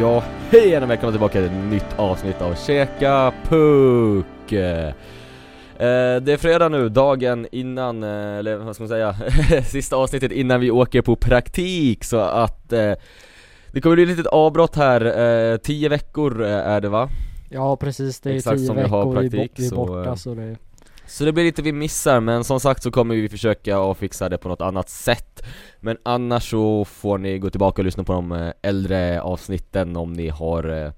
Ja, 0.00 0.24
hej 0.50 0.76
och 0.76 0.90
välkomna 0.90 1.12
tillbaka 1.12 1.32
till 1.32 1.44
ett 1.44 1.70
nytt 1.70 1.98
avsnitt 1.98 2.42
av 2.42 2.54
Käka 2.54 3.32
Puck! 3.48 4.52
Eh, 4.52 4.92
det 6.22 6.32
är 6.32 6.36
fredag 6.36 6.68
nu, 6.68 6.88
dagen 6.88 7.46
innan, 7.52 8.02
eh, 8.02 8.38
eller 8.38 8.56
vad 8.56 8.74
ska 8.74 8.82
man 8.82 8.88
säga, 8.88 9.16
sista 9.64 9.96
avsnittet 9.96 10.32
innan 10.32 10.60
vi 10.60 10.70
åker 10.70 11.02
på 11.02 11.16
praktik 11.16 12.04
så 12.04 12.18
att 12.18 12.72
eh, 12.72 12.92
det 13.72 13.80
kommer 13.80 13.96
bli 13.96 14.02
ett 14.02 14.08
litet 14.08 14.26
avbrott 14.26 14.76
här, 14.76 15.00
eh, 15.52 15.56
tio 15.56 15.88
veckor 15.88 16.44
eh, 16.44 16.50
är 16.50 16.80
det 16.80 16.88
va? 16.88 17.08
Ja 17.50 17.76
precis, 17.76 18.20
det 18.20 18.30
är 18.30 18.34
Exakt 18.34 18.58
tio 18.58 18.66
som 18.66 18.76
vi 18.76 18.82
har 18.82 18.98
veckor 18.98 19.14
praktik, 19.14 19.52
vi 19.56 19.66
är 19.66 19.68
så, 19.68 19.76
borta 19.76 20.08
eh, 20.08 20.14
så 20.14 20.34
det 20.34 20.56
Så 21.06 21.24
det 21.24 21.32
blir 21.32 21.44
lite 21.44 21.62
vi 21.62 21.72
missar, 21.72 22.20
men 22.20 22.44
som 22.44 22.60
sagt 22.60 22.82
så 22.82 22.90
kommer 22.90 23.14
vi 23.14 23.28
försöka 23.28 23.78
att 23.78 23.98
fixa 23.98 24.28
det 24.28 24.38
på 24.38 24.48
något 24.48 24.60
annat 24.60 24.88
sätt 24.88 25.42
Men 25.80 25.96
annars 26.02 26.50
så 26.50 26.84
får 26.84 27.18
ni 27.18 27.38
gå 27.38 27.50
tillbaka 27.50 27.82
och 27.82 27.84
lyssna 27.84 28.04
på 28.04 28.12
de 28.12 28.32
eh, 28.32 28.52
äldre 28.62 29.20
avsnitten 29.20 29.96
om 29.96 30.12
ni 30.12 30.28
har 30.28 30.84
eh, 30.84 30.92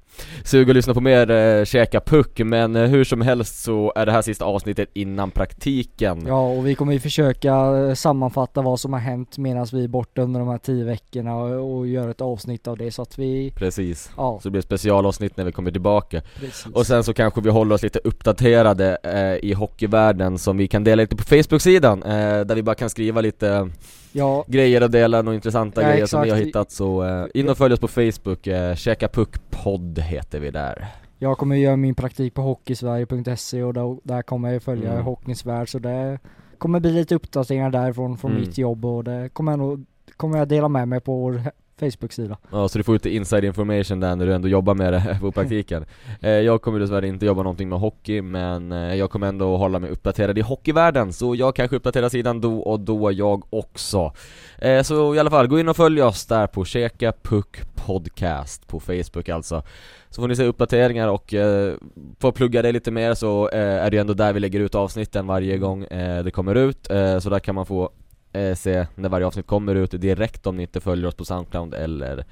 sug 0.44 0.70
att 0.70 0.76
lyssna 0.76 0.94
på 0.94 1.00
mer 1.00 1.30
eh, 1.30 1.64
Käka 1.64 2.00
Puck. 2.00 2.38
Men 2.38 2.76
hur 2.76 3.04
som 3.04 3.20
helst 3.20 3.62
så 3.62 3.92
är 3.96 4.06
det 4.06 4.12
här 4.12 4.22
sista 4.22 4.44
avsnittet 4.44 4.88
innan 4.92 5.30
praktiken. 5.30 6.24
Ja 6.26 6.48
och 6.48 6.66
vi 6.66 6.74
kommer 6.74 6.92
ju 6.92 7.00
försöka 7.00 7.54
sammanfatta 7.96 8.62
vad 8.62 8.80
som 8.80 8.92
har 8.92 9.00
hänt 9.00 9.38
medan 9.38 9.66
vi 9.72 9.84
är 9.84 9.88
borta 9.88 10.22
under 10.22 10.40
de 10.40 10.48
här 10.48 10.58
tio 10.58 10.84
veckorna 10.84 11.36
och, 11.36 11.78
och 11.78 11.86
göra 11.86 12.10
ett 12.10 12.20
avsnitt 12.20 12.68
av 12.68 12.76
det 12.76 12.90
så 12.90 13.02
att 13.02 13.18
vi, 13.18 13.52
Precis, 13.56 14.10
ja. 14.16 14.38
Så 14.42 14.48
det 14.48 14.50
blir 14.50 14.62
specialavsnitt 14.62 15.36
när 15.36 15.44
vi 15.44 15.52
kommer 15.52 15.70
tillbaka. 15.70 16.22
Precis. 16.40 16.66
Och 16.74 16.86
sen 16.86 17.04
så 17.04 17.14
kanske 17.14 17.40
vi 17.40 17.50
håller 17.50 17.74
oss 17.74 17.82
lite 17.82 17.98
uppdaterade 18.04 18.98
eh, 19.02 19.50
i 19.50 19.52
hockeyvärlden 19.52 20.38
som 20.38 20.56
vi 20.56 20.68
kan 20.68 20.84
dela 20.84 21.02
lite 21.02 21.16
på 21.16 21.22
Facebook-sidan 21.22 22.02
eh, 22.02 22.40
Där 22.40 22.54
vi 22.54 22.62
bara 22.62 22.74
kan 22.74 22.90
skriva 22.90 23.20
lite 23.20 23.70
Ja, 24.12 24.44
grejer 24.48 24.82
och 24.82 24.90
dela 24.90 25.22
några 25.22 25.34
intressanta 25.34 25.82
Ja, 25.82 25.88
grejer 25.88 26.06
som 26.06 26.22
vi 26.22 26.30
har 26.30 26.36
exakt. 26.36 26.48
hittat 26.48 26.70
så 26.70 27.04
eh, 27.04 27.26
in 27.34 27.48
och 27.48 27.58
följ 27.58 27.74
oss 27.74 27.80
på 27.80 27.88
Facebook, 27.88 28.46
eh, 28.46 28.74
Käka 28.74 29.08
Puck 29.08 29.50
podd 29.50 29.98
heter 29.98 30.40
vi 30.40 30.50
där 30.50 30.86
jag 31.22 31.38
kommer 31.38 31.56
göra 31.56 31.76
min 31.76 31.94
praktik 31.94 32.34
på 32.34 32.42
hockeysverige.se 32.42 33.62
och 33.62 33.74
där, 33.74 33.96
där 34.02 34.22
kommer 34.22 34.52
jag 34.52 34.62
följa 34.62 34.92
Mm. 34.92 35.04
hockeyns 35.04 35.46
värld 35.46 35.68
så 35.68 35.78
det 35.78 36.18
kommer 36.58 36.80
bli 36.80 36.92
lite 36.92 37.14
uppdateringar 37.14 37.70
därifrån 37.70 38.18
från 38.18 38.30
Mm. 38.30 38.42
mitt 38.42 38.58
jobb 38.58 38.84
och 38.84 39.04
det 39.04 39.28
kommer 39.32 39.52
jag 39.52 39.58
nog, 39.58 39.84
kommer 40.16 40.38
jag 40.38 40.48
dela 40.48 40.68
med 40.68 40.88
mig 40.88 41.00
på 41.00 41.16
vår 41.16 41.42
Facebook-sida. 41.80 42.36
Ja 42.52 42.68
så 42.68 42.78
du 42.78 42.84
får 42.84 42.92
lite 42.92 43.10
inside 43.14 43.44
information 43.44 44.00
där 44.00 44.16
när 44.16 44.26
du 44.26 44.34
ändå 44.34 44.48
jobbar 44.48 44.74
med 44.74 44.92
det 44.92 45.18
på 45.20 45.32
praktiken. 45.32 45.84
Eh, 46.20 46.30
Jag 46.30 46.62
kommer 46.62 46.78
dessvärre 46.80 47.08
inte 47.08 47.26
jobba 47.26 47.42
någonting 47.42 47.68
med 47.68 47.78
hockey 47.80 48.22
men 48.22 48.72
eh, 48.72 48.94
jag 48.94 49.10
kommer 49.10 49.26
ändå 49.26 49.56
hålla 49.56 49.78
mig 49.78 49.90
uppdaterad 49.90 50.38
i 50.38 50.40
hockeyvärlden 50.40 51.12
Så 51.12 51.34
jag 51.34 51.54
kanske 51.56 51.76
uppdaterar 51.76 52.08
sidan 52.08 52.40
då 52.40 52.60
och 52.60 52.80
då 52.80 53.12
jag 53.12 53.54
också. 53.54 54.12
Eh, 54.58 54.82
Så 54.82 55.14
i 55.14 55.18
alla 55.18 55.30
fall, 55.30 55.46
gå 55.46 55.60
in 55.60 55.68
och 55.68 55.76
följ 55.76 56.02
oss 56.02 56.26
där 56.26 56.46
på 56.46 56.64
Käka 56.64 57.12
Puck 57.22 57.56
Podcast 57.74 58.66
på 58.66 58.80
Facebook 58.80 59.28
alltså. 59.28 59.62
Så 60.10 60.22
får 60.22 60.28
ni 60.28 60.36
se 60.36 60.44
uppdateringar 60.44 61.08
och 61.08 61.34
eh, 61.34 61.74
få 62.20 62.32
plugga 62.32 62.62
det 62.62 62.72
lite 62.72 62.90
mer 62.90 63.14
så 63.14 63.48
eh, 63.48 63.58
är 63.84 63.90
det 63.90 63.96
ju 63.96 64.00
ändå 64.00 64.14
där 64.14 64.32
vi 64.32 64.40
lägger 64.40 64.60
ut 64.60 64.74
avsnitten 64.74 65.26
varje 65.26 65.58
gång 65.58 65.84
eh, 65.84 66.24
det 66.24 66.30
kommer 66.30 66.54
ut. 66.54 66.90
Eh, 66.90 67.18
Så 67.18 67.30
där 67.30 67.38
kan 67.38 67.54
man 67.54 67.66
få 67.66 67.90
eh, 68.32 68.54
se 68.54 68.86
när 68.94 69.08
varje 69.08 69.26
avsnitt 69.26 69.46
kommer 69.46 69.74
ut 69.74 69.90
direkt 69.90 70.46
om 70.46 70.56
ni 70.56 70.62
inte 70.62 70.80
följer 70.80 71.06
oss 71.06 71.14
på 71.14 71.24
Soundcloud 71.24 71.74
eller 71.74 72.24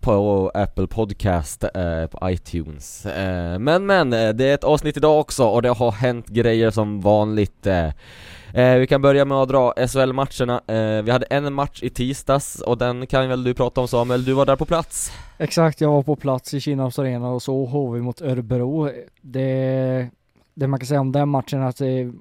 på 0.00 0.50
Apple 0.54 0.86
Podcast, 0.86 1.64
eh, 1.64 2.06
på 2.06 2.30
iTunes 2.30 3.06
eh, 3.06 3.58
Men 3.58 3.86
men, 3.86 4.12
eh, 4.12 4.28
det 4.28 4.44
är 4.44 4.54
ett 4.54 4.64
avsnitt 4.64 4.96
idag 4.96 5.20
också 5.20 5.44
och 5.44 5.62
det 5.62 5.68
har 5.68 5.92
hänt 5.92 6.26
grejer 6.28 6.70
som 6.70 7.00
vanligt 7.00 7.66
eh. 7.66 7.90
Eh, 8.54 8.78
Vi 8.78 8.86
kan 8.86 9.02
börja 9.02 9.24
med 9.24 9.38
att 9.38 9.48
dra 9.48 9.72
SHL-matcherna, 9.76 10.60
eh, 10.66 11.02
vi 11.02 11.10
hade 11.10 11.26
en 11.26 11.52
match 11.52 11.82
i 11.82 11.90
tisdags 11.90 12.60
och 12.60 12.78
den 12.78 13.06
kan 13.06 13.28
väl 13.28 13.44
du 13.44 13.54
prata 13.54 13.80
om 13.80 13.88
Samuel, 13.88 14.24
du 14.24 14.32
var 14.32 14.46
där 14.46 14.56
på 14.56 14.64
plats? 14.64 15.12
Exakt, 15.38 15.80
jag 15.80 15.90
var 15.90 16.02
på 16.02 16.16
plats 16.16 16.54
i 16.54 16.60
Kinnarps 16.60 16.98
arena 16.98 17.28
och 17.28 17.42
så 17.42 17.64
HV 17.64 18.00
mot 18.00 18.22
Örebro. 18.22 18.90
Det, 19.20 20.08
det 20.54 20.66
man 20.66 20.80
kan 20.80 20.86
säga 20.86 21.00
om 21.00 21.12
den 21.12 21.28
matchen 21.28 21.62
är 21.62 21.66
att 21.66 21.76
det, 21.76 22.12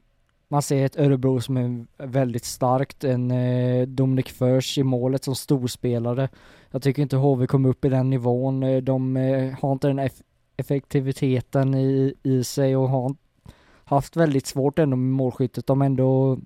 man 0.54 0.62
ser 0.62 0.86
ett 0.86 1.00
Örebro 1.00 1.42
som 1.42 1.58
är 1.58 1.86
väldigt 1.98 2.46
starkt, 2.46 3.04
en 3.04 3.32
eh, 3.32 3.88
Dominic 3.88 4.28
Förs 4.28 4.78
i 4.78 4.84
målet 4.84 5.24
som 5.24 5.36
storspelare. 5.36 6.30
Jag 6.72 6.82
tycker 6.82 7.02
inte 7.02 7.16
HV 7.16 7.48
kom 7.48 7.66
upp 7.66 7.86
i 7.86 7.90
den 7.90 8.10
nivån, 8.10 8.64
eh, 8.64 8.82
de 8.82 9.18
eh, 9.18 9.54
har 9.62 9.72
inte 9.72 9.88
den 9.88 10.00
eff 10.00 10.22
effektiviteten 10.58 11.76
i, 11.76 12.14
i 12.24 12.44
sig 12.44 12.76
och 12.76 12.90
har 12.90 13.16
haft 13.84 14.16
väldigt 14.16 14.48
svårt 14.48 14.80
ändå 14.80 14.98
med 14.98 15.14
målskyttet. 15.18 15.68
De 15.68 15.82
ändå 15.82 16.40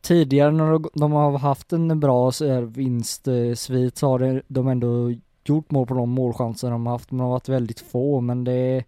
tidigare 0.00 0.52
när 0.52 0.98
de- 0.98 1.12
har 1.12 1.38
haft 1.38 1.72
en 1.72 2.00
bra 2.00 2.32
eh, 2.44 2.60
vinstsvit 2.60 3.96
så 3.96 4.08
har 4.08 4.42
de 4.48 4.68
ändå 4.68 5.14
gjort 5.44 5.70
mål 5.70 5.86
på 5.86 5.94
de 5.94 6.10
målchanser 6.10 6.70
de 6.70 6.86
har 6.86 6.92
haft, 6.92 7.10
men 7.10 7.18
de 7.18 7.24
har 7.24 7.30
varit 7.30 7.48
väldigt 7.48 7.80
få. 7.80 8.20
Men 8.20 8.44
det 8.44 8.52
är 8.52 8.84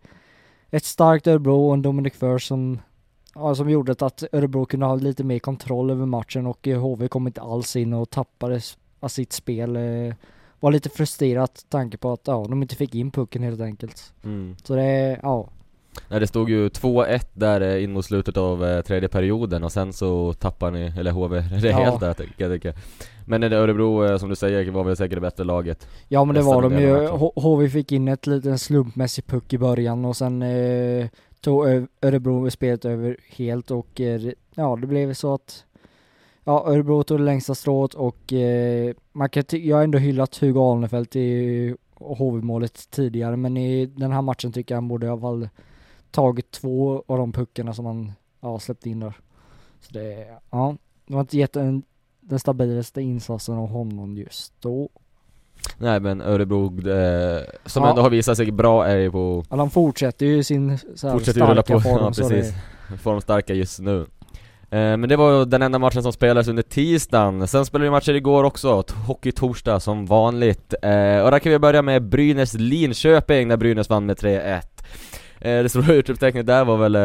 ett 0.70 0.84
starkt 0.84 1.26
Örebro 1.26 1.66
och 1.66 1.74
en 1.74 1.82
Dominic 1.82 2.14
Förs 2.14 2.48
som, 2.48 2.78
ja, 3.40 3.54
som 3.54 3.70
gjorde 3.70 3.92
att 4.06 4.24
Örebro 4.32 4.64
kunde 4.64 4.86
ha 4.86 4.94
lite 4.94 5.24
mer 5.24 5.38
kontroll 5.38 5.90
över 5.90 6.06
matchen 6.06 6.46
och 6.46 6.68
eh, 6.68 6.80
HV 6.80 7.08
kom 7.08 7.26
inte 7.26 7.40
alls 7.40 7.76
in 7.76 7.92
och 7.92 8.10
tappade 8.10 8.60
sitt 9.08 9.32
spel. 9.32 9.76
eh, 9.76 10.14
Var 10.60 10.72
lite 10.72 10.88
frustrerat 10.88 11.64
tanke 11.68 11.96
på 11.96 12.12
att 12.12 12.20
ja, 12.24 12.46
de 12.48 12.62
inte 12.62 12.76
fick 12.76 12.94
in 12.94 13.10
pucken 13.10 13.42
helt 13.42 13.60
enkelt. 13.60 14.12
Mm. 14.24 14.56
Så 14.64 14.74
det 14.74 15.18
ja, 15.22 15.48
Nej, 16.08 16.20
det 16.20 16.26
stod 16.26 16.50
ju 16.50 16.68
2-1 16.68 17.20
där 17.32 17.60
eh, 17.60 17.84
in 17.84 17.92
mot 17.92 18.04
slutet 18.04 18.36
av 18.36 18.64
eh, 18.64 18.80
tredje 18.82 19.08
perioden 19.08 19.64
och 19.64 19.72
sen 19.72 19.92
så 19.92 20.32
tappar 20.32 20.70
ni, 20.70 20.92
eller 20.98 21.10
HV, 21.10 21.38
rejält 21.40 21.74
Ja. 22.00 22.06
där 22.06 22.14
tycker 22.14 22.44
jag 22.48 22.52
tycker 22.52 22.74
Men 23.26 23.40
det 23.40 23.56
Örebro 23.56 24.04
eh, 24.04 24.18
som 24.18 24.28
du 24.28 24.36
säger 24.36 24.70
var 24.70 24.84
väl 24.84 24.96
säkert 24.96 25.14
det 25.16 25.20
bättre 25.20 25.44
laget 25.44 25.88
Ja 26.08 26.24
men 26.24 26.34
det 26.34 26.42
var 26.42 26.62
de 26.62 26.78
ju. 26.80 27.06
HV 27.40 27.68
fick 27.68 27.92
in 27.92 28.08
ett 28.08 28.26
liten 28.26 28.58
slumpmässig 28.58 29.26
puck 29.26 29.52
i 29.52 29.58
början 29.58 30.04
och 30.04 30.16
sen 30.16 30.42
eh, 30.42 31.06
tog 31.40 31.88
Örebro 32.02 32.50
spelet 32.50 32.84
över 32.84 33.16
helt 33.36 33.70
och 33.70 34.00
eh, 34.00 34.32
ja 34.54 34.76
det 34.76 34.86
blev 34.86 35.14
så 35.14 35.34
att 35.34 35.64
Ja 36.44 36.66
Örebro 36.66 37.02
tog 37.02 37.18
det 37.18 37.24
längsta 37.24 37.54
strået 37.54 37.94
och 37.94 38.32
eh, 38.32 38.94
man 39.12 39.28
kan 39.28 39.44
jag 39.50 39.76
har 39.76 39.84
ändå 39.84 39.98
hyllat 39.98 40.36
Hugo 40.36 40.60
Alnefelt 40.72 41.16
i 41.16 41.76
HV-målet 41.94 42.90
tidigare 42.90 43.36
men 43.36 43.56
i 43.56 43.86
den 43.86 44.12
här 44.12 44.22
matchen 44.22 44.52
tycker 44.52 44.74
jag 44.74 44.76
han 44.76 44.88
borde 44.88 45.06
i 45.06 45.08
alla 45.08 45.20
fall 45.20 45.48
tagit 46.10 46.50
två 46.50 47.04
av 47.06 47.18
de 47.18 47.32
puckarna 47.32 47.74
som 47.74 47.86
han 47.86 48.12
ja, 48.40 48.58
släppte 48.58 48.90
in 48.90 49.00
där. 49.00 49.14
Så 49.80 49.92
det, 49.92 50.28
ja, 50.50 50.76
det 51.06 51.14
var 51.14 51.20
inte 51.20 51.38
jätte, 51.38 51.80
den 52.20 52.38
stabilaste 52.38 53.02
insatsen 53.02 53.54
av 53.54 53.68
honom 53.68 54.16
just 54.16 54.62
då. 54.62 54.88
Nej 55.78 56.00
men 56.00 56.20
Örebro, 56.22 56.66
eh, 56.90 57.42
som 57.66 57.82
Ja. 57.84 57.90
ändå 57.90 58.02
har 58.02 58.10
visat 58.10 58.36
sig 58.36 58.50
bra 58.52 58.86
är 58.86 58.96
ju 58.96 59.10
på 59.10 59.44
Ja, 59.50 59.56
de 59.56 59.70
fortsätter 59.70 60.26
ju 60.26 60.42
sin 60.42 60.78
så 60.94 61.06
här, 61.06 61.14
Fortsätter 61.14 61.40
ju 61.40 61.46
rulla 61.46 61.62
starka 61.62 61.72
på, 61.74 61.80
form 61.90 61.98
ja 62.02 62.06
precis. 62.08 62.54
Det, 62.88 62.96
Formstarka 62.96 63.54
just 63.54 63.80
nu. 63.80 64.06
Eh, 64.72 64.96
Men 64.96 65.08
det 65.08 65.16
var 65.16 65.38
ju 65.38 65.44
den 65.44 65.62
enda 65.62 65.78
matchen 65.78 66.02
som 66.02 66.12
spelades 66.12 66.48
under 66.48 66.62
tisdagen. 66.62 67.48
Sen 67.48 67.64
spelade 67.64 67.84
vi 67.84 67.90
matcher 67.90 68.12
igår 68.14 68.44
också, 68.44 68.84
hockey-torsdag 69.06 69.80
som 69.80 70.06
vanligt. 70.06 70.74
Eh, 70.82 71.20
Och 71.24 71.30
där 71.30 71.38
kan 71.38 71.52
vi 71.52 71.58
börja 71.58 71.82
med 71.82 72.02
Brynäs-Linköping 72.02 73.46
när 73.46 73.56
Brynäs 73.56 73.88
vann 73.90 74.06
med 74.06 74.16
3-1 74.18 74.60
eh, 75.40 75.62
Det 75.62 75.68
stora 75.68 75.94
utropstecknet 75.94 76.46
där 76.46 76.64
var 76.64 76.76
väl, 76.76 76.96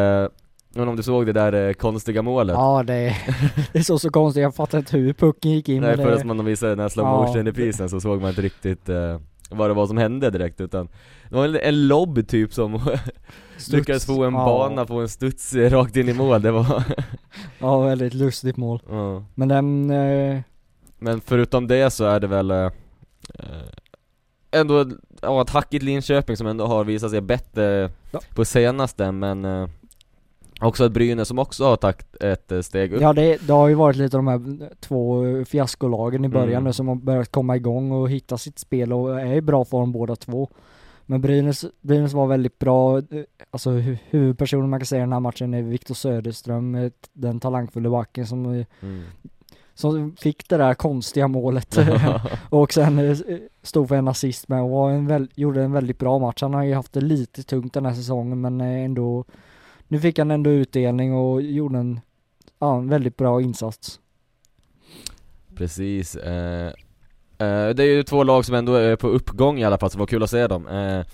inte 0.82 0.90
om 0.90 0.96
du 0.96 1.04
såg 1.04 1.26
det 1.26 1.34
där 1.34 1.54
eh, 1.68 1.74
konstiga 1.74 2.22
målet? 2.22 2.54
Ja 2.54 2.84
det, 2.84 2.94
det 3.74 3.80
är 3.80 3.98
så 3.98 4.10
konstigt, 4.10 4.44
jag 4.44 4.56
fattar 4.56 4.78
inte 4.78 4.98
hur 4.98 5.14
pucken 5.14 5.52
gick 5.52 5.70
in 5.70 5.82
Nej 5.82 5.98
men 5.98 6.06
förrän 6.06 6.28
det, 6.28 6.34
man 6.34 6.46
visade 6.46 6.72
den 6.72 6.80
här 6.80 6.90
slow 6.90 7.06
Ja. 7.06 7.22
motion 7.26 7.46
reprisen 7.46 7.90
så 7.90 8.02
såg 8.02 8.22
man 8.22 8.30
inte 8.30 8.42
riktigt 8.42 8.90
eh, 8.90 9.20
vad 9.50 9.70
det 9.70 9.74
var 9.74 9.88
som 9.88 9.98
hände 9.98 10.30
direkt 10.30 10.62
utan 10.62 10.88
Det 11.30 11.36
var 11.36 11.46
en, 11.46 11.56
en 11.56 11.88
lobb 11.88 12.28
typ 12.28 12.54
som 12.54 12.80
lyckades 13.72 14.06
få 14.06 14.24
en 14.24 14.34
ja. 14.34 14.46
bana 14.46 14.86
på 14.86 14.94
en 15.02 15.10
studs 15.10 15.54
rakt 15.56 15.96
in 15.96 16.10
i 16.10 16.14
mål, 16.14 16.42
det 16.42 16.52
var 16.52 16.84
Ja 17.60 17.80
väldigt 17.82 18.14
lustigt 18.14 18.58
mål. 18.58 18.82
ja. 18.90 19.24
Men 19.36 19.48
den, 19.48 19.90
eh, 19.92 20.40
Men 21.00 21.22
förutom 21.22 21.68
det 21.68 21.90
så 21.92 22.06
är 22.06 22.20
det 22.20 22.28
väl 22.28 22.52
eh, 22.52 22.58
eh, 23.34 23.70
Ändå, 24.52 24.86
ja 25.22 25.42
ett 25.42 25.50
hackigt 25.50 25.84
Linköping 25.84 26.38
som 26.38 26.48
ändå 26.48 26.66
har 26.66 26.84
visat 26.84 27.12
sig 27.12 27.22
bättre 27.22 27.90
Ja. 28.12 28.20
på 28.36 28.46
senaste 28.46 29.12
men 29.12 29.46
eh, 29.46 29.68
Också 30.62 30.86
ett 30.86 30.92
Brynäs 30.92 31.28
som 31.28 31.40
också 31.40 31.64
har 31.64 31.76
tagit 31.78 32.16
ett 32.24 32.52
eh, 32.52 32.62
steg 32.62 32.94
upp 32.94 33.02
ja 33.02 33.14
det, 33.14 33.48
det 33.48 33.54
har 33.54 33.68
ju 33.68 33.74
varit 33.76 33.96
lite 33.96 34.18
de 34.18 34.28
här 34.28 34.70
två 34.80 35.24
fiaskolagen 35.46 36.26
i 36.26 36.30
början 36.30 36.50
Mm. 36.52 36.64
nu 36.64 36.74
som 36.74 36.88
har 36.88 36.96
börjat 36.96 37.32
komma 37.32 37.56
igång 37.56 37.92
och 37.92 38.10
hitta 38.10 38.38
sitt 38.38 38.60
spel 38.60 38.94
och 38.94 39.22
är 39.22 39.34
i 39.34 39.42
bra 39.42 39.66
form 39.66 39.92
båda 39.92 40.16
två. 40.16 40.50
Men 41.06 41.22
Brynäs, 41.22 41.66
Brynäs 41.82 42.14
var 42.14 42.28
väldigt 42.28 42.60
bra, 42.60 42.98
eh, 42.98 43.04
alltså 43.52 43.70
hu- 43.70 43.98
huvudpersonen 44.10 44.70
man 44.70 44.80
kan 44.80 44.86
säga 44.86 45.00
i 45.00 45.06
den 45.06 45.14
här 45.14 45.20
matchen 45.20 45.54
är 45.54 45.62
Viktor 45.62 45.96
Söderström, 45.96 46.76
eh, 46.76 46.92
den 47.14 47.40
talangfulla 47.40 47.90
backen 47.90 48.28
som 48.28 48.46
mm. 48.46 49.04
som 49.74 50.16
fick 50.20 50.50
det 50.50 50.58
där 50.58 50.74
konstiga 50.74 51.28
målet 51.28 51.78
och 52.50 52.74
sen 52.74 53.16
stod 53.64 53.88
för 53.88 53.96
en 53.96 54.08
assist 54.08 54.48
med 54.48 54.62
och 54.64 54.70
var 54.70 54.92
en 54.92 55.08
väl, 55.08 55.28
gjorde 55.36 55.64
en 55.64 55.72
väldigt 55.72 56.00
bra 56.00 56.20
match. 56.20 56.42
Han 56.42 56.54
har 56.54 56.64
ju 56.64 56.74
haft 56.74 56.94
det 56.94 57.02
lite 57.02 57.44
tungt 57.44 57.74
den 57.74 57.86
här 57.86 57.94
säsongen 57.94 58.42
men 58.42 58.62
ändå 58.62 59.26
nu 59.88 60.00
fick 60.00 60.18
han 60.18 60.32
ändå 60.32 60.50
utdelning 60.50 61.14
och 61.14 61.42
gjorde 61.42 61.78
en, 61.78 62.00
ja, 62.60 62.78
en 62.78 62.90
väldigt 62.90 63.18
bra 63.18 63.42
insats. 63.42 64.00
Precis, 65.56 66.16
eh, 66.16 66.74
Eh, 67.38 67.70
det 67.70 67.84
är 67.84 67.96
ju 67.96 68.04
två 68.04 68.24
lag 68.24 68.46
som 68.46 68.56
ändå 68.56 68.74
är 68.76 68.96
på 68.96 69.08
uppgång 69.08 69.60
i 69.60 69.64
alla 69.64 69.78
fall, 69.78 69.90
så 69.90 69.98
det 69.98 70.00
var 70.00 70.08
kul 70.08 70.24
att 70.24 70.30
se 70.30 70.48
dem. 70.48 70.68
Eh, 70.68 71.06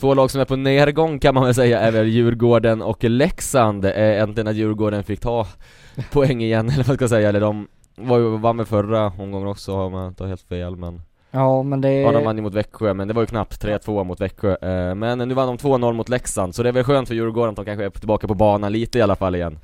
två 0.00 0.14
lag 0.14 0.30
som 0.30 0.40
är 0.40 0.44
på 0.44 0.56
nedgång 0.56 1.18
kan 1.18 1.34
man 1.34 1.44
väl 1.44 1.54
säga 1.54 1.80
är 1.80 1.92
väl 1.92 2.08
Djurgården 2.08 2.82
och 2.82 3.04
Leksand. 3.04 3.84
Eh, 3.84 4.22
äntligen 4.22 4.48
att 4.48 4.56
Djurgården 4.56 5.04
fick 5.04 5.20
ta 5.20 5.46
poäng 6.12 6.42
igen, 6.42 6.70
eller 6.70 6.84
vad 6.84 6.96
ska 6.96 7.08
säga, 7.08 7.28
eller 7.28 7.40
de 7.40 7.68
var 7.96 8.18
ju, 8.18 8.38
vann 8.38 8.56
med 8.56 8.68
förra 8.68 9.06
omgången 9.06 9.48
också 9.48 9.72
om 9.72 9.94
jag 9.94 10.08
inte 10.08 10.26
helt 10.26 10.42
fel 10.42 10.76
men 10.76 11.02
Ja 11.30 11.62
men 11.62 11.80
det... 11.80 11.92
Ja 11.92 12.12
de 12.12 12.24
vann 12.24 12.36
ju 12.36 12.42
mot 12.42 12.54
Växjö, 12.54 12.94
men 12.94 13.08
det 13.08 13.14
var 13.14 13.22
ju 13.22 13.26
knappt 13.26 13.64
3-2 13.64 14.04
mot 14.04 14.20
Växjö. 14.20 14.56
Eh, 14.56 14.94
men 14.94 15.18
nu 15.18 15.34
vann 15.34 15.48
de 15.48 15.56
2-0 15.56 15.92
mot 15.92 16.08
Leksand, 16.08 16.54
så 16.54 16.62
det 16.62 16.68
är 16.68 16.72
väl 16.72 16.84
skönt 16.84 17.08
för 17.08 17.14
Djurgården 17.14 17.50
att 17.50 17.56
de 17.56 17.64
kanske 17.64 17.84
är 17.84 17.90
tillbaka 17.90 18.28
på 18.28 18.34
banan 18.34 18.72
lite 18.72 18.98
i 18.98 19.02
alla 19.02 19.16
fall 19.16 19.34
igen. 19.34 19.58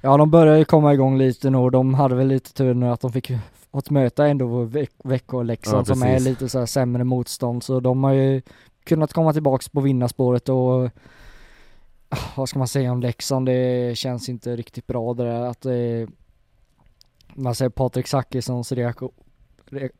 Ja 0.00 0.16
de 0.16 0.30
börjar 0.30 0.56
ju 0.56 0.64
komma 0.64 0.94
igång 0.94 1.18
lite 1.18 1.50
nu 1.50 1.58
och 1.58 1.70
de 1.70 1.94
hade 1.94 2.14
väl 2.14 2.26
lite 2.26 2.52
tur 2.52 2.74
nu 2.74 2.88
att 2.88 3.00
de 3.00 3.12
fick 3.12 3.30
fått 3.72 3.90
möta 3.90 4.26
ändå 4.26 4.62
Väx 4.62 4.92
Växjö 5.04 5.36
och 5.36 5.44
Leksand 5.44 5.88
Ja, 5.88 5.94
som 5.94 6.02
är 6.02 6.20
lite 6.20 6.48
så 6.48 6.58
här 6.58 6.66
sämre 6.66 7.04
motstånd 7.04 7.62
så 7.62 7.80
de 7.80 8.04
har 8.04 8.12
ju 8.12 8.42
kunnat 8.84 9.12
komma 9.12 9.32
tillbaks 9.32 9.68
på 9.68 9.80
vinnarspåret 9.80 10.48
och 10.48 10.84
ah, 12.08 12.18
vad 12.36 12.48
ska 12.48 12.58
man 12.58 12.68
säga 12.68 12.92
om 12.92 13.00
Leksand, 13.00 13.46
det 13.46 13.98
känns 13.98 14.28
inte 14.28 14.56
riktigt 14.56 14.86
bra 14.86 15.14
det 15.14 15.24
där 15.24 15.40
att 15.42 15.60
det 15.60 16.06
man 17.34 17.54
säger 17.54 17.70
Patrik 17.70 18.06
Zachrissons 18.06 18.72
reaktion 18.72 19.10
re- 19.10 19.25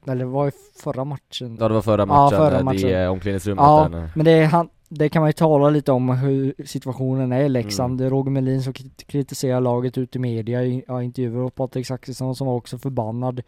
eller 0.06 0.24
vad 0.24 0.32
var 0.34 0.48
i 0.48 0.52
förra 0.82 1.04
matchen? 1.04 1.56
Ja 1.60 1.68
det 1.68 1.74
var 1.74 1.82
förra 1.82 2.02
Ja, 2.02 2.06
matchen, 2.06 2.38
förra 2.38 2.58
eh, 2.58 2.64
matchen. 2.64 2.88
i 2.88 2.92
eh, 2.92 3.08
omklädningsrummet 3.10 3.62
Ja, 3.62 3.88
där 3.90 4.00
nu. 4.00 4.08
men 4.14 4.24
det, 4.24 4.44
han, 4.44 4.68
det 4.88 5.08
kan 5.08 5.20
man 5.22 5.28
ju 5.28 5.32
tala 5.32 5.70
lite 5.70 5.92
om 5.92 6.08
hur 6.08 6.54
situationen 6.66 7.32
är 7.32 7.40
i 7.40 7.48
Leksand. 7.48 8.00
Mm. 8.00 8.04
Det 8.04 8.16
Roger 8.16 8.30
Melin 8.30 8.62
som 8.62 8.72
krit- 8.72 9.06
kritiserar 9.06 9.60
laget 9.60 9.98
ut 9.98 10.16
i 10.16 10.18
media 10.18 10.62
i 10.64 10.84
ja, 10.88 11.02
intervjuer 11.02 11.38
och 11.44 11.54
Patrik 11.54 11.86
Zackrisson 11.86 12.34
som 12.36 12.46
var 12.46 12.54
också 12.54 12.78
förbannad 12.78 13.42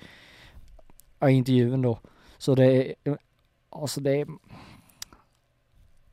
ja, 1.19 1.31
i 1.31 1.33
intervjun 1.35 1.83
då. 1.83 1.99
Så 2.39 2.55
det 2.55 2.95
alltså 3.71 4.01
det 4.01 4.27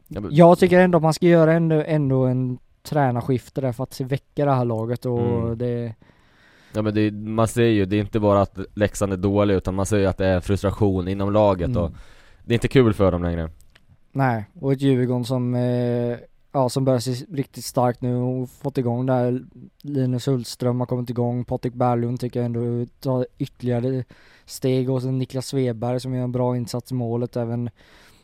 Ja, 0.07 0.21
men- 0.21 0.35
jag 0.35 0.59
tycker 0.59 0.79
ändå 0.79 0.99
man 0.99 1.13
ska 1.13 1.25
göra 1.25 1.53
ändå, 1.53 1.83
ändå 1.87 2.25
en 2.25 2.57
tränarskifte 2.83 3.61
där 3.61 3.71
för 3.71 3.83
att 3.83 3.99
väcka 4.01 4.45
det 4.45 4.51
här 4.51 4.65
laget 4.65 5.05
och 5.05 5.19
Mm. 5.19 5.57
det, 5.57 5.93
Ja 6.75 6.81
men 6.81 6.93
det, 6.93 7.11
man 7.11 7.47
ser 7.47 7.63
ju, 7.65 7.85
det 7.85 7.95
är 7.95 7.99
inte 8.01 8.19
bara 8.19 8.41
att 8.41 8.59
Leksand 8.73 9.13
är 9.13 9.17
dålig 9.17 9.55
utan 9.55 9.75
man 9.75 9.85
ser 9.85 9.97
ju 9.97 10.05
att 10.05 10.17
det 10.17 10.25
är 10.25 10.39
frustration 10.39 11.07
inom 11.07 11.31
laget 11.33 11.67
Mm. 11.69 11.81
och 11.83 11.91
det 12.45 12.53
är 12.53 12.55
inte 12.55 12.67
kul 12.67 12.93
för 12.93 13.11
dem 13.11 13.23
längre. 13.23 13.49
nej, 14.11 14.45
och 14.61 14.73
ett 14.73 14.81
Djurgården 14.81 15.25
som, 15.25 15.55
eh, 15.55 16.17
ja 16.51 16.69
som 16.69 16.85
börjar 16.85 16.99
se 16.99 17.11
riktigt 17.11 17.65
starkt 17.65 18.01
nu 18.01 18.15
och 18.15 18.49
fått 18.49 18.77
igång 18.77 19.05
där. 19.05 19.41
Linus 19.81 20.27
Hultström 20.27 20.79
har 20.79 20.87
kommit 20.87 21.09
igång, 21.09 21.45
Patrik 21.45 21.73
Berglund 21.73 22.19
tycker 22.19 22.39
jag 22.39 22.45
ändå 22.45 22.85
tar 22.99 23.27
ytterligare 23.37 24.03
steg 24.45 24.89
och 24.89 25.01
sen 25.01 25.17
Niklas 25.17 25.47
Sveberg 25.47 25.99
som 25.99 26.13
gör 26.15 26.23
en 26.23 26.31
bra 26.31 26.57
insats 26.57 26.91
i 26.91 26.95
målet, 26.95 27.35
även 27.35 27.69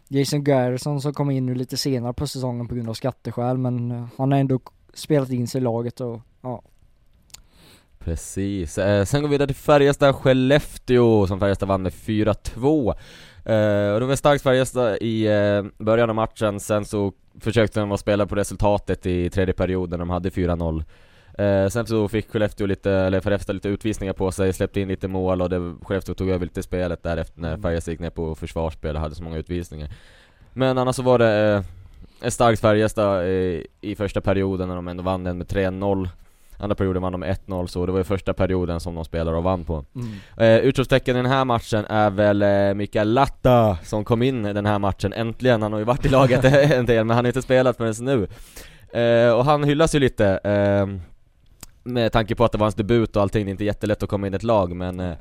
Jason 0.07 0.43
Garrison 0.43 1.01
som 1.01 1.13
kom 1.13 1.31
in 1.31 1.45
nu 1.45 1.55
lite 1.55 1.77
senare 1.77 2.13
på 2.13 2.27
säsongen 2.27 2.67
på 2.67 2.75
grund 2.75 2.89
av 2.89 2.93
skatteskäl 2.93 3.57
men 3.57 3.91
han 4.17 4.31
har 4.31 4.39
ändå 4.39 4.59
spelat 4.93 5.29
in 5.29 5.47
sig 5.47 5.61
i 5.61 5.63
laget 5.63 6.01
och 6.01 6.19
ja, 6.41 6.61
Precis, 8.05 8.77
eh, 8.77 9.05
sen 9.05 9.21
går 9.21 9.29
vi 9.29 9.33
vidare 9.33 9.47
till 9.47 9.55
Färjestad-Skellefteå 9.55 11.27
som 11.27 11.39
Färjestad 11.39 11.69
vann 11.69 11.81
med 11.81 11.93
4-2 11.93 12.89
eh, 13.45 13.93
Och 13.93 13.99
det 13.99 14.05
var 14.05 14.15
starkt 14.15 14.43
Färjestad 14.43 14.97
i 15.01 15.27
eh, 15.27 15.63
början 15.77 16.09
av 16.09 16.15
matchen, 16.15 16.59
sen 16.59 16.85
så 16.85 17.13
försökte 17.39 17.79
de 17.79 17.91
att 17.91 17.99
spela 17.99 18.25
på 18.25 18.35
resultatet 18.35 19.05
i 19.05 19.29
tredje 19.29 19.53
perioden, 19.53 19.99
de 19.99 20.09
hade 20.09 20.29
4-0 20.29 20.83
eh, 21.37 21.69
Sen 21.69 21.85
så 21.85 22.07
fick 22.07 22.31
Skellefteå 22.31 22.67
lite, 22.67 22.91
eller 22.91 23.19
Färjestad 23.19 23.55
lite 23.55 23.69
utvisningar 23.69 24.13
på 24.13 24.31
sig, 24.31 24.53
släppte 24.53 24.81
in 24.81 24.87
lite 24.87 25.07
mål 25.07 25.41
och 25.41 25.49
det, 25.49 25.75
Skellefteå 25.81 26.15
tog 26.15 26.29
över 26.29 26.45
lite 26.45 26.63
spelet 26.63 27.03
därefter 27.03 27.41
när 27.41 27.49
Mm. 27.49 27.61
Färjestad 27.61 27.91
gick 27.91 28.01
ner 28.01 28.09
på 28.09 28.35
försvarsspel 28.35 28.95
och 28.95 29.01
hade 29.01 29.15
så 29.15 29.23
många 29.23 29.37
utvisningar. 29.37 29.89
Men 30.53 30.77
annars 30.77 30.95
så 30.95 31.01
var 31.01 31.19
det 31.19 31.53
eh, 31.53 32.27
ett 32.27 32.33
starkt 32.33 32.61
Färjestad 32.61 33.21
eh, 33.21 33.61
i 33.81 33.95
första 33.97 34.21
perioden 34.21 34.67
när 34.67 34.75
de 34.75 34.87
ändå 34.87 35.03
vann 35.03 35.23
den 35.23 35.37
med 35.37 35.47
3-0 35.47 36.09
Andra 36.61 36.75
perioden 36.75 37.01
vann 37.01 37.11
de 37.11 37.19
med 37.19 37.37
1-0 37.47 37.67
så 37.67 37.85
det 37.85 37.91
var 37.91 37.99
ju 37.99 38.03
första 38.03 38.33
perioden 38.33 38.79
som 38.79 38.95
de 38.95 39.05
spelade 39.05 39.37
och 39.37 39.43
vann 39.43 39.65
på. 39.65 39.85
Eh, 40.37 40.57
Utropstecken 40.57 41.15
i 41.15 41.21
den 41.21 41.31
här 41.31 41.45
matchen 41.45 41.85
är 41.89 42.09
väl 42.09 42.41
eh, 42.41 42.73
Mikael 42.73 43.13
Latta 43.13 43.77
som 43.83 44.03
kom 44.05 44.21
in 44.21 44.45
i 44.45 44.53
den 44.53 44.65
här 44.65 44.79
matchen. 44.79 45.13
Äntligen, 45.13 45.61
han 45.61 45.71
har 45.71 45.79
ju 45.79 45.85
varit 45.85 46.05
i 46.05 46.09
laget 46.09 46.43
en 46.71 46.85
del 46.85 47.05
men 47.05 47.15
han 47.15 47.25
har 47.25 47.29
inte 47.29 47.41
spelat 47.41 47.77
förrän 47.77 47.93
nu. 48.05 48.27
Eh, 49.01 49.33
Och 49.33 49.45
han 49.45 49.63
hyllas 49.63 49.95
ju 49.95 49.99
lite 49.99 50.27
eh, 50.43 50.87
Med 51.83 52.11
tanke 52.11 52.35
på 52.35 52.45
att 52.45 52.51
det 52.51 52.57
var 52.57 52.65
hans 52.65 52.75
debut 52.75 53.15
och 53.15 53.21
allting, 53.21 53.45
det 53.45 53.49
är 53.49 53.51
inte 53.51 53.65
jättelätt 53.65 54.03
att 54.03 54.09
komma 54.09 54.27
in 54.27 54.33
i 54.33 54.35
ett 54.35 54.43
lag 54.43 54.75
men 54.75 54.99
eh, 54.99 55.13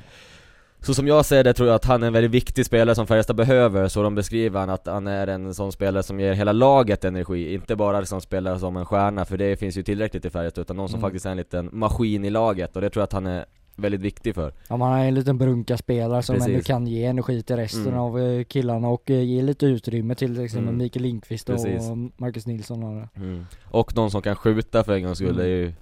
så 0.82 0.94
som 0.94 1.06
jag 1.06 1.24
ser 1.24 1.44
det 1.44 1.52
tror 1.52 1.68
jag 1.68 1.74
att 1.76 1.84
han 1.84 2.02
är 2.02 2.06
en 2.06 2.12
väldigt 2.12 2.30
viktig 2.30 2.66
spelare 2.66 2.94
som 2.94 3.06
Färjestad 3.06 3.36
behöver, 3.36 3.88
så 3.88 4.02
de 4.02 4.14
beskriver 4.14 4.60
han 4.60 4.70
att 4.70 4.86
han 4.86 5.06
är 5.06 5.26
en 5.26 5.54
sån 5.54 5.72
spelare 5.72 6.02
som 6.02 6.20
ger 6.20 6.32
hela 6.32 6.52
laget 6.52 7.04
energi, 7.04 7.54
inte 7.54 7.76
bara 7.76 8.04
som 8.06 8.20
spelar 8.20 8.58
som 8.58 8.76
en 8.76 8.86
stjärna, 8.86 9.24
för 9.24 9.36
det 9.38 9.56
finns 9.56 9.76
ju 9.78 9.82
tillräckligt 9.82 10.24
i 10.24 10.30
Färjestad, 10.30 10.62
utan 10.62 10.76
någon 10.76 10.88
som 10.88 10.98
Mm. 10.98 11.08
faktiskt 11.08 11.26
är 11.26 11.30
en 11.30 11.36
liten 11.36 11.68
maskin 11.72 12.24
i 12.24 12.30
laget, 12.30 12.76
och 12.76 12.82
det 12.82 12.90
tror 12.90 13.00
jag 13.00 13.04
att 13.04 13.12
han 13.12 13.26
är 13.26 13.44
väldigt 13.76 14.00
viktig 14.00 14.34
för. 14.34 14.52
Ja 14.68 14.76
man 14.76 14.98
är 15.00 15.08
en 15.08 15.14
liten 15.14 15.38
brunka-spelare 15.38 16.22
som 16.22 16.34
Precis. 16.36 16.48
ändå 16.52 16.62
kan 16.64 16.86
ge 16.86 17.04
energi 17.04 17.42
till 17.42 17.56
resten 17.56 17.86
Mm. 17.86 17.98
av 17.98 18.20
eh, 18.20 18.44
killarna 18.44 18.88
och 18.88 19.10
eh, 19.10 19.22
ge 19.22 19.42
lite 19.42 19.66
utrymme 19.66 20.14
till 20.14 20.34
till 20.34 20.44
exempel 20.44 20.68
Mm. 20.68 20.78
Mikael 20.78 21.02
Lindqvist 21.02 21.46
Precis. 21.46 21.90
och 21.90 21.96
Marcus 22.16 22.46
Nilsson 22.46 22.82
och 22.82 23.16
Mm. 23.16 23.46
Och 23.64 23.96
någon 23.96 24.10
som 24.10 24.22
kan 24.22 24.36
skjuta 24.36 24.84
för 24.84 24.92
en 24.92 25.02
gångs 25.02 25.18
skull, 25.18 25.28
Mm. 25.28 25.38
det 25.38 25.44
är 25.44 25.48
ju 25.56 25.72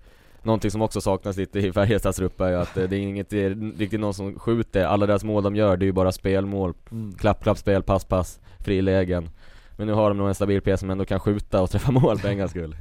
Någonting 0.42 0.70
som 0.70 0.82
också 0.82 1.00
saknas 1.00 1.36
lite 1.36 1.58
i 1.58 1.72
Färjestads 1.72 2.18
trupp 2.18 2.40
är 2.40 2.48
ju 2.48 2.54
att 2.54 2.76
eh, 2.76 2.84
det 2.84 2.96
är 2.96 3.00
inget, 3.00 3.30
det 3.30 3.44
är 3.44 3.76
riktigt 3.78 4.00
någon 4.00 4.14
som 4.14 4.38
skjuter, 4.38 4.84
alla 4.84 5.06
deras 5.06 5.24
mål 5.24 5.42
de 5.42 5.56
gör 5.56 5.76
det 5.76 5.84
är 5.84 5.86
ju 5.86 5.92
bara 5.92 6.12
spelmål. 6.12 6.74
Mm. 6.90 7.12
Klapp, 7.12 7.42
klapp, 7.42 7.58
spel, 7.58 7.82
pass, 7.82 8.04
pass, 8.04 8.40
frilägen. 8.58 9.30
Men 9.76 9.86
nu 9.86 9.92
har 9.92 10.08
de 10.08 10.18
nog 10.18 10.28
en 10.28 10.34
stabil 10.34 10.60
PS 10.60 10.80
som 10.80 10.90
ändå 10.90 11.04
kan 11.04 11.20
skjuta 11.20 11.62
och 11.62 11.70
träffa 11.70 11.92
mål 11.92 12.18
för 12.18 12.28
en 12.28 12.38
gångs 12.38 12.50
skull. 12.50 12.76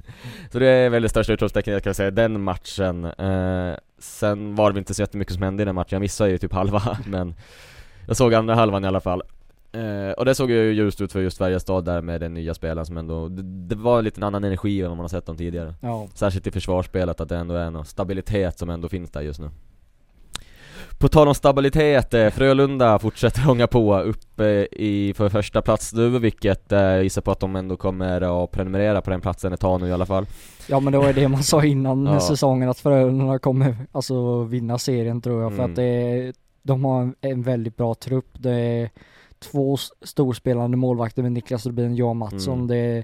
Så 0.51 0.59
det 0.59 0.67
är 0.67 0.89
väl 0.89 1.03
det 1.03 1.09
största 1.09 1.33
utropstecknet 1.33 1.73
jag 1.73 1.83
kan 1.83 1.93
säga, 1.93 2.11
den 2.11 2.41
matchen. 2.41 3.05
Eh, 3.05 3.75
Sen 3.99 4.55
var 4.55 4.69
det 4.69 4.73
väl 4.73 4.79
inte 4.79 4.93
så 4.93 5.01
jättemycket 5.01 5.33
som 5.33 5.43
hände 5.43 5.63
i 5.63 5.65
den 5.65 5.75
matchen, 5.75 5.89
jag 5.89 5.99
missade 5.99 6.29
ju 6.29 6.37
typ 6.37 6.53
halva 6.53 6.97
men 7.05 7.35
Jag 8.07 8.17
såg 8.17 8.33
andra 8.33 8.55
halvan 8.55 8.83
i 8.85 8.87
alla 8.87 9.01
fall 9.01 9.21
eh, 9.77 10.11
Och 10.11 10.25
det 10.25 10.35
såg 10.35 10.51
ju 10.51 10.71
ljust 10.73 11.01
ut 11.01 11.11
för 11.11 11.21
just 11.21 11.37
Färjestad 11.37 11.85
där 11.85 12.01
med 12.01 12.21
den 12.21 12.33
nya 12.33 12.53
spelaren 12.53 12.85
som 12.85 12.97
ändå 12.97 13.27
Det, 13.29 13.41
det 13.43 13.75
var 13.75 14.01
lite 14.01 14.19
en 14.19 14.23
annan 14.23 14.43
energi 14.43 14.81
än 14.81 14.87
vad 14.87 14.97
man 14.97 15.03
har 15.03 15.09
sett 15.09 15.25
dem 15.25 15.37
tidigare 15.37 15.73
Ja. 15.81 16.07
Särskilt 16.13 16.47
i 16.47 16.51
försvarsspelet, 16.51 17.21
att 17.21 17.29
det 17.29 17.37
ändå 17.37 17.55
är 17.55 17.71
någon 17.71 17.85
stabilitet 17.85 18.59
som 18.59 18.69
ändå 18.69 18.89
finns 18.89 19.11
där 19.11 19.21
just 19.21 19.39
nu 19.39 19.49
På 20.99 21.07
tal 21.07 21.27
om 21.27 21.35
stabilitet, 21.35 22.13
eh, 22.13 22.29
Frölunda 22.29 22.99
fortsätter 22.99 23.41
hånga 23.45 23.67
på 23.67 23.99
uppe 23.99 24.67
i 24.71 25.13
för 25.17 25.29
första 25.29 25.61
plats 25.61 25.93
nu, 25.93 26.19
vilket 26.19 26.71
eh, 26.71 26.79
jag 26.79 27.03
gissar 27.03 27.21
på 27.21 27.31
att 27.31 27.39
de 27.39 27.55
ändå 27.55 27.77
kommer 27.77 28.43
att 28.43 28.51
prenumerera 28.51 29.01
på 29.01 29.09
den 29.09 29.21
platsen 29.21 29.53
ett 29.53 29.59
tag 29.59 29.81
nu 29.81 29.87
i 29.87 29.91
alla 29.91 30.05
fall 30.05 30.25
Ja 30.69 30.79
men 30.79 30.93
det 30.93 30.99
var 30.99 31.07
ju 31.07 31.13
det 31.13 31.27
man 31.27 31.43
sa 31.43 31.63
innan 31.63 32.05
Ja. 32.13 32.19
säsongen 32.19 32.69
att 32.69 32.79
Frölunda 32.79 33.39
kommer 33.39 33.75
alltså 33.91 34.43
vinna 34.43 34.77
serien 34.77 35.21
tror 35.21 35.41
jag 35.41 35.51
för 35.51 35.59
Mm. 35.63 35.71
att 35.71 35.75
det 35.75 36.33
de 36.63 36.85
har 36.85 37.01
en, 37.01 37.15
en 37.21 37.43
väldigt 37.43 37.77
bra 37.77 37.93
trupp. 37.95 38.25
Det 38.33 38.89
två 39.39 39.77
storspelande 40.01 40.77
målvakter 40.77 41.23
med 41.23 41.31
Niklas 41.31 41.65
Rubin 41.65 41.91
och 41.91 41.97
Johan 41.97 42.17
Mattsson. 42.17 42.53
Mm. 42.55 42.67
Det 42.67 43.03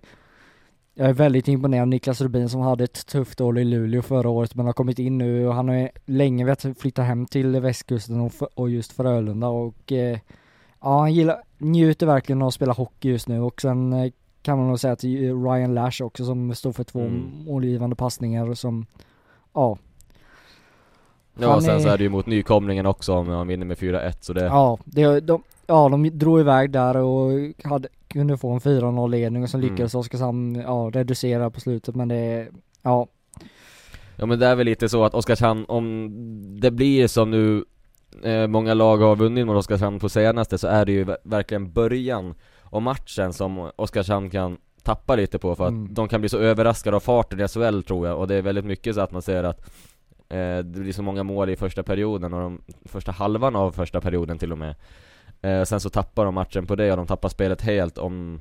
jag 0.95 1.09
är 1.09 1.13
väldigt 1.13 1.47
imponerad 1.47 1.81
av 1.81 1.87
Niklas 1.87 2.21
Rubin 2.21 2.49
som 2.49 2.61
hade 2.61 2.83
ett 2.83 3.05
tufft 3.07 3.41
år 3.41 3.59
i 3.59 3.63
Luleå 3.63 4.01
förra 4.01 4.29
året 4.29 4.55
men 4.55 4.65
har 4.65 4.73
kommit 4.73 4.99
in 4.99 5.17
nu 5.17 5.47
och 5.47 5.53
han 5.55 5.67
har 5.69 5.89
länge 6.05 6.45
velat 6.45 6.65
flytta 6.77 7.01
hem 7.01 7.25
till 7.25 7.59
västkusten 7.59 8.19
och, 8.19 8.27
f- 8.41 8.47
och 8.55 8.69
just 8.69 8.91
Frölunda 8.91 9.47
och 9.47 9.91
eh, 9.91 10.19
ja 10.81 10.99
han 10.99 11.13
gillar, 11.13 11.41
njuter 11.57 12.05
verkligen 12.05 12.41
av 12.41 12.47
att 12.47 12.53
spela 12.53 12.73
hockey 12.73 13.09
just 13.09 13.27
nu 13.27 13.39
och 13.39 13.61
sen 13.61 13.93
eh, 13.93 14.11
kan 14.41 14.57
man 14.57 14.67
nog 14.67 14.79
säga 14.79 14.93
att 14.93 15.03
Ryan 15.03 15.73
Lash 15.73 16.03
också 16.03 16.25
som 16.25 16.55
står 16.55 16.71
för 16.71 16.83
två 16.83 16.99
Mm. 17.01 17.31
målgivande 17.45 17.95
passningar 17.95 18.49
och 18.49 18.57
som, 18.57 18.85
ja, 19.53 19.77
Ja 21.39 21.47
Han 21.47 21.55
och 21.55 21.63
sen 21.63 21.75
är- 21.75 21.79
så 21.79 21.89
är 21.89 21.97
det 21.97 22.03
ju 22.03 22.09
mot 22.09 22.25
nykomlingen 22.25 22.85
också 22.85 23.13
om 23.13 23.27
man 23.27 23.47
vinner 23.47 23.65
med 23.65 23.77
4-1 23.77 24.13
så 24.21 24.33
det 24.33 24.45
ja, 24.45 24.77
det, 24.85 25.19
de, 25.19 25.43
ja 25.67 25.89
de 25.89 26.09
drog 26.19 26.39
iväg 26.39 26.71
där 26.71 26.97
och 26.97 27.31
hade, 27.63 27.87
kunde 28.07 28.37
få 28.37 28.51
en 28.51 28.59
4-0 28.59 29.09
ledning 29.09 29.43
och 29.43 29.49
sen 29.49 29.59
Mm. 29.61 29.71
lyckades 29.71 29.95
Oskarshamn, 29.95 30.55
ja, 30.55 30.89
reducera 30.93 31.49
på 31.49 31.59
slutet 31.59 31.95
men 31.95 32.07
det, 32.07 32.47
ja, 32.81 33.07
Ja 34.15 34.25
men 34.25 34.39
det 34.39 34.45
är 34.47 34.55
väl 34.55 34.65
lite 34.65 34.89
så 34.89 35.03
att 35.05 35.13
Oskarshamn, 35.13 35.65
om 35.67 36.09
det 36.61 36.71
blir 36.71 37.07
som 37.07 37.31
nu 37.31 37.65
eh, 38.23 38.47
Många 38.47 38.73
lag 38.73 38.97
har 38.97 39.15
vunnit 39.15 39.45
mot 39.47 39.55
Oskarshamn 39.57 39.99
på 39.99 40.09
senaste 40.09 40.57
så 40.57 40.67
är 40.67 40.85
det 40.85 40.91
ju 40.91 41.03
ver- 41.03 41.17
verkligen 41.23 41.71
början 41.73 42.35
av 42.63 42.81
matchen 42.81 43.33
som 43.33 43.71
Oskarshamn 43.75 44.29
kan 44.29 44.57
tappa 44.83 45.15
lite 45.15 45.39
på 45.39 45.55
för 45.55 45.63
att 45.63 45.69
Mm. 45.71 45.93
de 45.93 46.07
kan 46.07 46.21
bli 46.21 46.29
så 46.29 46.37
överraskade 46.37 46.95
av 46.95 46.99
farten 46.99 47.39
i 47.39 47.47
SHL 47.47 47.81
tror 47.83 48.07
jag 48.07 48.19
och 48.19 48.27
det 48.27 48.35
är 48.35 48.41
väldigt 48.41 48.65
mycket 48.65 48.95
så 48.95 49.01
att 49.01 49.11
man 49.11 49.21
ser 49.21 49.43
att 49.43 49.59
eh, 49.59 49.65
Det 50.37 50.63
blir 50.79 50.93
så 50.93 51.03
många 51.03 51.23
mål 51.23 51.49
i 51.49 51.55
första 51.55 51.83
perioden 51.83 52.33
och 52.33 52.41
de 52.41 52.61
första 52.85 53.11
halvan 53.11 53.55
av 53.55 53.71
första 53.71 54.01
perioden 54.01 54.37
till 54.37 54.51
och 54.51 54.57
med 54.57 54.75
eh, 55.41 55.63
Sen 55.63 55.79
så 55.79 55.89
tappar 55.89 56.25
de 56.25 56.33
matchen 56.33 56.65
på 56.67 56.75
det 56.75 56.91
och 56.91 56.97
de 56.97 57.07
tappar 57.07 57.29
spelet 57.29 57.61
helt 57.61 57.97
om 57.97 58.39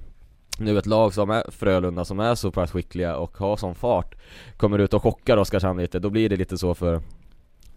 nu 0.58 0.78
ett 0.78 0.86
lag 0.86 1.14
som 1.14 1.30
är 1.30 1.44
Frölunda 1.50 2.04
som 2.04 2.20
är 2.20 2.34
så 2.34 2.50
pass 2.50 2.70
skickliga 2.70 3.16
och 3.16 3.38
har 3.38 3.56
sån 3.56 3.74
fart 3.74 4.14
Kommer 4.56 4.78
ut 4.78 4.94
och 4.94 5.02
chockar 5.02 5.36
Oskarshamn 5.36 5.80
lite, 5.80 5.98
då 5.98 6.10
blir 6.10 6.28
det 6.28 6.36
lite 6.36 6.58
så 6.58 6.74
för 6.74 7.00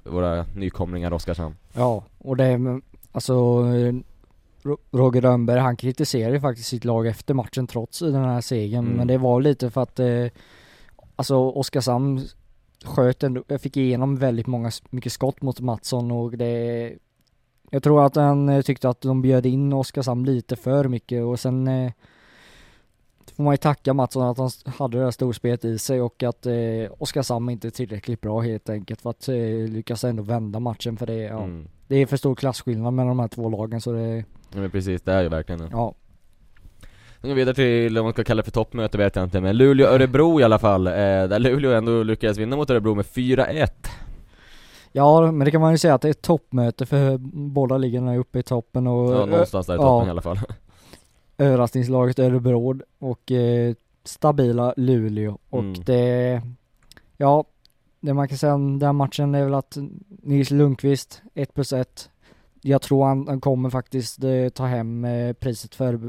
våra 0.03 0.45
nykomlingar 0.55 1.13
Oskarshamn 1.13 1.55
ja, 1.73 2.03
och 2.17 2.37
det, 2.37 2.81
alltså, 3.11 3.33
eh, 3.75 3.93
Ro- 4.63 4.77
Roger 4.91 5.21
Rönnberg, 5.21 5.59
han 5.59 5.75
kritiserade 5.75 6.33
ju 6.35 6.39
faktiskt 6.41 6.69
sitt 6.69 6.85
lag 6.85 7.07
efter 7.07 7.33
matchen 7.33 7.67
trots 7.67 7.99
den 7.99 8.15
här 8.15 8.41
segern, 8.41 8.85
Mm. 8.85 8.97
men 8.97 9.07
det 9.07 9.17
var 9.17 9.41
lite 9.41 9.69
för 9.71 9.81
att 9.81 9.99
eh, 9.99 10.25
Alltså 11.17 11.35
Oskarshamn 11.35 12.21
sköt 12.83 13.23
ändå, 13.23 13.43
jag 13.47 13.61
fick 13.61 13.77
igenom 13.77 14.15
väldigt 14.15 14.47
många, 14.47 14.71
mycket 14.89 15.11
skott 15.11 15.41
mot 15.41 15.59
Mattsson 15.59 16.11
och 16.11 16.31
det 16.37 16.93
Jag 17.69 17.83
tror 17.83 18.05
att 18.05 18.15
han 18.15 18.49
eh, 18.49 18.61
tyckte 18.61 18.89
att 18.89 19.01
de 19.01 19.21
bjöd 19.21 19.45
in 19.45 19.73
Oskarshamn 19.73 20.25
lite 20.25 20.55
för 20.55 20.87
mycket 20.87 21.23
och 21.23 21.39
sen 21.39 21.67
eh, 21.67 21.91
får 23.35 23.43
man 23.43 23.53
ju 23.53 23.57
tacka 23.57 23.93
Mattsson 23.93 24.23
att 24.23 24.37
han 24.37 24.49
hade 24.77 24.97
det 24.97 25.03
här 25.03 25.11
storspelet 25.11 25.65
i 25.65 25.77
sig 25.77 26.01
och 26.01 26.23
att 26.23 26.45
eh, 26.45 26.53
Oskarshamn 26.97 27.49
inte 27.49 27.67
är 27.67 27.71
tillräckligt 27.71 28.21
bra 28.21 28.39
helt 28.41 28.69
enkelt 28.69 29.01
för 29.01 29.09
att 29.09 29.27
eh, 29.27 29.35
lyckas 29.69 30.03
ändå 30.03 30.23
vända 30.23 30.59
matchen 30.59 30.97
för 30.97 31.05
det, 31.05 31.15
ja, 31.21 31.43
Mm. 31.43 31.67
det 31.87 31.95
är 31.95 32.05
för 32.05 32.17
stor 32.17 32.35
klasskillnad 32.35 32.93
mellan 32.93 33.07
de 33.07 33.19
här 33.19 33.27
två 33.27 33.49
lagen 33.49 33.81
så 33.81 33.91
det, 33.91 34.23
Ja, 34.53 34.59
men 34.61 34.71
precis, 34.71 35.01
det 35.01 35.13
är 35.13 35.23
ju 35.23 35.29
verkligen 35.29 35.59
det. 35.61 35.67
ja. 35.71 35.93
Sen 37.25 37.29
går 37.29 37.35
vi 37.35 37.41
vidare 37.41 37.55
till, 37.55 37.97
om 37.97 38.03
man 38.03 38.13
ska 38.13 38.23
kalla 38.23 38.41
det 38.41 38.43
för 38.43 38.51
toppmöte 38.51 38.97
vet 38.97 39.15
jag 39.15 39.23
inte, 39.23 39.41
men 39.41 39.57
Luleå-Örebro 39.57 40.39
i 40.39 40.43
alla 40.43 40.59
fall, 40.59 40.87
eh, 40.87 40.93
där 40.93 41.39
Luleå 41.39 41.71
ändå 41.71 42.03
lyckades 42.03 42.37
vinna 42.37 42.55
mot 42.55 42.69
Örebro 42.69 42.95
med 42.95 43.05
4-1 43.05 43.67
Ja, 44.91 45.31
men 45.31 45.45
det 45.45 45.51
kan 45.51 45.61
man 45.61 45.71
ju 45.71 45.77
säga 45.77 45.93
att 45.93 46.01
det 46.01 46.07
är 46.07 46.11
ett 46.11 46.21
toppmöte 46.21 46.85
för 46.85 47.17
båda 47.33 47.77
ligorna 47.77 48.13
är 48.13 48.17
uppe 48.17 48.39
i 48.39 48.43
toppen 48.43 48.87
och 48.87 49.13
Ja, 49.13 49.25
någonstans 49.25 49.67
där 49.67 49.73
i 49.73 49.77
ja. 49.77 49.81
toppen 49.81 50.07
i 50.07 50.11
alla 50.11 50.21
fall 50.21 50.39
överraskningslaget 51.37 52.19
Örebro 52.19 52.79
och 52.99 53.31
eh, 53.31 53.73
stabila 54.03 54.73
Luleå 54.77 55.37
och 55.49 55.59
Mm. 55.59 55.83
det, 55.85 56.41
ja, 57.17 57.43
det 57.99 58.13
man 58.13 58.27
kan 58.27 58.37
säga 58.37 58.53
om 58.53 58.79
den 58.79 58.87
här 58.87 58.93
matchen 58.93 59.35
är 59.35 59.43
väl 59.43 59.53
att 59.53 59.77
Nils 60.23 60.51
Lundqvist, 60.51 61.21
1 61.33 61.53
plus 61.53 61.73
1, 61.73 62.09
jag 62.61 62.81
tror 62.81 63.05
han, 63.05 63.27
han 63.27 63.41
kommer 63.41 63.69
faktiskt 63.69 64.23
eh, 64.23 64.49
ta 64.53 64.65
hem 64.65 65.05
eh, 65.05 65.33
priset 65.33 65.75
för 65.75 65.99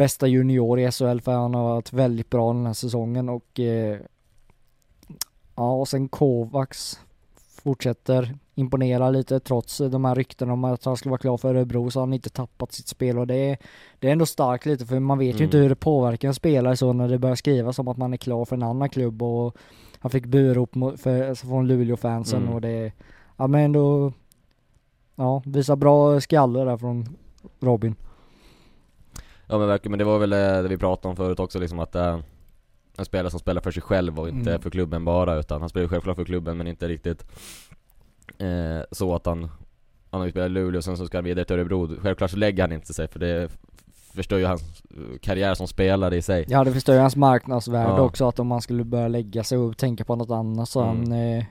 bästa 0.00 0.26
junior 0.26 0.80
i 0.80 0.90
SHL 0.90 1.20
för 1.20 1.32
han 1.32 1.54
har 1.54 1.62
varit 1.62 1.92
väldigt 1.92 2.30
bra 2.30 2.52
den 2.52 2.66
här 2.66 2.72
säsongen 2.72 3.28
och 3.28 3.60
eh, 3.60 3.98
ja, 5.56 5.72
och 5.72 5.88
sen 5.88 6.08
Kovacs 6.08 7.00
fortsätter 7.62 8.34
imponera 8.54 9.10
lite 9.10 9.40
trots 9.40 9.78
de 9.78 10.04
här 10.04 10.14
ryktena 10.14 10.52
om 10.52 10.64
att 10.64 10.84
han 10.84 10.96
skulle 10.96 11.10
vara 11.10 11.18
klar 11.18 11.36
för 11.36 11.54
Örebro 11.54 11.90
så 11.90 12.00
har 12.00 12.06
han 12.06 12.12
inte 12.12 12.30
tappat 12.30 12.72
sitt 12.72 12.88
spel 12.88 13.18
och 13.18 13.26
det 13.26 13.34
är, 13.36 13.58
det 13.98 14.08
är 14.08 14.12
ändå 14.12 14.26
starkt 14.26 14.66
lite 14.66 14.86
för 14.86 15.00
man 15.00 15.18
vet 15.18 15.26
ju 15.26 15.30
Mm. 15.36 15.44
inte 15.44 15.58
hur 15.58 15.68
det 15.68 15.74
påverkar 15.74 16.28
en 16.28 16.34
spelare 16.34 16.76
så 16.76 16.92
när 16.92 17.08
det 17.08 17.18
börjar 17.18 17.36
skrivas 17.36 17.78
om 17.78 17.88
att 17.88 17.96
man 17.96 18.12
är 18.12 18.16
klar 18.16 18.44
för 18.44 18.56
en 18.56 18.62
annan 18.62 18.88
klubb 18.88 19.22
och 19.22 19.56
han 19.98 20.10
fick 20.10 20.26
burop 20.26 20.70
för, 20.96 21.28
alltså 21.28 21.46
från 21.46 21.66
Luleå-fansen 21.66 22.42
Mm. 22.42 22.54
och 22.54 22.60
det, 22.60 22.92
ja 23.36 23.46
men 23.46 23.60
ändå, 23.60 24.12
ja 25.16 25.42
visar 25.46 25.76
bra 25.76 26.20
skalle 26.20 26.64
där 26.64 26.76
från 26.76 27.08
Robin. 27.60 27.94
Ja 29.50 29.58
men 29.58 29.68
verkligen, 29.68 29.90
men 29.90 29.98
det 29.98 30.04
var 30.04 30.18
väl 30.18 30.32
eh, 30.32 30.38
det 30.38 30.68
vi 30.68 30.76
pratade 30.78 31.08
om 31.10 31.16
förut 31.16 31.40
också 31.40 31.58
liksom 31.58 31.78
att 31.78 31.94
eh, 31.94 32.18
en 32.98 33.04
spelare 33.04 33.30
som 33.30 33.40
spelar 33.40 33.60
för 33.60 33.70
sig 33.70 33.82
själv 33.82 34.18
och 34.20 34.28
inte 34.28 34.50
Mm. 34.50 34.62
för 34.62 34.70
klubben 34.70 35.04
bara 35.04 35.36
utan 35.38 35.60
han 35.60 35.68
spelar 35.68 35.88
självklart 35.88 36.16
för 36.16 36.24
klubben 36.24 36.56
men 36.56 36.66
inte 36.66 36.88
riktigt 36.88 37.24
eh, 38.38 38.82
så 38.90 39.14
att 39.14 39.26
han 39.26 39.50
Han 40.10 40.20
har 40.20 40.26
ju 40.26 40.30
spelat 40.30 40.46
i 40.46 40.52
Luleå 40.52 40.78
och 40.78 40.84
sen 40.84 40.96
så 40.96 41.06
ska 41.06 41.16
han 41.18 41.24
vidare 41.24 41.44
till 41.44 41.56
Örebro, 41.56 41.88
självklart 42.02 42.30
så 42.30 42.36
lägger 42.36 42.62
han 42.62 42.72
inte 42.72 42.94
sig 42.94 43.08
för 43.08 43.18
det 43.18 43.48
förstör 44.14 44.38
ju 44.38 44.44
hans 44.44 44.62
eh, 44.90 45.18
karriär 45.22 45.54
som 45.54 45.68
spelare 45.68 46.16
i 46.16 46.22
sig 46.22 46.44
Ja 46.48 46.64
det 46.64 46.72
förstör 46.72 46.92
ju 46.94 46.98
hans 47.00 47.16
marknadsvärde 47.16 47.90
Ja. 47.92 48.00
också 48.00 48.28
att 48.28 48.38
om 48.38 48.46
man 48.46 48.60
skulle 48.62 48.84
börja 48.84 49.08
lägga 49.08 49.44
sig 49.44 49.58
och 49.58 49.76
tänka 49.78 50.04
på 50.04 50.16
något 50.16 50.30
annat 50.30 50.68
så 50.68 50.80
Mm. 50.82 50.96
han, 50.98 51.12
eh, 51.12 51.44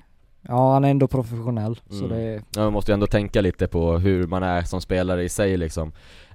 ja 0.50 0.74
han 0.74 0.84
är 0.86 0.90
ändå 0.92 1.08
professionell 1.08 1.80
så 1.90 2.06
Mm. 2.06 2.18
det, 2.18 2.42
Ja, 2.56 2.62
man 2.64 2.74
måste 2.74 2.92
ju 2.92 2.94
ändå 2.94 3.08
tänka 3.08 3.42
lite 3.42 3.68
på 3.68 3.98
hur 3.98 4.28
man 4.28 4.44
är 4.44 4.62
som 4.62 4.82
spelare 4.82 5.24
i 5.24 5.30
sig 5.30 5.58
liksom 5.58 5.88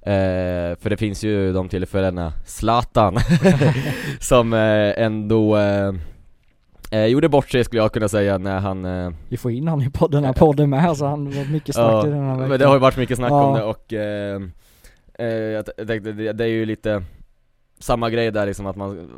eh, 0.02 0.76
För 0.80 0.90
det 0.90 0.96
finns 0.96 1.24
ju 1.24 1.52
de 1.52 1.68
tillfällena, 1.68 2.32
Zlatan 2.46 3.16
Som 4.20 4.52
eh, 4.52 5.02
ändå 5.04 5.56
eh, 5.56 5.92
eh, 6.90 7.06
gjorde 7.06 7.28
bort 7.28 7.50
sig 7.50 7.64
skulle 7.64 7.82
jag 7.82 7.92
kunna 7.92 8.08
säga 8.08 8.38
när 8.38 8.58
han 8.60 8.84
eh, 8.84 9.10
vi 9.28 9.36
får 9.36 9.50
in 9.52 9.68
han 9.68 9.82
i 9.82 9.90
podden, 9.90 10.22
den 10.22 10.24
här 10.24 10.32
podden 10.32 10.70
med 10.70 10.96
så 10.96 11.06
han 11.06 11.24
var 11.24 11.52
mycket 11.52 11.74
snack 11.74 12.06
i 12.06 12.08
den 12.08 12.24
här 12.24 12.36
men 12.36 12.58
det 12.58 12.66
har 12.66 12.74
ju 12.74 12.80
varit 12.80 12.96
mycket 12.96 13.16
snack 13.16 13.30
Ja. 13.30 13.44
om 13.44 13.54
det 13.58 13.62
och 13.64 13.92
eh, 13.92 14.40
eh, 15.18 15.26
jag 15.28 15.66
tänkte, 15.66 16.12
det, 16.12 16.32
det 16.32 16.44
är 16.44 16.48
ju 16.48 16.66
lite 16.66 17.02
samma 17.84 18.10
grej 18.10 18.30
där 18.30 18.46
liksom 18.46 18.66
att 18.66 18.76
man, 18.76 19.10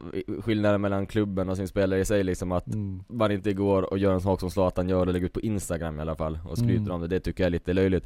skillnaden 0.45 0.81
mellan 0.81 1.07
klubben 1.07 1.49
och 1.49 1.57
sin 1.57 1.69
spelare 1.69 2.01
i 2.01 2.05
sig 2.05 2.25
liksom 2.25 2.53
att 2.53 2.67
Mm. 2.67 3.03
man 3.09 3.33
inte 3.33 3.53
går 3.53 3.83
och 3.83 3.99
gör 3.99 4.13
en 4.15 4.21
sak 4.21 4.41
som 4.41 4.51
Zlatan 4.51 4.89
gör 4.89 5.07
och 5.07 5.13
lägger 5.13 5.27
ut 5.27 5.33
på 5.33 5.41
Instagram 5.41 5.99
i 5.99 6.03
alla 6.03 6.17
fall 6.17 6.39
och 6.49 6.59
skryter 6.59 6.81
Mm. 6.81 6.91
om 6.91 7.01
det, 7.01 7.09
det 7.09 7.21
tycker 7.21 7.43
jag 7.43 7.47
är 7.47 7.51
lite 7.51 7.73
löjligt 7.73 8.05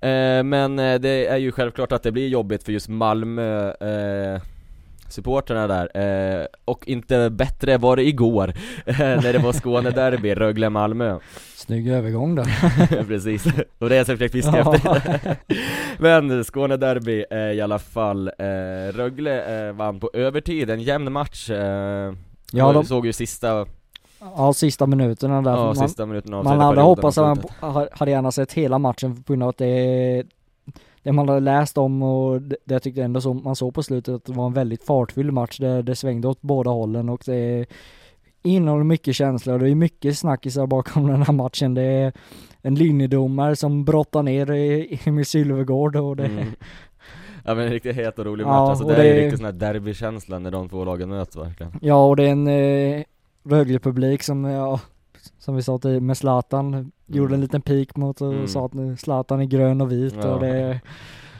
eh, 0.00 0.42
Men 0.42 0.78
eh, 0.78 1.00
det 1.00 1.26
är 1.26 1.36
ju 1.36 1.52
självklart 1.52 1.92
att 1.92 2.02
det 2.02 2.12
blir 2.12 2.28
jobbigt 2.28 2.62
för 2.64 2.72
just 2.72 2.88
Malmö 2.88 3.70
eh, 3.70 4.40
supporterna 5.12 5.66
där, 5.66 6.40
eh, 6.40 6.46
och 6.64 6.88
inte 6.88 7.30
bättre 7.30 7.78
var 7.78 7.96
det 7.96 8.02
igår 8.08 8.48
eh, 8.86 8.96
när 8.98 9.32
det 9.32 9.38
var 9.38 9.52
Skånederby, 9.52 10.34
Rögle-Malmö 10.34 11.18
Snygg 11.56 11.88
övergång 11.88 12.34
där. 12.34 13.04
Precis, 13.08 13.46
och 13.78 13.88
det 13.88 13.94
är 13.94 13.98
jag 13.98 14.06
som 14.06 14.16
försökt 14.16 14.32
fiska 14.32 14.56
Ja. 14.64 14.74
efter 14.76 15.36
Men 15.98 16.44
Skånederby 16.44 17.24
eh, 17.30 17.38
i 17.38 17.60
alla 17.60 17.78
fall, 17.78 18.28
eh, 18.38 18.92
Rögle 18.96 19.66
eh, 19.68 19.72
vann 19.72 20.00
på 20.00 20.10
övertid, 20.14 20.70
en 20.70 20.80
jämn 20.82 21.12
match 21.12 21.50
eh, 21.50 22.12
Ja, 22.52 22.72
de- 22.72 22.84
såg 22.84 23.06
ju 23.06 23.12
sista, 23.12 23.66
Ja, 24.36 24.52
sista 24.52 24.86
minuterna 24.86 25.42
där. 25.42 25.50
ja, 25.50 25.64
man, 25.64 25.76
sista 25.76 26.06
minuten 26.06 26.34
av 26.34 26.44
man 26.44 26.60
hade 26.60 26.80
hoppats 26.80 27.18
att 27.18 27.44
man 27.60 27.88
hade 27.92 28.10
gärna 28.10 28.32
sett 28.32 28.52
hela 28.52 28.78
matchen 28.78 29.22
på 29.22 29.32
grund 29.32 29.42
av 29.42 29.48
att 29.48 29.58
det 29.58 30.22
det 31.02 31.12
man 31.12 31.28
hade 31.28 31.40
läst 31.40 31.78
om 31.78 32.02
och 32.02 32.42
det 32.42 32.56
det 32.64 32.74
jag 32.74 32.82
tyckte 32.82 33.02
ändå 33.02 33.20
som 33.20 33.42
man 33.44 33.56
såg 33.56 33.74
på 33.74 33.82
slutet 33.82 34.14
att 34.14 34.24
det 34.24 34.32
var 34.32 34.46
en 34.46 34.52
väldigt 34.52 34.84
fartfylld 34.84 35.32
match 35.32 35.58
där 35.58 35.82
det 35.82 35.96
svängde 35.96 36.28
åt 36.28 36.42
båda 36.42 36.70
hållen 36.70 37.08
och 37.08 37.22
det 37.26 37.66
innehåller 38.42 38.84
mycket 38.84 39.14
känslor 39.16 39.54
och 39.54 39.60
det 39.60 39.70
är 39.70 39.74
mycket 39.74 40.18
snackisar 40.18 40.66
bakom 40.66 41.06
den 41.08 41.22
här 41.22 41.32
matchen. 41.32 41.74
Det 41.74 41.82
är 41.82 42.12
en 42.62 42.74
linjedomare 42.74 43.56
som 43.56 43.84
brottar 43.84 44.22
ner 44.22 44.50
Emil 45.08 45.26
Sylvegård 45.26 45.96
och 45.96 46.16
det, 46.16 46.24
Mm. 46.26 46.44
Ja 47.44 47.54
men 47.54 47.64
en 47.66 47.72
riktigt 47.72 47.96
het 47.96 48.18
och 48.18 48.24
rolig 48.24 48.44
Ja, 48.44 48.48
match, 48.48 48.68
alltså 48.70 48.84
och 48.84 48.90
det, 48.90 48.96
är 48.96 49.04
ju 49.04 49.12
det- 49.12 49.20
riktigt 49.20 49.38
sån 49.38 49.44
här 49.44 49.52
derbykänsla 49.52 50.38
när 50.38 50.50
de 50.50 50.68
två 50.68 50.84
lagen 50.84 51.08
möts 51.08 51.36
verkligen 51.36 51.72
ja 51.82 52.06
och 52.08 52.16
det 52.16 52.24
är 52.24 52.32
en 52.32 52.46
eh, 52.48 53.02
Rögle-publik 53.44 54.22
som, 54.22 54.44
ja, 54.44 54.80
som 55.38 55.54
vi 55.56 55.62
sa 55.62 55.78
till 55.78 56.00
med 56.00 56.16
Zlatan, 56.16 56.92
gjorde 57.18 57.34
en 57.34 57.40
liten 57.40 57.62
pik 57.62 57.96
mot 57.96 58.20
och 58.20 58.32
Mm. 58.32 58.48
sa 58.48 58.66
att 58.66 58.74
nu 58.74 58.96
Zlatan 58.96 59.40
är 59.40 59.44
grön 59.44 59.80
och 59.80 59.92
vit 59.92 60.14
Ja. 60.22 60.34
och 60.34 60.40
det 60.40 60.80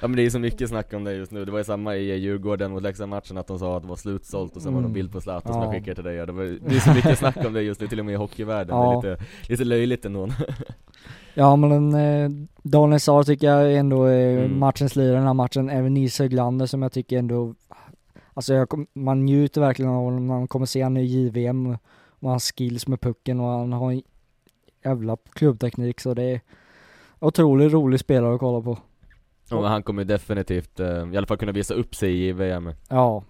Ja 0.00 0.08
men 0.08 0.16
det 0.16 0.22
är 0.26 0.30
så 0.30 0.38
mycket 0.38 0.68
snack 0.68 0.92
om 0.94 1.04
det 1.04 1.12
just 1.12 1.32
nu, 1.32 1.44
det 1.44 1.50
var 1.52 1.58
ju 1.58 1.64
samma 1.64 1.96
i 1.96 2.14
Djurgården 2.18 2.70
mot 2.70 2.82
Leksand-matchen 2.82 3.38
att 3.38 3.46
de 3.46 3.58
sa 3.58 3.76
att 3.76 3.82
det 3.82 3.88
var 3.88 3.96
slutsålt 3.96 4.56
och 4.56 4.62
sen 4.62 4.72
var 4.74 4.80
det 4.80 4.84
en 4.84 4.90
Mm. 4.90 4.94
bild 4.94 5.12
på 5.12 5.20
Zlatan 5.20 5.52
som 5.52 5.62
Ja. 5.62 5.66
jag 5.68 5.74
skickade 5.74 5.94
till 5.94 6.04
dig 6.04 6.20
och 6.20 6.26
det, 6.26 6.32
var, 6.32 6.44
det 6.44 6.76
är 6.76 6.80
så 6.80 6.94
mycket 6.94 7.18
snack 7.18 7.36
om 7.46 7.52
det 7.52 7.62
just 7.62 7.80
nu, 7.80 7.86
till 7.86 7.98
och 7.98 8.04
med 8.06 8.12
i 8.12 8.16
hockeyvärlden, 8.16 8.76
Ja. 8.76 9.00
det 9.02 9.08
är 9.08 9.12
lite, 9.12 9.24
lite 9.52 9.64
löjligt 9.64 10.04
ändå 10.04 10.28
Ja 11.34 11.56
men 11.56 11.94
eh, 11.94 12.30
Daniel 12.62 13.00
Saar 13.00 13.22
tycker 13.22 13.46
jag 13.46 13.74
ändå 13.74 14.04
är 14.04 14.38
Mm. 14.44 14.58
matchens 14.58 14.96
lirare 14.96 15.16
den 15.16 15.26
här 15.26 15.34
matchen, 15.34 15.70
även 15.70 15.94
Nils 15.94 16.18
Höglander 16.18 16.66
som 16.66 16.82
jag 16.82 16.92
tycker 16.92 17.18
ändå 17.18 17.54
Alltså 18.34 18.54
jag, 18.54 18.68
man 18.94 19.24
njuter 19.24 19.60
verkligen 19.60 19.90
av 19.90 20.04
honom, 20.04 20.26
man 20.26 20.48
kommer 20.48 20.66
se 20.66 20.82
han 20.82 20.96
i 20.96 21.04
JVM 21.04 21.76
och 22.20 22.30
hans 22.30 22.52
skills 22.52 22.86
med 22.88 23.00
pucken 23.00 23.40
och 23.40 23.46
han 23.48 23.72
har 23.72 24.02
jävla 24.84 25.16
klubbteknik 25.32 26.00
så 26.00 26.14
det 26.14 26.22
är 26.22 26.40
otroligt 27.18 27.72
rolig 27.72 28.00
spelare 28.00 28.34
att 28.34 28.40
kolla 28.40 28.60
på. 28.62 28.78
Ja, 29.50 29.60
men 29.60 29.70
han 29.70 29.82
kommer 29.82 30.04
definitivt, 30.04 30.80
eh, 30.80 30.86
i 31.12 31.16
alla 31.16 31.26
fall 31.26 31.36
kunna 31.36 31.52
visa 31.52 31.74
upp 31.74 31.94
sig 31.94 32.28
i 32.28 32.32
VM 32.32 32.66
eh, 32.66 32.74
Ja, 32.88 33.24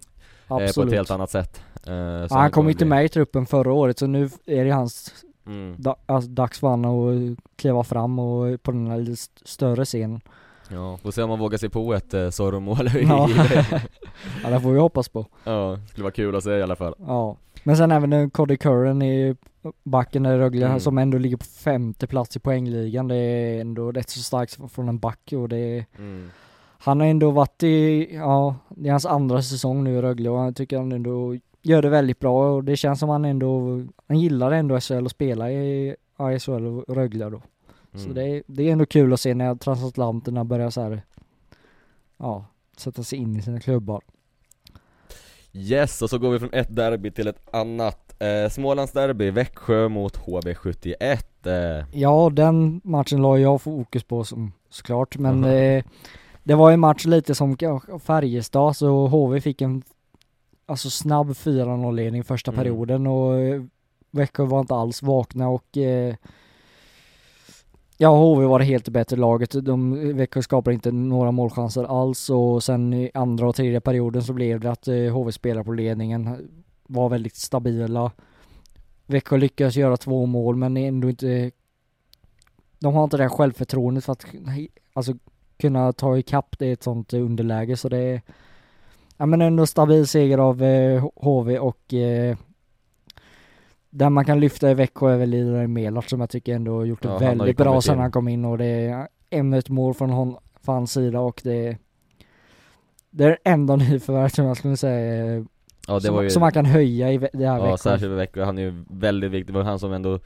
På 0.48 0.60
absolut. 0.60 0.88
ett 0.92 0.96
helt 0.96 1.10
annat 1.10 1.30
sätt 1.30 1.62
eh, 1.86 1.94
ja, 1.94 2.28
så 2.28 2.34
han 2.34 2.50
kom 2.50 2.68
inte 2.68 2.84
bli- 2.84 2.88
med 2.88 3.04
i 3.04 3.08
truppen 3.08 3.46
förra 3.46 3.72
året 3.72 3.98
så 3.98 4.06
nu 4.06 4.28
är 4.46 4.64
det 4.64 4.70
hans 4.70 5.24
mm. 5.46 5.74
da, 5.78 5.96
alltså, 6.06 6.30
dags 6.30 6.60
för 6.60 6.68
han 6.68 6.84
att 6.84 7.38
kliva 7.56 7.84
fram 7.84 8.18
och 8.18 8.62
på 8.62 8.72
den 8.72 8.86
här 8.86 8.98
lite 8.98 9.12
st- 9.12 9.42
större 9.44 9.84
scenen. 9.84 10.20
Ja, 10.68 10.96
får 11.02 11.10
se 11.10 11.22
om 11.22 11.28
man 11.30 11.38
vågar 11.38 11.58
sig 11.58 11.68
på 11.68 11.94
ett 11.94 12.14
eh, 12.14 12.30
Zorro-mål 12.30 12.86
i 12.96 13.02
Ja. 13.02 13.28
Ja, 14.44 14.50
det 14.50 14.60
får 14.60 14.70
vi 14.72 14.78
hoppas 14.78 15.08
på. 15.08 15.26
Ja, 15.44 15.78
skulle 15.88 16.02
vara 16.04 16.12
kul 16.12 16.36
att 16.36 16.44
se 16.44 16.50
i 16.50 16.62
alla 16.62 16.76
fall 16.76 16.94
Ja, 16.98 17.36
men 17.64 17.76
sen 17.76 17.92
även 17.92 18.12
en 18.12 18.30
Cody 18.30 18.56
Curran 18.56 19.02
i 19.02 19.36
backen 19.82 20.26
i 20.26 20.28
Rögle 20.38 20.66
Mm. 20.66 20.80
som 20.80 20.98
ändå 20.98 21.18
ligger 21.18 21.36
på 21.36 21.44
femte 21.44 22.06
plats 22.06 22.36
i 22.36 22.40
poängligan. 22.40 23.08
Det 23.08 23.16
är 23.16 23.60
ändå 23.60 23.92
rätt 23.92 24.10
så 24.10 24.20
starkt 24.20 24.72
från 24.72 24.88
en 24.88 24.98
back 24.98 25.32
och 25.36 25.48
det 25.48 25.56
är, 25.58 25.86
mm. 25.98 26.30
han 26.78 27.00
har 27.00 27.06
ändå 27.06 27.30
varit 27.30 27.62
i, 27.62 28.08
ja, 28.14 28.56
det 28.68 28.88
är 28.88 28.92
hans 28.92 29.06
andra 29.06 29.42
säsong 29.42 29.84
nu 29.84 29.98
i 29.98 30.02
Rögle 30.02 30.30
och 30.30 30.38
jag 30.38 30.56
tycker 30.56 30.76
han 30.78 30.92
ändå 30.92 31.36
gör 31.62 31.82
det 31.82 31.88
väldigt 31.88 32.18
bra 32.18 32.54
och 32.54 32.64
det 32.64 32.76
känns 32.76 33.00
som 33.00 33.08
han 33.08 33.24
ändå, 33.24 33.82
han 34.06 34.20
gillar 34.20 34.52
ändå 34.52 34.80
SHL 34.80 35.04
och 35.04 35.10
spela 35.10 35.50
i 35.50 35.96
ja, 36.16 36.38
SHL 36.38 36.66
och 36.66 36.94
Rögle 36.96 37.30
då. 37.30 37.42
Så 37.94 37.98
Mm. 37.98 38.14
det 38.14 38.22
är, 38.24 38.42
det 38.46 38.68
är 38.68 38.72
ändå 38.72 38.86
kul 38.86 39.12
att 39.12 39.20
se 39.20 39.34
när 39.34 39.54
transatlanterna 39.54 40.44
börjar 40.44 40.70
så 40.70 40.80
här, 40.80 41.02
ja, 42.16 42.46
sätta 42.76 43.02
sig 43.02 43.18
in 43.18 43.36
i 43.36 43.42
sina 43.42 43.60
klubbar. 43.60 44.02
Yes, 45.52 46.02
och 46.02 46.10
så 46.10 46.18
går 46.18 46.30
vi 46.30 46.38
från 46.38 46.52
ett 46.52 46.76
derby 46.76 47.10
till 47.10 47.26
ett 47.28 47.54
annat 47.54 48.11
eh, 48.22 48.48
Smålands 48.50 48.92
derby, 48.92 49.30
Växjö 49.30 49.88
mot 49.88 50.16
HV71 50.18 50.96
eh, 51.46 51.84
Ja, 51.92 52.30
den 52.32 52.80
matchen 52.84 53.22
la 53.22 53.38
jag 53.38 53.62
fokus 53.62 54.04
på 54.04 54.24
som, 54.24 54.52
såklart, 54.70 55.18
men 55.18 55.44
Aha. 55.44 55.52
eh, 55.52 55.84
Det 56.44 56.54
var 56.54 56.70
en 56.72 56.80
match 56.80 57.04
lite 57.04 57.34
som 57.34 57.56
Färjestad, 58.02 58.76
så 58.76 59.06
HV 59.06 59.40
fick 59.40 59.60
en 59.62 59.82
alltså 60.66 60.90
snabb 60.90 61.30
4-0 61.30 61.92
ledning 61.94 62.24
första 62.24 62.50
Mm. 62.50 62.58
perioden 62.64 63.06
och 63.06 63.34
eh, 63.40 63.62
Växjö 64.10 64.44
var 64.44 64.60
inte 64.60 64.74
alls 64.74 65.02
vakna 65.02 65.48
och 65.48 65.76
eh, 65.76 66.14
Ja, 67.98 68.08
HV 68.16 68.44
var 68.46 68.58
det 68.58 68.64
helt 68.64 68.88
bättre 68.88 69.16
laget. 69.16 69.64
De, 69.66 70.12
Växjö 70.16 70.42
skapade 70.42 70.74
inte 70.74 70.92
några 70.92 71.30
målchanser 71.30 71.84
alls 72.02 72.30
och 72.30 72.62
sen 72.62 72.94
i 72.94 73.10
andra 73.14 73.48
och 73.48 73.54
tredje 73.56 73.80
perioden 73.80 74.22
så 74.22 74.32
blev 74.32 74.60
det 74.60 74.70
att 74.70 74.88
eh, 74.88 74.94
HV 74.96 75.32
spelade 75.32 75.64
på 75.64 75.72
ledningen, 75.72 76.48
var 76.92 77.08
väldigt 77.08 77.36
stabila. 77.36 78.12
Växjö 79.06 79.36
lyckades 79.36 79.76
göra 79.76 79.96
två 79.96 80.26
mål 80.26 80.56
men 80.56 80.76
ändå 80.76 81.10
inte 81.10 81.50
De 82.78 82.94
har 82.94 83.04
inte 83.04 83.16
det 83.16 83.22
här 83.22 83.30
självförtroendet 83.30 84.04
för 84.04 84.12
att 84.12 84.26
alltså, 84.92 85.14
kunna 85.58 85.92
ta 85.92 86.18
ikapp 86.18 86.58
det 86.58 86.66
i 86.66 86.72
ett 86.72 86.82
sånt 86.82 87.12
underläge 87.12 87.76
så 87.76 87.88
det 87.88 87.98
är 87.98 88.22
Ja 89.16 89.26
men 89.26 89.40
ändå 89.40 89.66
stabil 89.66 90.06
seger 90.06 90.38
av 90.38 90.62
eh, 90.62 91.08
HV 91.16 91.58
och 91.58 91.94
eh, 91.94 92.36
där 93.90 94.10
man 94.10 94.24
kan 94.24 94.40
lyfta 94.40 94.70
i 94.70 94.74
Växjö 94.74 95.10
är 95.10 95.18
väl 95.18 95.30
Lider 95.30 95.66
Melart 95.66 96.08
som 96.08 96.20
jag 96.20 96.30
tycker 96.30 96.54
ändå 96.54 96.76
har 96.76 96.84
gjort 96.84 97.02
det 97.02 97.08
Ja, 97.08 97.18
väldigt 97.18 97.56
bra 97.56 97.80
in. 97.90 97.98
han 97.98 98.12
kom 98.12 98.28
in 98.28 98.44
och 98.44 98.58
det 98.58 98.64
är 98.64 99.08
ännu 99.30 99.58
ett 99.58 99.68
mål 99.68 99.94
från 99.94 100.10
hon, 100.10 100.36
från 100.60 100.74
hans 100.74 100.92
sida 100.92 101.20
och 101.20 101.40
det 101.44 101.76
det 103.10 103.24
är 103.24 103.28
det 103.28 103.38
enda 103.44 103.76
nyförvärvet 103.76 104.34
som 104.34 104.44
jag 104.44 104.56
skulle 104.56 104.76
säga 104.76 105.44
Ja 105.88 105.94
det 105.94 106.00
som, 106.00 106.14
var 106.14 106.22
ju 106.22 106.30
som 106.30 106.40
man 106.40 106.52
kan 106.52 106.64
höja 106.66 107.12
i 107.12 107.18
det 107.18 107.46
här 107.46 107.56
Ja 107.58 107.62
Växjö. 107.62 107.76
särskilt 107.76 108.10
med 108.10 108.18
Växjö, 108.18 108.44
han 108.44 108.58
är 108.58 108.62
ju 108.62 108.84
väldigt 108.90 109.30
viktig, 109.30 109.54
det 109.54 109.58
var 109.58 109.64
han 109.66 109.78
som 109.78 109.92
ändå 109.92 110.18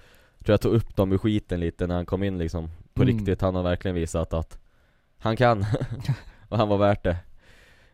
Tror 0.44 0.52
jag 0.52 0.60
tog 0.60 0.72
upp 0.74 0.96
dem 0.96 1.12
ur 1.12 1.18
skiten 1.18 1.60
lite 1.60 1.86
när 1.86 1.94
han 1.94 2.06
kom 2.06 2.22
in 2.22 2.38
liksom 2.38 2.68
På 2.94 3.02
Mm. 3.02 3.16
riktigt, 3.16 3.40
han 3.40 3.54
har 3.54 3.62
verkligen 3.62 3.94
visat 3.94 4.34
att 4.34 4.58
Han 5.18 5.36
kan, 5.36 5.64
och 6.48 6.56
han 6.58 6.68
var 6.68 6.78
värt 6.78 7.04
det. 7.04 7.16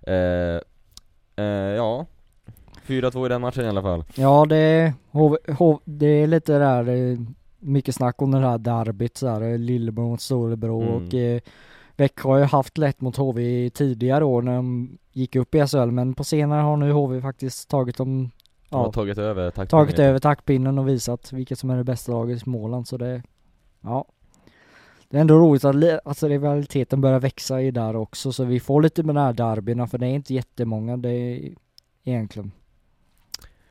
Eh, 0.07 1.45
eh, 1.45 1.51
Ja. 1.77 2.07
4-2 2.87 3.27
i 3.27 3.29
den 3.29 3.41
matchen 3.41 3.65
i 3.65 3.69
alla 3.69 3.83
fall. 3.83 4.05
Ja 4.15 4.47
det 4.49 4.57
är, 4.57 4.93
HV, 5.11 5.37
HV, 5.59 5.79
det 5.85 6.07
är 6.07 6.27
lite 6.27 6.59
där 6.59 6.89
eh, 6.89 7.19
mycket 7.59 7.95
snack 7.95 8.23
om 8.23 8.31
det 8.31 8.39
här 8.39 8.59
derbyt 8.59 9.17
så 9.17 9.29
här, 9.29 9.41
eh, 9.43 9.59
Lillebror 9.59 10.09
mot 10.09 10.21
Storebror 10.21 10.83
Mm. 10.83 10.95
och 11.07 11.15
eh, 11.15 11.41
Växjö 11.97 12.29
har 12.29 12.39
ju 12.39 12.45
haft 12.45 12.79
lätt 12.79 13.01
mot 13.01 13.17
HV 13.17 13.71
tidigare 13.71 14.25
år 14.25 14.43
när 14.43 14.57
de 14.57 14.99
gick 15.13 15.37
upp 15.37 15.55
i 15.55 15.67
SHL 15.67 15.91
men 15.91 16.15
på 16.15 16.25
senare 16.25 16.61
har 16.63 16.77
nu 16.77 16.93
HV 16.93 17.21
faktiskt 17.21 17.69
tagit 17.71 17.97
dem 17.97 18.31
De 18.71 18.77
har 18.77 18.85
Ja, 18.87 18.93
tagit 18.93 19.19
över 19.19 19.51
taktpinnen 19.51 19.69
tagit 19.87 19.99
över 19.99 20.19
taktpinnen 20.19 20.79
och 20.79 20.89
visat 20.89 21.33
vilket 21.33 21.59
som 21.59 21.71
är 21.71 21.77
det 21.77 21.85
bästa 21.85 22.13
laget 22.13 22.37
i 22.37 22.41
Småland 22.41 22.89
så 22.89 22.97
det 22.97 23.23
Ja. 23.81 24.05
Det 25.09 25.17
är 25.17 25.21
ändå 25.21 25.39
roligt 25.39 25.65
att 25.65 26.07
alltså 26.07 26.29
rivaliteten 26.29 27.01
börjar 27.01 27.21
växa 27.21 27.63
i 27.63 27.71
där 27.71 27.97
också 27.97 28.33
så 28.33 28.45
vi 28.45 28.61
får 28.61 28.83
lite 28.83 29.03
med 29.03 29.15
de 29.15 29.21
här 29.21 29.33
derbyna 29.33 29.87
för 29.87 29.99
det 29.99 30.07
är 30.07 30.11
inte 30.15 30.35
jättemånga 30.35 30.97
det 30.97 31.11
är 31.11 31.55
egentligen. 32.05 32.53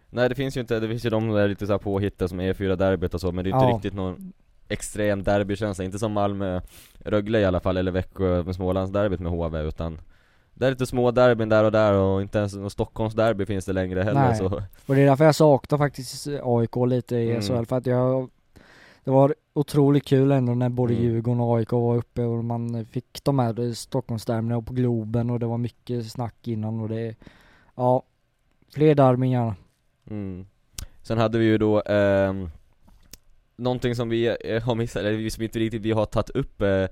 Nej 0.10 0.30
det 0.30 0.36
finns 0.36 0.58
ju 0.58 0.62
inte, 0.62 0.80
det 0.80 0.88
finns 0.88 1.06
ju 1.06 1.10
de 1.10 1.30
där 1.30 1.48
lite 1.48 1.68
såhär 1.68 1.80
påhittade 1.80 2.30
som 2.30 2.42
E4 2.42 2.75
derbyt 2.75 3.13
och 3.13 3.22
så 3.22 3.32
men 3.32 3.44
det 3.44 3.50
är 3.50 3.56
inte 3.56 3.66
Ja. 3.66 3.75
riktigt 3.75 3.94
någon 3.94 4.34
extrem 4.72 5.24
derbykänsla, 5.24 5.86
inte 5.86 6.00
som 6.00 6.12
Malmö 6.12 6.62
Rögle 7.00 7.40
i 7.40 7.46
alla 7.46 7.60
fall, 7.60 7.78
eller 7.78 7.92
Växjö 7.92 8.44
med 8.44 8.56
Smålandsderbyt 8.56 9.20
med 9.20 9.32
HV 9.32 9.60
utan 9.62 10.00
Det 10.54 10.66
är 10.66 10.70
lite 10.70 10.86
små 10.86 11.12
derbyn 11.12 11.50
där 11.50 11.63
och 11.63 11.72
där 11.72 11.94
och 11.94 12.22
inte 12.22 12.38
ens 12.38 12.56
någon 12.56 12.70
Stockholmsderby 12.70 13.46
finns 13.46 13.66
det 13.66 13.74
längre 13.74 14.01
heller 14.04 14.22
Nej. 14.28 14.36
så 14.38 14.46
Och 14.86 14.96
det 14.96 15.01
är 15.01 15.06
därför 15.06 15.25
jag 15.25 15.36
saknar 15.36 15.78
faktiskt 15.78 16.28
AIK 16.44 16.75
lite 16.88 17.16
i 17.16 17.30
Mm. 17.32 17.42
SHL 17.42 17.66
för 17.66 17.78
att 17.78 17.86
jag 17.86 18.30
Det 19.04 19.12
var 19.12 19.36
otroligt 19.54 20.06
kul 20.06 20.32
ändå 20.32 20.54
när 20.54 20.70
både 20.70 20.94
Mm. 20.94 21.06
Djurgården 21.06 21.42
och 21.42 21.58
AIK 21.58 21.72
var 21.72 21.96
uppe 21.96 22.24
och 22.24 22.44
man 22.44 22.86
fick 22.86 23.24
de 23.24 23.40
här 23.40 23.74
Stockholmsderbyna 23.74 24.62
på 24.62 24.74
Globen 24.74 25.29
och 25.29 25.40
det 25.40 25.46
var 25.46 25.57
mycket 25.57 26.12
snack 26.12 26.48
innan 26.48 26.79
och 26.79 26.90
det 26.90 27.16
Ja 27.75 28.03
Fler 28.74 28.96
derbyn 28.96 29.31
gärna 29.31 29.55
Mm. 30.10 30.46
Sen 31.01 31.18
hade 31.18 31.38
vi 31.38 31.46
ju 31.46 31.57
då 31.57 31.81
ehm, 31.81 32.50
Någonting 33.62 33.96
som 33.96 34.10
vi 34.10 34.36
eh, 34.46 34.64
har 34.64 34.76
missat, 34.76 35.04
eller 35.04 35.30
som 35.30 35.44
inte 35.44 35.60
riktigt 35.60 35.82
vi 35.82 35.92
har 35.92 36.06
tagit 36.06 36.30
upp 36.30 36.62
eh, 36.62 36.86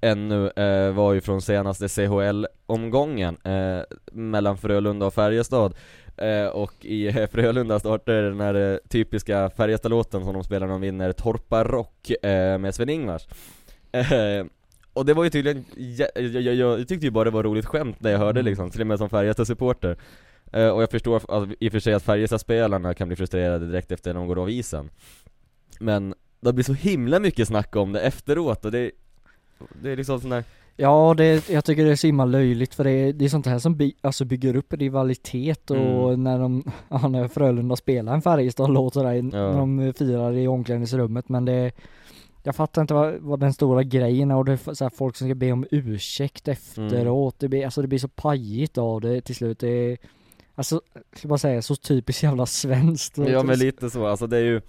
ännu 0.00 0.50
eh, 0.50 0.92
var 0.92 1.12
ju 1.12 1.20
från 1.20 1.42
senaste 1.42 1.88
CHL-omgången 1.88 3.36
eh, 3.44 3.80
mellan 4.12 4.58
Frölunda 4.58 5.06
och 5.06 5.14
Färjestad. 5.14 5.74
Eh, 6.16 6.46
Och 6.46 6.72
i 6.84 7.06
eh, 7.06 7.26
Frölunda 7.26 7.78
startade 7.78 8.28
den 8.28 8.40
här 8.40 8.80
typiska 8.88 9.50
Färjestad-låten 9.50 10.24
som 10.24 10.34
de 10.34 10.44
spelar 10.44 10.66
när 10.66 10.74
de 10.74 10.80
vinner 10.80 11.12
Torpa 11.12 11.64
Rock 11.64 12.10
med 12.58 12.74
Sven-Ingvars. 12.74 13.26
Och 14.92 15.06
det 15.06 15.14
var 15.14 15.24
ju 15.24 15.30
tydligen, 15.30 15.64
jag, 15.76 16.08
jag, 16.14 16.42
jag, 16.42 16.54
jag 16.54 16.88
tyckte 16.88 17.06
ju 17.06 17.10
bara 17.10 17.24
det 17.24 17.30
var 17.30 17.42
roligt 17.42 17.66
skämt 17.66 18.00
när 18.00 18.10
jag 18.10 18.18
hörde 18.18 18.40
Mm. 18.40 18.50
liksom, 18.50 18.70
till 18.70 18.80
och 18.80 18.86
med 18.86 18.98
som 18.98 19.08
Färjestad-supporter. 19.10 19.96
Och 20.52 20.82
jag 20.82 20.90
förstår 20.90 21.16
att, 21.16 21.48
i 21.60 21.68
och 21.68 21.72
för 21.72 21.80
sig 21.80 21.94
att 21.94 22.02
Färjestad-spelarna 22.02 22.94
kan 22.94 23.08
bli 23.08 23.16
frustrerade 23.16 23.66
direkt 23.66 23.92
efter 23.92 24.12
när 24.12 24.20
de 24.20 24.28
går 24.28 24.38
av 24.42 24.50
isen 24.50 24.90
Men 25.80 26.14
det 26.40 26.52
blir 26.52 26.64
så 26.64 26.72
himla 26.72 27.20
mycket 27.20 27.48
snack 27.48 27.76
om 27.76 27.92
det 27.92 28.00
efteråt 28.00 28.64
och 28.64 28.72
det 28.72 28.90
Det 29.82 29.90
är 29.90 29.96
liksom 29.96 30.20
sån 30.20 30.30
där 30.30 30.44
Ja 30.76 31.14
det, 31.16 31.48
jag 31.48 31.64
tycker 31.64 31.84
det 31.84 31.90
är 31.90 31.96
så 31.96 32.06
himla 32.06 32.24
löjligt 32.24 32.74
för 32.74 32.84
det 32.84 32.90
är, 32.90 33.12
det 33.12 33.24
är 33.24 33.28
sånt 33.28 33.46
här 33.46 33.58
som 33.58 33.76
by, 33.76 33.92
alltså 34.00 34.24
bygger 34.24 34.56
upp 34.56 34.72
rivalitet 34.72 35.70
och 35.70 35.76
Mm. 35.76 36.24
när 36.24 36.38
de, 36.38 36.64
ja, 36.88 37.08
när 37.08 37.28
Frölunda 37.28 37.76
spelar 37.76 38.14
en 38.14 38.22
Färjestad-låt 38.22 38.94
sådär 38.94 39.14
Ja. 39.14 39.22
när 39.22 39.58
de 39.58 39.92
firar 39.96 40.32
i 40.32 40.46
omklädningsrummet 40.48 41.28
men 41.28 41.44
det 41.44 41.72
Jag 42.42 42.56
fattar 42.56 42.82
inte 42.82 42.94
vad, 42.94 43.14
vad 43.14 43.40
den 43.40 43.52
stora 43.52 43.82
grejen 43.82 44.30
är 44.30 44.36
och 44.36 44.44
det 44.44 44.52
är 44.52 44.74
så 44.74 44.84
här, 44.84 44.90
folk 44.96 45.16
som 45.16 45.26
ska 45.28 45.34
be 45.34 45.52
om 45.52 45.66
ursäkt 45.70 46.48
efteråt, 46.48 47.38
det 47.38 47.48
blir, 47.48 47.64
alltså 47.64 47.82
det 47.82 47.88
blir 47.88 47.98
så 47.98 48.08
pajigt 48.08 48.78
av 48.78 49.00
det 49.00 49.20
till 49.20 49.34
slut, 49.34 49.58
det 49.58 49.68
är 49.68 49.98
Alltså, 50.54 50.80
ska 51.16 51.28
bara 51.28 51.38
säga, 51.38 51.62
så 51.62 51.76
typiskt 51.76 52.22
jävla 52.22 52.46
svenskt. 52.46 53.18
Ja 53.18 53.42
men 53.42 53.58
lite 53.58 53.90
så, 53.90 54.06
alltså 54.06 54.26
det 54.26 54.36
är 54.36 54.42
ju 54.44 54.60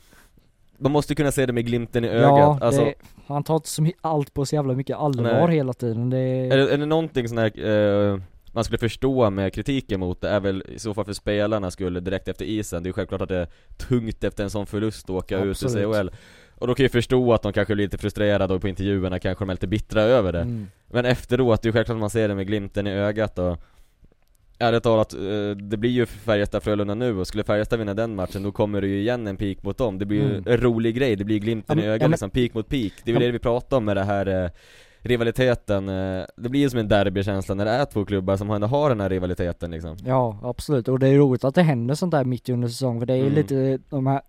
Man 0.82 0.92
måste 0.92 1.16
kunna 1.16 1.32
se 1.32 1.46
det 1.46 1.54
med 1.54 1.66
glimten 1.66 2.06
i 2.06 2.08
Ja, 2.08 2.14
ögat, 2.14 2.62
alltså 2.62 2.86
det, 2.86 2.94
han 3.28 3.44
tar 3.44 3.56
inte 3.56 3.70
så 3.70 3.88
allt 4.02 4.34
på 4.34 4.46
så 4.46 4.56
jävla 4.56 4.74
mycket 4.74 4.98
allvar 4.98 5.48
Nej. 5.48 5.56
hela 5.56 5.74
tiden, 5.74 6.10
det 6.10 6.18
är, 6.18 6.58
det, 6.58 6.74
är 6.74 6.78
det 6.78 6.86
någonting 6.86 7.30
sån 7.30 7.38
här, 7.38 7.66
eh, 7.66 8.20
man 8.52 8.64
skulle 8.64 8.78
förstå 8.78 9.30
med 9.30 9.54
kritiken 9.54 10.00
mot 10.00 10.22
det 10.22 10.30
är 10.30 10.40
väl 10.40 10.64
i 10.68 10.80
så 10.80 10.94
fall 10.94 11.06
för 11.06 11.14
spelarna 11.14 11.72
skulle 11.72 12.00
direkt 12.00 12.28
efter 12.28 12.46
isen, 12.46 12.84
det 12.84 12.88
är 12.88 12.90
ju 12.90 12.94
självklart 12.94 13.22
att 13.22 13.30
det 13.30 13.38
är 13.38 13.48
tungt 13.78 14.24
efter 14.24 14.44
en 14.44 14.50
sån 14.50 14.66
förlust 14.66 15.10
att 15.10 15.16
åka 15.16 15.40
ut 15.40 15.52
Absolut. 15.52 15.88
ur 15.88 15.94
CHL 15.94 16.10
Och 16.56 16.68
då 16.68 16.76
kan 16.76 16.84
jag 16.84 16.92
förstå 16.92 17.34
att 17.34 17.42
de 17.42 17.54
kanske 17.54 17.76
blir 17.76 17.86
lite 17.86 17.98
frustrerade 17.98 18.54
och 18.54 18.62
på 18.62 18.68
intervjuerna 18.68 19.20
kanske 19.20 19.46
de 19.46 19.50
är 19.50 19.54
lite 19.54 19.68
bittra 19.68 20.02
över 20.02 20.32
det 20.32 20.42
mm. 20.42 20.68
Men 20.88 21.06
efteråt, 21.06 21.62
det 21.62 21.66
är 21.66 21.70
ju 21.70 21.74
självklart 21.74 21.96
att 21.96 22.00
man 22.02 22.10
ser 22.10 22.28
det 22.28 22.36
med 22.36 22.48
glimten 22.48 22.88
i 22.88 22.92
ögat 22.92 23.40
och 23.40 23.58
Ärligt 24.62 24.84
talat, 24.84 25.14
eh, 25.14 25.20
det 25.56 25.78
blir 25.78 25.90
ju 25.90 26.06
Färjestad-Frölunda 26.06 26.96
nu 26.96 27.18
och 27.20 27.28
skulle 27.28 27.44
Färjestad 27.44 27.80
vinna 27.80 27.94
den 27.94 28.16
matchen 28.16 28.44
då 28.44 28.52
kommer 28.52 28.82
det 28.82 28.88
ju 28.88 29.00
igen 29.00 29.28
en 29.28 29.38
peak 29.38 29.64
mot 29.64 29.78
dem 29.78 30.00
Det 30.00 30.06
blir 30.06 30.18
ju 30.20 30.30
Mm. 30.30 30.44
en 30.48 30.58
rolig 30.58 30.96
grej, 30.96 31.16
det 31.16 31.24
blir 31.26 31.40
glimten 31.40 31.78
Ja, 31.78 31.84
i 31.84 31.86
men- 31.88 31.94
ögat 31.94 32.02
ja, 32.02 32.08
liksom, 32.08 32.30
peak 32.30 32.54
mot 32.54 32.70
peak 32.70 32.92
Det 33.04 33.12
är 33.12 33.14
väl 33.14 33.22
Ja, 33.24 33.28
det 33.28 33.32
vi 33.32 33.40
pratar 33.40 33.78
om 33.78 33.86
med 33.86 33.98
det 33.98 34.04
här 34.04 34.44
eh, 34.46 34.50
rivaliteten 35.00 35.90
eh, 35.90 36.26
Det 36.38 36.50
blir 36.50 36.62
ju 36.62 36.70
som 36.70 36.80
en 36.80 36.88
derbykänsla 36.88 37.56
när 37.56 37.66
det 37.66 37.72
är 37.72 37.86
två 37.86 38.06
klubbar 38.06 38.38
som 38.38 38.50
ändå 38.52 38.68
har 38.68 38.90
den 38.90 39.00
här 39.02 39.10
rivaliteten 39.10 39.72
liksom 39.72 39.98
Ja, 40.06 40.40
absolut. 40.44 40.88
Och 40.88 41.00
det 41.00 41.08
är 41.08 41.18
roligt 41.18 41.44
att 41.44 41.56
det 41.56 41.62
händer 41.64 41.96
sånt 41.96 42.12
där 42.12 42.24
mitt 42.26 42.50
under 42.50 42.68
säsong, 42.68 43.00
för 43.00 43.06
det 43.06 43.14
är 43.14 43.22
Mm. 43.22 43.34
lite, 43.34 43.80
de 43.90 44.08
här 44.08 44.22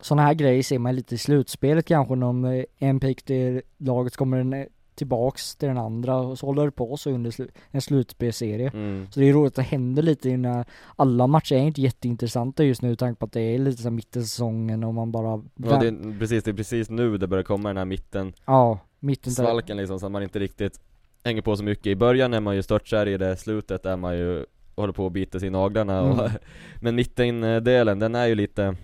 sådana 0.00 0.22
här 0.22 0.34
grejer 0.34 0.62
ser 0.62 0.78
man 0.78 0.96
lite 0.96 1.14
i 1.14 1.18
slutspelet 1.18 1.86
kanske, 1.86 2.14
när 2.14 2.66
en 2.78 3.00
pick 3.00 3.22
till 3.22 3.62
laget 3.78 4.16
kommer 4.16 4.54
eh, 4.60 4.64
tillbaks 4.98 5.56
till 5.56 5.68
den 5.68 5.78
andra 5.78 6.16
och 6.16 6.38
så 6.38 6.46
håller 6.46 6.64
det 6.64 6.70
på 6.70 6.96
så 6.96 7.10
under 7.10 7.30
slu, 7.30 7.48
en 7.70 7.80
slutspelserie. 7.80 8.70
mm. 8.74 9.06
Så 9.10 9.20
det 9.20 9.28
är 9.28 9.32
roligt 9.32 9.52
att 9.52 9.54
det 9.54 9.62
händer 9.62 10.02
lite 10.02 10.36
när 10.36 10.64
alla 10.96 11.26
matcher 11.26 11.54
är 11.54 11.58
inte 11.58 11.80
jätteintressanta 11.80 12.64
just 12.64 12.82
nu, 12.82 12.96
tanke 12.96 13.18
på 13.18 13.26
att 13.26 13.32
det 13.32 13.40
är 13.40 13.58
lite 13.58 13.82
så 13.82 13.88
här 13.88 13.90
mitt 13.90 14.16
i 14.16 14.22
säsongen 14.22 14.84
och 14.84 14.94
man 14.94 15.12
bara 15.12 15.42
Ja, 15.56 15.78
det 15.80 15.88
är, 15.88 16.18
precis, 16.18 16.44
det 16.44 16.50
är 16.50 16.54
precis 16.54 16.90
nu 16.90 17.18
det 17.18 17.26
börjar 17.26 17.44
komma 17.44 17.68
den 17.68 17.76
här 17.76 17.84
mitten 17.84 18.32
ja 18.46 18.78
mitten 19.00 19.32
där. 19.34 19.42
svalken 19.42 19.76
liksom, 19.76 20.00
så 20.00 20.06
att 20.06 20.12
man 20.12 20.22
inte 20.22 20.38
riktigt 20.38 20.80
hänger 21.24 21.42
på 21.42 21.56
så 21.56 21.64
mycket 21.64 21.86
I 21.86 21.96
början 21.96 22.34
är 22.34 22.40
man 22.40 22.56
ju 22.56 22.62
störtkär 22.62 23.08
i 23.08 23.16
det, 23.16 23.36
slutet 23.36 23.86
är 23.86 23.96
man 23.96 24.18
ju 24.18 24.44
håller 24.76 24.92
på 24.92 25.06
att 25.06 25.12
bita 25.12 25.38
sig 25.38 25.46
i 25.46 25.50
naglarna 25.50 26.02
och, 26.02 26.18
Mm. 26.18 26.30
Men 26.80 26.94
mittendelen, 26.94 27.98
den 27.98 28.14
är 28.14 28.26
ju 28.26 28.34
lite 28.34 28.76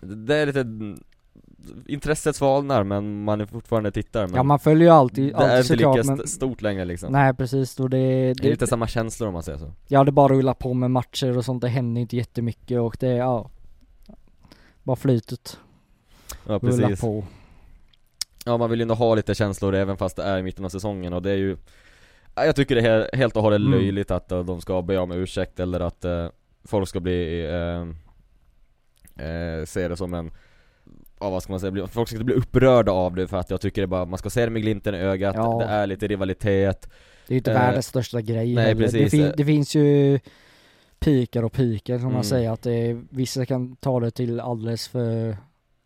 Det 0.00 0.36
är 0.36 0.46
lite 0.46 0.64
Intresset 1.86 2.36
svalnar 2.36 2.84
men 2.84 3.24
man 3.24 3.40
är 3.40 3.46
fortfarande 3.46 3.90
tittar 3.92 4.26
men 4.26 4.36
Ja 4.36 4.42
man 4.42 4.58
följer 4.58 4.88
ju 4.88 4.94
alltid, 4.94 5.24
Det 5.34 5.44
är 5.44 5.56
alltid 5.58 5.58
inte 5.58 5.76
lika 5.76 5.88
såklart 5.88 5.98
st- 6.04 6.14
men 6.16 6.26
stort 6.26 6.62
längre 6.62 6.84
liksom. 6.84 7.12
Nej 7.12 7.34
precis, 7.34 7.80
och 7.80 7.90
det, 7.90 7.96
Det 7.98 8.30
är 8.30 8.34
det, 8.34 8.50
lite 8.50 8.66
samma 8.66 8.86
känslor 8.86 9.26
om 9.28 9.32
man 9.32 9.42
säger 9.42 9.58
så. 9.58 9.72
Ja 9.88 10.04
det 10.04 10.12
bara 10.12 10.28
rullar 10.28 10.54
på 10.54 10.74
med 10.74 10.90
matcher 10.90 11.36
och 11.36 11.44
sånt, 11.44 11.62
det 11.62 11.68
händer 11.68 12.00
inte 12.00 12.16
jättemycket 12.16 12.80
och 12.80 12.96
det, 13.00 13.08
ja. 13.12 13.50
Bara 14.82 14.96
flytet. 14.96 15.58
Ja 16.46 16.58
rullar 16.58 16.58
precis. 16.88 17.00
på. 17.00 17.24
Ja 18.44 18.56
man 18.56 18.70
vill 18.70 18.78
ju 18.80 18.82
ändå 18.82 18.94
ha 18.94 19.14
lite 19.14 19.34
känslor 19.34 19.74
även 19.74 19.96
fast 19.96 20.16
det 20.16 20.22
är 20.22 20.38
i 20.38 20.42
mitten 20.42 20.64
av 20.64 20.68
säsongen 20.68 21.12
och 21.12 21.22
det 21.22 21.30
är 21.30 21.36
ju 21.36 21.56
ja, 22.34 22.44
Jag 22.44 22.56
tycker 22.56 22.74
det 22.74 22.80
är 22.80 23.00
he- 23.04 23.16
helt 23.16 23.36
och 23.36 23.42
hållet 23.42 23.60
Mm. 23.60 23.70
löjligt 23.70 24.10
att 24.10 24.32
eh, 24.32 24.44
de 24.44 24.60
ska 24.60 24.82
be 24.82 24.98
om 24.98 25.12
ursäkt 25.12 25.60
eller 25.60 25.80
att 25.80 26.04
eh, 26.04 26.26
folk 26.64 26.88
ska 26.88 27.00
bli 27.00 27.44
eh, 27.44 27.80
eh, 29.26 29.64
Se 29.64 29.88
det 29.88 29.96
som 29.96 30.14
en 30.14 30.30
ja 31.20 31.30
vad 31.30 31.42
ska 31.42 31.52
man 31.52 31.60
säga, 31.60 31.86
folk 31.86 32.08
ska 32.08 32.16
inte 32.16 32.24
bli 32.24 32.34
upprörda 32.34 32.92
av 32.92 33.14
det 33.14 33.28
för 33.28 33.36
att 33.36 33.50
jag 33.50 33.60
tycker 33.60 33.80
det 33.80 33.86
bara, 33.86 34.04
man 34.04 34.18
ska 34.18 34.30
se 34.30 34.44
det 34.44 34.50
med 34.50 34.62
glimten 34.62 34.94
i 34.94 34.98
ögat, 34.98 35.34
Ja. 35.36 35.58
det 35.58 35.64
är 35.64 35.86
lite 35.86 36.06
rivalitet 36.06 36.90
Det 37.26 37.32
är 37.32 37.34
ju 37.34 37.38
inte 37.38 37.52
Eh, 37.52 37.58
världens 37.60 37.86
största 37.86 38.20
grej 38.20 38.54
nej, 38.54 38.64
heller. 38.64 38.74
Det, 38.74 38.84
precis. 38.92 39.10
fin- 39.10 39.32
det 39.36 39.44
finns 39.44 39.74
ju 39.74 40.20
pikar 40.98 41.42
och 41.42 41.52
pikar 41.52 41.94
kan 41.96 42.00
Mm. 42.02 42.12
man 42.14 42.24
säga 42.24 42.52
att 42.52 42.62
det 42.62 43.00
vissa 43.10 43.46
kan 43.46 43.76
ta 43.76 44.00
det 44.00 44.10
till 44.10 44.40
alldeles 44.40 44.88
för 44.88 45.36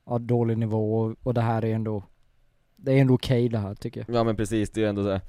ja, 0.07 0.19
dålig 0.19 0.59
nivå 0.59 0.95
och, 1.01 1.15
och 1.23 1.35
det 1.35 1.41
här 1.41 1.65
är 1.65 1.75
ändå 1.75 2.03
Det 2.77 2.93
är 2.93 2.97
ändå 3.01 3.15
okej 3.15 3.49
det 3.49 3.59
här 3.59 3.75
tycker 3.75 4.05
jag. 4.09 4.17
Ja 4.17 4.25
men 4.25 4.37
precis, 4.37 4.71
det 4.71 4.81
är 4.81 4.83
ju 4.83 4.89
ändå 4.89 5.03
så 5.03 5.11
här. 5.11 5.21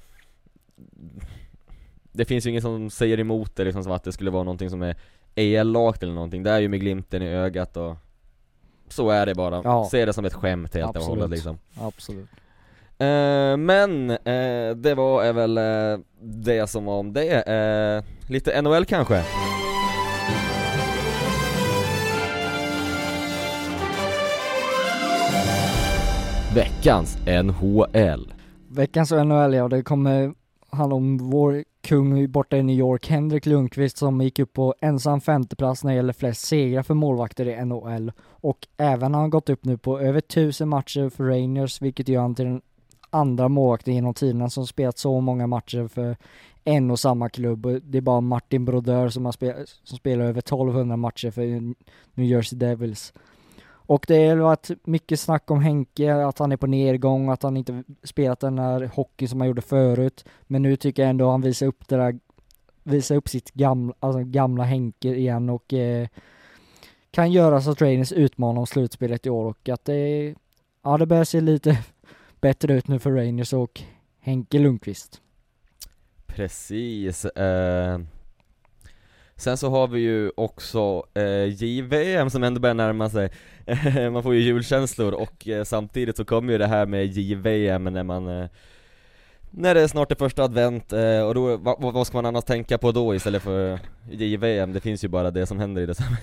Det 2.12 2.26
finns 2.26 2.46
ju 2.46 2.50
ingen 2.50 2.62
som 2.62 2.90
säger 2.90 3.20
emot 3.20 3.56
det 3.56 3.64
liksom 3.64 3.84
som 3.84 3.92
att 3.92 4.04
det 4.04 4.12
skulle 4.12 4.32
vara 4.32 4.44
någonting 4.44 4.70
som 4.70 4.82
är 4.82 4.96
elakt 5.36 6.04
eller 6.04 6.14
någonting, 6.14 6.44
det 6.44 6.52
är 6.52 6.60
ju 6.60 6.68
med 6.70 6.80
glimten 6.80 7.22
i 7.22 7.28
ögat 7.28 7.78
och 7.78 7.96
Så 8.96 9.10
är 9.10 9.26
det 9.26 9.36
bara, 9.36 9.62
Ja. 9.64 9.88
se 9.92 10.06
det 10.06 10.14
som 10.14 10.26
ett 10.26 10.34
skämt 10.34 10.74
helt 10.74 10.90
och 10.90 10.96
Absolut. 10.96 11.10
hållet 11.10 11.30
liksom 11.30 11.58
Absolut. 11.82 12.30
Eh, 12.98 13.58
men 13.58 14.10
eh, 14.10 14.76
det 14.76 14.94
var 14.96 15.24
är 15.24 15.34
väl 15.34 15.58
eh, 15.58 16.00
det 16.22 16.68
som 16.70 16.86
var 16.86 17.00
om 17.00 17.14
det, 17.14 17.42
eh, 17.42 18.30
lite 18.32 18.62
NHL 18.62 18.86
kanske? 18.86 19.24
Veckans 26.56 27.18
NHL 27.26 28.34
Veckans 28.70 29.12
NHL 29.12 29.54
ja, 29.54 29.68
det 29.68 29.84
kommer 29.84 30.34
han 30.76 30.92
om 30.92 31.18
vår 31.18 31.64
kung 31.82 32.32
borta 32.32 32.58
i 32.58 32.64
New 32.64 32.76
York, 32.76 33.08
Henrik 33.08 33.46
Lundqvist 33.46 33.98
som 33.98 34.22
gick 34.22 34.40
upp 34.40 34.54
på 34.54 34.76
ensam 34.82 35.22
femteplats 35.22 35.84
när 35.84 35.92
det 35.92 35.96
gäller 35.96 36.14
flest 36.14 36.46
segrar 36.46 36.84
för 36.84 36.94
målvakter 36.94 37.46
i 37.46 37.66
NHL. 37.66 38.12
Och 38.22 38.68
även 38.78 39.14
har 39.14 39.22
han 39.22 39.30
gått 39.30 39.50
upp 39.50 39.66
nu 39.66 39.78
på 39.78 40.00
över 40.00 40.22
tusen 40.22 40.70
matcher 40.70 41.10
för 41.10 41.24
Rangers, 41.24 41.82
vilket 41.82 42.08
gör 42.08 42.22
han 42.22 42.36
till 42.36 42.46
den 42.46 42.62
andra 43.10 43.48
målvakten 43.48 43.94
genom 43.94 44.14
tiderna 44.14 44.50
som 44.50 44.68
spelat 44.68 44.98
så 44.98 45.22
många 45.22 45.48
matcher 45.48 45.88
för 45.88 46.18
en 46.64 46.92
och 46.92 47.00
samma 47.00 47.30
klubb. 47.30 47.82
Det 47.84 47.98
är 47.98 48.02
bara 48.02 48.22
Martin 48.22 48.66
Brodeur 48.66 49.10
som, 49.10 49.26
har 49.26 49.32
spel, 49.32 49.54
som 49.84 49.98
spelar 49.98 50.26
över 50.26 50.40
1200 50.40 50.98
matcher 50.98 51.32
för 51.32 51.42
New 52.14 52.26
Jersey 52.26 52.60
Devils. 52.60 53.14
Och 53.88 54.06
det 54.08 54.28
har 54.28 54.36
varit 54.36 54.70
mycket 54.84 55.20
snack 55.20 55.52
om 55.52 55.62
Henke, 55.62 56.16
att 56.16 56.40
han 56.40 56.52
är 56.52 56.58
på 56.58 56.68
nedgång, 56.68 57.30
att 57.30 57.44
han 57.44 57.58
inte 57.58 57.84
spelat 58.04 58.40
den 58.40 58.60
här 58.60 58.92
hockeyn 58.96 59.30
som 59.30 59.40
han 59.40 59.48
gjorde 59.48 59.62
förut. 59.62 60.26
Men 60.44 60.62
nu 60.62 60.76
tycker 60.76 61.02
jag 61.02 61.10
ändå 61.10 61.32
han 61.32 61.42
visar 61.42 61.66
upp 61.66 61.88
det 61.88 61.96
där, 61.96 62.20
visar 62.84 63.16
upp 63.16 63.30
sitt 63.30 63.52
gamla, 63.52 63.94
alltså 64.00 64.24
gamla 64.24 64.64
Henke 64.64 65.08
igen 65.08 65.50
och 65.50 65.74
eh, 65.74 66.08
kan 67.12 67.32
göra 67.32 67.62
så 67.62 67.72
att 67.72 67.82
Rangers 67.82 68.12
utmanar 68.12 68.60
om 68.60 68.68
slutspelet 68.68 69.26
i 69.26 69.30
år 69.30 69.46
och 69.46 69.70
att 69.70 69.86
det, 69.86 70.36
ja 70.84 70.98
det 70.98 71.06
börjar 71.06 71.24
se 71.24 71.42
lite 71.42 71.78
bättre 72.42 72.74
ut 72.74 72.88
nu 72.88 73.00
för 73.00 73.12
Rangers 73.12 73.54
och 73.54 73.82
Henke 74.20 74.60
Lundqvist. 74.60 75.22
Precis, 76.26 77.26
eh, 77.26 78.00
Sen 79.38 79.58
så 79.58 79.70
har 79.70 79.88
vi 79.88 80.00
ju 80.00 80.32
också 80.38 81.04
eh, 81.14 81.64
JVM 81.64 82.30
som 82.30 82.44
ändå 82.44 82.60
börjar 82.60 82.74
närma 82.74 83.10
sig 83.10 83.30
Man 84.12 84.24
får 84.24 84.34
ju 84.36 84.42
julkänslor 84.42 85.14
och 85.14 85.48
eh, 85.48 85.64
samtidigt 85.64 86.18
så 86.18 86.26
kommer 86.26 86.52
ju 86.54 86.58
det 86.58 86.68
här 86.68 86.86
med 86.86 87.06
JVM 87.06 87.84
när 87.84 88.04
man 88.04 88.28
eh, 88.42 88.48
När 89.52 89.76
det 89.76 89.82
är 89.82 89.88
snart 89.88 90.12
är 90.12 90.16
första 90.16 90.44
advent 90.44 90.94
eh, 90.94 91.22
och 91.22 91.36
då, 91.36 91.58
va, 91.58 91.78
va- 91.80 91.92
vad 91.92 92.08
ska 92.08 92.18
man 92.18 92.26
annars 92.26 92.44
tänka 92.44 92.78
på 92.78 92.92
då 92.92 93.16
istället 93.16 93.44
för 93.44 93.80
JVM? 94.12 94.74
Det 94.74 94.80
finns 94.80 95.04
ju 95.04 95.08
bara 95.08 95.32
det 95.32 95.46
som 95.46 95.60
händer 95.60 95.82
i 95.82 95.86
december 95.86 96.18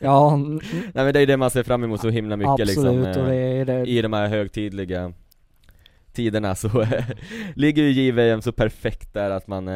Ja, 0.00 0.36
Nej 0.94 1.04
men 1.04 1.12
det 1.12 1.20
är 1.20 1.26
det 1.26 1.36
man 1.36 1.50
ser 1.50 1.62
fram 1.62 1.84
emot 1.84 2.00
så 2.00 2.08
himla 2.08 2.36
mycket 2.36 2.50
absolut 2.50 2.68
liksom 2.68 2.86
och 2.88 3.04
det 3.28 3.34
eh, 3.34 3.60
är 3.60 3.64
det. 3.64 3.86
I 3.90 4.02
de 4.02 4.12
här 4.12 4.28
högtidliga 4.28 5.12
tiderna 6.12 6.54
så 6.54 6.80
eh, 6.82 7.04
ligger 7.54 7.82
ju 7.82 7.90
JVM 8.02 8.42
så 8.42 8.52
perfekt 8.52 9.14
där 9.14 9.30
att 9.30 9.46
man 9.46 9.68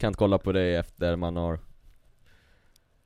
kan 0.00 0.14
kolla 0.14 0.38
på 0.38 0.52
det 0.52 0.74
efter 0.76 1.16
man 1.16 1.36
har 1.36 1.58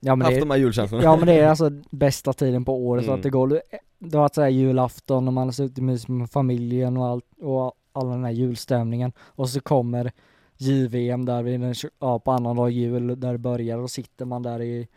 Ja 0.00 0.16
men 0.16 0.24
haft 0.24 0.34
det, 0.34 0.40
de 0.40 0.50
här 0.50 0.56
julkänslorna 0.58 1.04
Ja 1.04 1.16
men 1.16 1.26
det 1.26 1.32
är 1.32 1.48
alltså 1.48 1.70
bästa 1.90 2.32
tiden 2.32 2.64
på 2.64 2.86
året 2.86 3.04
så 3.04 3.10
Mm. 3.10 3.18
att 3.18 3.22
det 3.22 3.30
går, 3.30 3.60
det 3.98 4.16
har 4.16 4.22
varit 4.22 4.34
såhär 4.34 4.48
julafton 4.48 5.26
och 5.28 5.34
man 5.34 5.46
har 5.46 5.52
suttit 5.52 5.84
med 5.84 6.10
med 6.10 6.30
familjen 6.30 6.96
och 6.96 7.06
allt 7.06 7.24
och 7.40 7.72
all 7.92 8.08
den 8.08 8.24
här 8.24 8.30
julstämningen 8.32 9.12
och 9.18 9.48
så 9.48 9.60
kommer 9.60 10.12
JVM 10.56 11.24
där 11.24 11.42
vid 11.42 11.60
den, 11.60 11.74
ja, 11.98 12.18
på 12.18 12.30
annan 12.32 12.56
dag 12.56 12.70
jul 12.70 13.20
där 13.20 13.32
det 13.32 13.38
börjar 13.38 13.78
och 13.78 13.90
sitter 13.90 14.24
man 14.24 14.42
där 14.42 14.62
i 14.62 14.88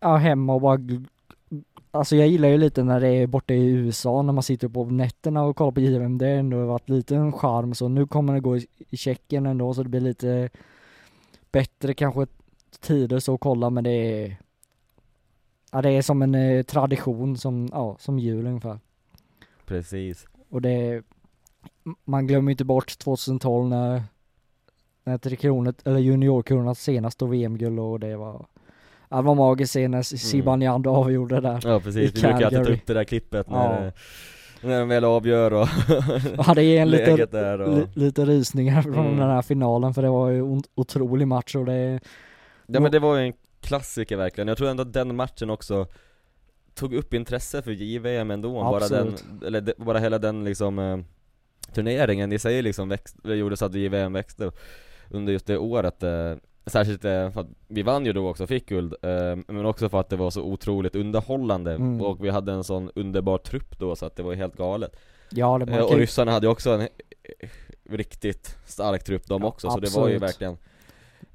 Ja 0.00 0.16
hemma 0.16 0.54
och 0.54 0.60
bara 0.60 0.78
Alltså 1.94 2.16
jag 2.16 2.28
gillar 2.28 2.48
ju 2.48 2.58
lite 2.58 2.84
när 2.84 3.00
det 3.00 3.08
är 3.08 3.26
borta 3.26 3.54
i 3.54 3.70
USA 3.70 4.22
när 4.22 4.32
man 4.32 4.42
sitter 4.42 4.68
på 4.68 4.84
nätterna 4.84 5.42
och 5.42 5.56
kollar 5.56 5.72
på 5.72 5.80
JVM 5.80 6.18
det 6.18 6.26
har 6.26 6.32
ändå 6.32 6.66
varit 6.66 6.88
lite 6.88 7.16
en 7.16 7.32
charm 7.32 7.74
så 7.74 7.88
nu 7.88 8.06
kommer 8.06 8.34
det 8.34 8.40
gå 8.40 8.56
i, 8.56 8.96
Tjeckien 8.96 9.46
ändå 9.46 9.74
så 9.74 9.82
det 9.82 9.88
blir 9.88 10.00
lite 10.00 10.50
bättre 11.50 11.94
kanske 11.94 12.26
tider 12.80 13.18
så 13.18 13.34
att 13.34 13.40
kolla 13.40 13.70
men 13.70 13.84
det 13.84 13.90
är 13.90 14.36
Ja 15.72 15.82
det 15.82 15.90
är 15.90 16.02
som 16.02 16.22
en 16.22 16.34
eh, 16.34 16.62
tradition 16.62 17.36
som, 17.36 17.68
ja, 17.72 17.96
som 17.98 18.18
jul 18.18 18.46
ungefär. 18.46 18.78
Precis 19.66 20.26
Och 20.48 20.62
det 20.62 21.02
man 22.04 22.26
glömmer 22.26 22.50
inte 22.50 22.64
bort 22.64 22.98
2012 22.98 23.68
när, 23.68 24.02
när 25.04 25.18
Tre 25.18 25.36
Kronor, 25.36 25.74
eller 25.84 25.98
Juniorkronorna 25.98 26.74
senast 26.74 27.18
tog 27.18 27.30
VM-guld 27.30 27.78
och 27.78 28.00
det 28.00 28.16
var 28.16 28.46
det 29.16 29.22
var 29.22 29.34
magiskt 29.34 29.72
se 29.72 29.88
när 29.88 30.02
Zibanejad 30.02 30.86
avgjorde 30.86 31.34
det 31.34 31.40
där. 31.40 31.60
Ja 31.64 31.80
precis, 31.80 32.16
vi 32.16 32.20
brukar 32.20 32.44
alltid 32.44 32.64
ta 32.64 32.72
upp 32.72 32.86
det 32.86 32.94
där 32.94 33.04
klippet 33.04 33.50
när, 33.50 33.84
Ja. 33.84 33.92
när 34.68 34.78
de 34.80 34.88
väl 34.88 35.04
avgör 35.04 35.52
och 35.52 35.68
Ja 36.46 36.54
det 36.54 36.62
är 36.64 36.82
en 36.82 36.90
lite, 36.90 37.12
och 37.64 37.78
li, 37.78 37.86
lite 37.94 38.24
rysningar 38.24 38.82
från 38.82 38.94
Mm. 39.06 39.16
den 39.16 39.28
här 39.30 39.42
finalen 39.42 39.94
för 39.94 40.02
det 40.02 40.08
var 40.10 40.28
ju 40.30 40.38
en 40.38 40.62
otrolig 40.74 41.28
match 41.28 41.54
och 41.54 41.64
det 41.66 42.00
Ja 42.66 42.80
men 42.80 42.92
det 42.92 42.98
var 42.98 43.16
ju 43.16 43.26
en 43.26 43.32
klassiker 43.60 44.16
verkligen, 44.16 44.48
jag 44.48 44.56
tror 44.58 44.68
ändå 44.68 44.82
att 44.82 44.92
den 44.92 45.16
matchen 45.16 45.50
också 45.50 45.86
tog 46.74 46.94
upp 46.94 47.14
intresse 47.14 47.62
för 47.62 47.70
JVM 47.70 48.30
ändå, 48.30 48.52
bara 48.52 48.88
den, 48.88 49.08
Absolut. 49.08 49.24
eller 49.46 49.84
bara 49.84 49.98
hela 49.98 50.18
den 50.18 50.44
liksom 50.44 50.78
eh, 50.78 50.98
turneringen 51.74 52.32
i 52.32 52.38
sig 52.38 52.62
liksom 52.62 52.88
växt, 52.88 53.16
gjorde 53.24 53.56
så 53.56 53.64
att 53.64 53.74
JVM 53.74 54.12
växte 54.12 54.50
under 55.10 55.32
just 55.32 55.46
det 55.46 55.58
året 55.58 56.02
eh, 56.02 56.34
Särskilt 56.66 57.04
eh, 57.04 57.30
för 57.30 57.40
att 57.40 57.46
vi 57.68 57.82
vann 57.82 58.06
ju 58.06 58.12
då 58.12 58.28
också, 58.28 58.46
fick 58.46 58.68
guld, 58.68 58.94
eh, 59.02 59.36
men 59.46 59.66
också 59.66 59.88
för 59.88 60.00
att 60.00 60.08
det 60.08 60.16
var 60.16 60.30
så 60.30 60.42
otroligt 60.42 60.96
underhållande. 60.96 61.74
Mm. 61.74 62.00
och 62.00 62.24
vi 62.24 62.30
hade 62.30 62.52
en 62.52 62.64
sån 62.64 62.90
underbar 62.94 63.38
trupp 63.38 63.78
då 63.78 63.96
så 63.96 64.06
att 64.06 64.16
det 64.16 64.22
var 64.22 64.34
helt 64.34 64.56
galet. 64.56 64.96
Ja 65.30 65.58
det 65.58 65.66
man 65.66 65.74
eh, 65.74 65.84
Och 65.84 65.92
ju- 65.92 65.98
ryssarna 65.98 66.32
hade 66.32 66.46
ju 66.46 66.50
också 66.50 66.70
en 66.70 66.88
riktigt 67.90 68.56
stark 68.66 69.04
trupp 69.04 69.26
de 69.26 69.42
Ja, 69.42 69.48
också, 69.48 69.70
så 69.70 69.80
det 69.80 69.94
var 69.94 70.08
ju 70.08 70.18
verkligen 70.18 70.56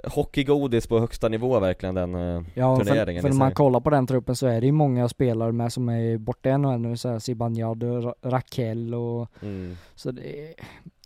Hockeygodis 0.03 0.87
på 0.87 0.99
högsta 0.99 1.29
nivå 1.29 1.59
verkligen 1.59 1.95
den 1.95 2.13
Ja, 2.53 2.77
för, 2.77 2.85
turneringen 2.85 3.21
för 3.21 3.29
i 3.29 3.31
när 3.31 3.37
man 3.39 3.51
kollar 3.51 3.79
på 3.79 3.89
den 3.89 4.07
truppen 4.07 4.35
så 4.35 4.47
är 4.47 4.61
det 4.61 4.65
ju 4.65 4.71
många 4.71 5.09
spelare 5.09 5.51
med 5.51 5.73
som 5.73 5.89
är 5.89 6.17
borta 6.17 6.49
ännu 6.49 6.73
ännu 6.73 6.97
såhär 6.97 7.19
Zibanejad 7.19 7.83
och 7.83 8.01
Ra- 8.03 8.15
Rakell 8.21 8.95
och 8.95 9.27
mm. 9.41 9.77
så 9.95 10.11
det 10.11 10.53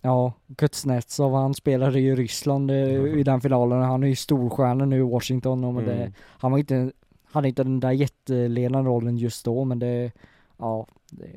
ja, 0.02 0.34
Kuznetsov 0.58 1.34
han 1.34 1.54
spelade 1.54 2.00
ju 2.00 2.12
i 2.12 2.16
Ryssland 2.16 2.72
eh, 2.72 2.78
Mm. 2.96 3.20
i 3.20 3.24
den 3.24 3.42
finalen, 3.42 3.82
han 3.82 4.04
är 4.04 4.08
ju 4.08 4.16
storstjärna 4.16 4.86
nu 4.86 4.98
i 4.98 5.02
Washington 5.02 5.64
och 5.64 5.74
men 5.74 5.86
det, 5.86 5.94
Mm. 5.94 6.14
han 6.28 6.52
var 6.52 6.60
inte, 6.60 6.92
hade 7.32 7.48
inte 7.48 7.64
den 7.64 7.80
där 7.80 7.92
jätteledande 7.92 8.90
rollen 8.90 9.18
just 9.18 9.46
då 9.46 9.66
men 9.66 9.80
det, 9.80 10.12
ja, 10.58 10.88
det 11.12 11.28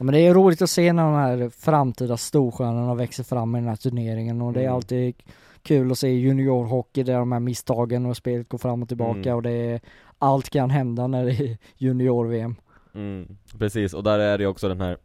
Ja, 0.00 0.04
men 0.04 0.12
det 0.12 0.20
är 0.20 0.34
roligt 0.34 0.62
att 0.62 0.70
se 0.70 0.92
när 0.92 1.02
de 1.04 1.14
här 1.14 1.48
framtida 1.48 2.16
storstjärnorna 2.16 2.94
växer 2.94 3.24
fram 3.24 3.56
i 3.56 3.58
den 3.58 3.68
här 3.68 3.76
turneringen 3.76 4.42
och 4.42 4.52
det 4.52 4.60
är 4.60 4.64
Mm. 4.64 4.74
alltid 4.74 5.14
kul 5.62 5.92
att 5.92 5.98
se 5.98 6.08
juniorhockey 6.08 7.02
där 7.02 7.18
de 7.18 7.32
här 7.32 7.40
misstagen 7.40 8.06
och 8.06 8.16
spelet 8.16 8.48
går 8.48 8.58
fram 8.58 8.82
och 8.82 8.88
tillbaka 8.88 9.20
Mm. 9.20 9.34
och 9.36 9.42
det 9.42 9.50
är, 9.50 9.80
allt 10.18 10.50
kan 10.50 10.70
hända 10.70 11.06
när 11.06 11.24
det 11.24 11.30
är 11.32 11.56
junior-VM. 11.76 12.54
Mm, 12.94 13.36
precis, 13.58 13.94
och 13.94 14.02
där 14.02 14.18
är 14.18 14.38
det 14.38 14.44
ju 14.44 14.48
också 14.50 14.68
den 14.68 14.80
här 14.80 14.96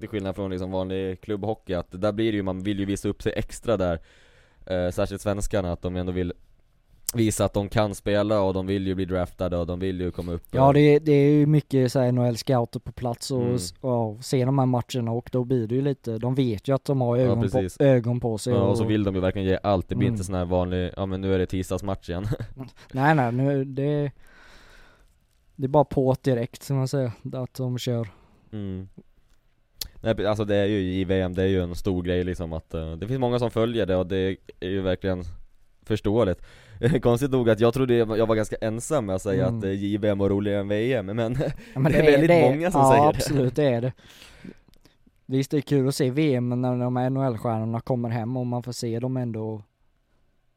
Till 0.00 0.08
skillnad 0.08 0.34
från 0.36 0.50
liksom 0.50 0.70
vanlig 0.70 1.20
klubbhockey, 1.20 1.74
att 1.74 1.86
där 1.90 2.12
blir 2.12 2.32
det 2.32 2.36
ju, 2.36 2.42
man 2.42 2.62
vill 2.62 2.78
ju 2.78 2.84
visa 2.84 3.08
upp 3.08 3.22
sig 3.22 3.32
extra 3.36 3.76
där 3.76 3.98
eh, 4.66 4.90
Särskilt 4.90 5.20
svenskarna, 5.22 5.72
att 5.72 5.82
de 5.82 5.96
ändå 5.96 6.12
vill 6.12 6.32
visa 7.14 7.44
att 7.44 7.54
de 7.54 7.68
kan 7.68 7.94
spela 7.94 8.40
och 8.40 8.54
de 8.54 8.66
vill 8.66 8.86
ju 8.86 8.94
bli 8.94 9.04
draftade 9.04 9.56
och 9.56 9.66
de 9.66 9.78
vill 9.80 10.00
ju 10.00 10.10
komma 10.10 10.32
upp 10.32 10.42
Ja 10.50 10.72
det 10.72 10.80
är, 10.80 11.00
det 11.00 11.12
är 11.12 11.30
ju 11.30 11.46
mycket 11.46 11.92
så 11.92 12.00
här 12.00 12.12
NHL-scouter 12.12 12.78
på 12.78 12.92
plats 12.92 13.30
och, 13.30 13.42
Mm. 13.42 13.54
s- 13.54 13.74
ja, 13.82 14.16
se 14.20 14.44
de 14.44 14.58
här 14.58 14.66
matcherna 14.66 15.10
och 15.12 15.28
då 15.32 15.44
blir 15.44 15.66
det 15.66 15.74
ju 15.74 15.82
lite, 15.82 16.18
de 16.18 16.34
vet 16.34 16.68
ju 16.68 16.74
att 16.74 16.84
de 16.84 17.00
har 17.00 17.16
ögon, 17.16 17.36
på, 17.36 17.42
precis. 17.48 17.80
ögon 17.80 18.20
på 18.20 18.38
sig 18.38 18.52
ja, 18.54 18.60
och 18.62 18.78
så 18.78 18.84
vill 18.84 19.04
de 19.04 19.14
ju 19.14 19.20
verkligen 19.20 19.48
ge 19.48 19.58
allt, 19.62 19.88
det 19.88 19.94
blir 19.94 20.06
Mm. 20.08 20.14
inte 20.14 20.24
sån 20.24 20.34
här 20.34 20.44
vanlig, 20.44 20.90
ja 20.96 21.06
men 21.06 21.20
nu 21.20 21.34
är 21.34 21.38
det 21.38 21.46
tisdagsmatch 21.46 22.08
igen 22.08 22.26
Nej 22.92 23.14
nej, 23.14 23.32
nu 23.32 23.64
det 23.64 24.10
Det 25.56 25.64
är 25.66 25.68
bara 25.68 25.84
på 25.84 26.14
direkt 26.22 26.62
som 26.62 26.76
man 26.76 26.88
säger, 26.88 27.12
att 27.32 27.54
de 27.54 27.78
kör. 27.78 28.08
mm. 28.52 28.88
Nej 30.02 30.26
alltså 30.26 30.44
det 30.44 30.56
är 30.56 30.66
ju 30.66 30.78
i 30.80 31.04
VM, 31.04 31.34
det 31.34 31.42
är 31.42 31.46
ju 31.46 31.62
en 31.62 31.74
stor 31.74 32.02
grej 32.02 32.24
liksom 32.24 32.52
att 32.52 32.74
eh, 32.74 32.92
det 32.92 33.06
finns 33.08 33.20
många 33.20 33.38
som 33.38 33.50
följer 33.50 33.86
det 33.86 33.96
och 33.96 34.06
det 34.06 34.36
är 34.60 34.68
ju 34.68 34.80
verkligen 34.80 35.22
förståeligt 35.82 36.42
Konstigt 37.02 37.30
nog 37.30 37.50
att 37.50 37.60
jag 37.60 37.74
trodde 37.74 37.94
jag 37.94 38.26
var 38.26 38.34
ganska 38.36 38.56
ensam 38.60 39.06
med 39.06 39.14
att 39.16 39.22
säga 39.22 39.46
Mm. 39.46 39.58
att 39.58 39.64
eh, 39.64 39.70
JVM 39.84 40.18
var 40.18 40.28
roligare 40.28 40.60
än 40.60 40.68
VM, 40.68 41.06
men, 41.06 41.36
Ja, 41.74 41.80
men 41.80 41.92
det 41.92 41.98
är 41.98 42.12
väldigt 42.20 42.42
många 42.42 42.70
som 42.70 42.80
ja, 42.80 42.90
säger 42.90 43.02
det. 43.02 43.08
absolut 43.08 43.56
det 43.56 43.64
är 43.64 43.80
det. 43.80 43.92
Visst 45.26 45.50
det 45.50 45.56
är 45.56 45.60
kul 45.60 45.88
att 45.88 45.94
se 45.94 46.10
VM 46.10 46.48
när 46.62 46.76
de 46.76 46.96
här 46.96 47.10
NHL-stjärnorna 47.10 47.80
kommer 47.80 48.08
hem 48.08 48.36
och 48.36 48.46
man 48.46 48.62
får 48.62 48.72
se 48.72 48.98
dem 49.00 49.16
ändå 49.16 49.62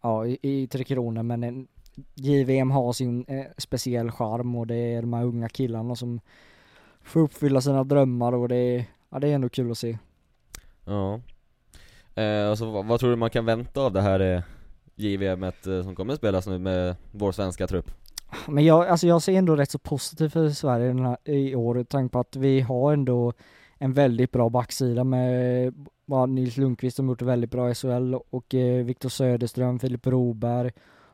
Ja 0.01 0.25
i, 0.27 0.37
i 0.41 0.67
Tre 0.67 0.83
Kronor 0.83 1.23
men 1.23 1.43
en, 1.43 1.67
JVM 2.15 2.71
har 2.71 2.93
sin 2.93 3.25
eh, 3.27 3.45
speciell 3.57 4.11
charm 4.11 4.55
och 4.55 4.67
det 4.67 4.75
är 4.75 5.01
de 5.01 5.13
här 5.13 5.23
unga 5.23 5.49
killarna 5.49 5.95
som 5.95 6.19
får 7.03 7.19
uppfylla 7.19 7.61
sina 7.61 7.83
drömmar 7.83 8.33
och 8.33 8.49
det 8.49 8.55
är, 8.55 8.85
ja 9.09 9.19
det 9.19 9.27
är 9.27 9.35
ändå 9.35 9.49
kul 9.49 9.71
att 9.71 9.77
se. 9.77 9.97
ja 10.85 11.19
eh, 12.15 12.49
alltså, 12.49 12.71
vad, 12.71 12.85
vad 12.85 12.99
tror 12.99 13.09
du 13.09 13.15
man 13.15 13.29
kan 13.29 13.45
vänta 13.45 13.81
av 13.81 13.93
det 13.93 14.01
här 14.01 14.19
eh, 14.19 14.41
JVM 14.95 15.43
eh, 15.43 15.51
som 15.63 15.95
kommer 15.95 16.15
spelas 16.15 16.47
nu 16.47 16.59
med 16.59 16.95
vår 17.11 17.31
svenska 17.31 17.67
trupp? 17.67 17.91
Men 18.47 18.65
jag, 18.65 18.87
alltså 18.87 19.07
jag 19.07 19.21
ser 19.21 19.33
ändå 19.33 19.55
rätt 19.55 19.71
så 19.71 19.79
positivt 19.79 20.33
för 20.33 20.49
Sverige 20.49 20.87
den 20.87 21.05
här, 21.05 21.17
i 21.23 21.55
år, 21.55 21.75
med 21.75 21.89
tanke 21.89 22.11
på 22.13 22.19
att 22.19 22.35
vi 22.35 22.61
har 22.61 22.93
ändå 22.93 23.33
en 23.77 23.93
väldigt 23.93 24.31
bra 24.31 24.49
backsida 24.49 25.03
med 25.03 25.73
bara 26.05 26.25
Nils 26.25 26.57
Lundqvist 26.57 26.95
som 26.97 27.09
gjort 27.09 27.19
det 27.19 27.25
väldigt 27.25 27.51
bra 27.51 27.69
i 27.71 27.75
SHL 27.75 28.15
och 28.29 28.55
eh, 28.55 28.85
Viktor 28.85 29.09
Söderström, 29.09 29.79
Filip 29.79 30.01
Broberg 30.01 30.71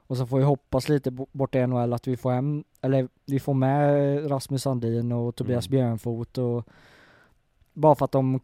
och 0.08 0.18
så 0.18 0.26
får 0.26 0.38
vi 0.38 0.44
hoppas 0.44 0.90
lite 0.90 1.12
bo- 1.12 1.28
bort 1.32 1.56
i 1.56 1.68
NHL 1.68 1.94
att 1.94 2.08
vi 2.08 2.18
får 2.18 2.32
hem, 2.32 2.64
eller 2.82 3.08
vi 3.26 3.40
får 3.40 3.54
med 3.54 4.32
Rasmus 4.32 4.62
Sandin 4.64 5.12
och 5.12 5.36
Tobias 5.36 5.68
Mm. 5.68 5.78
Björnfot 5.80 6.38
och 6.38 6.68
bara 7.74 7.96
för 7.96 8.06
att 8.06 8.12
de 8.12 8.40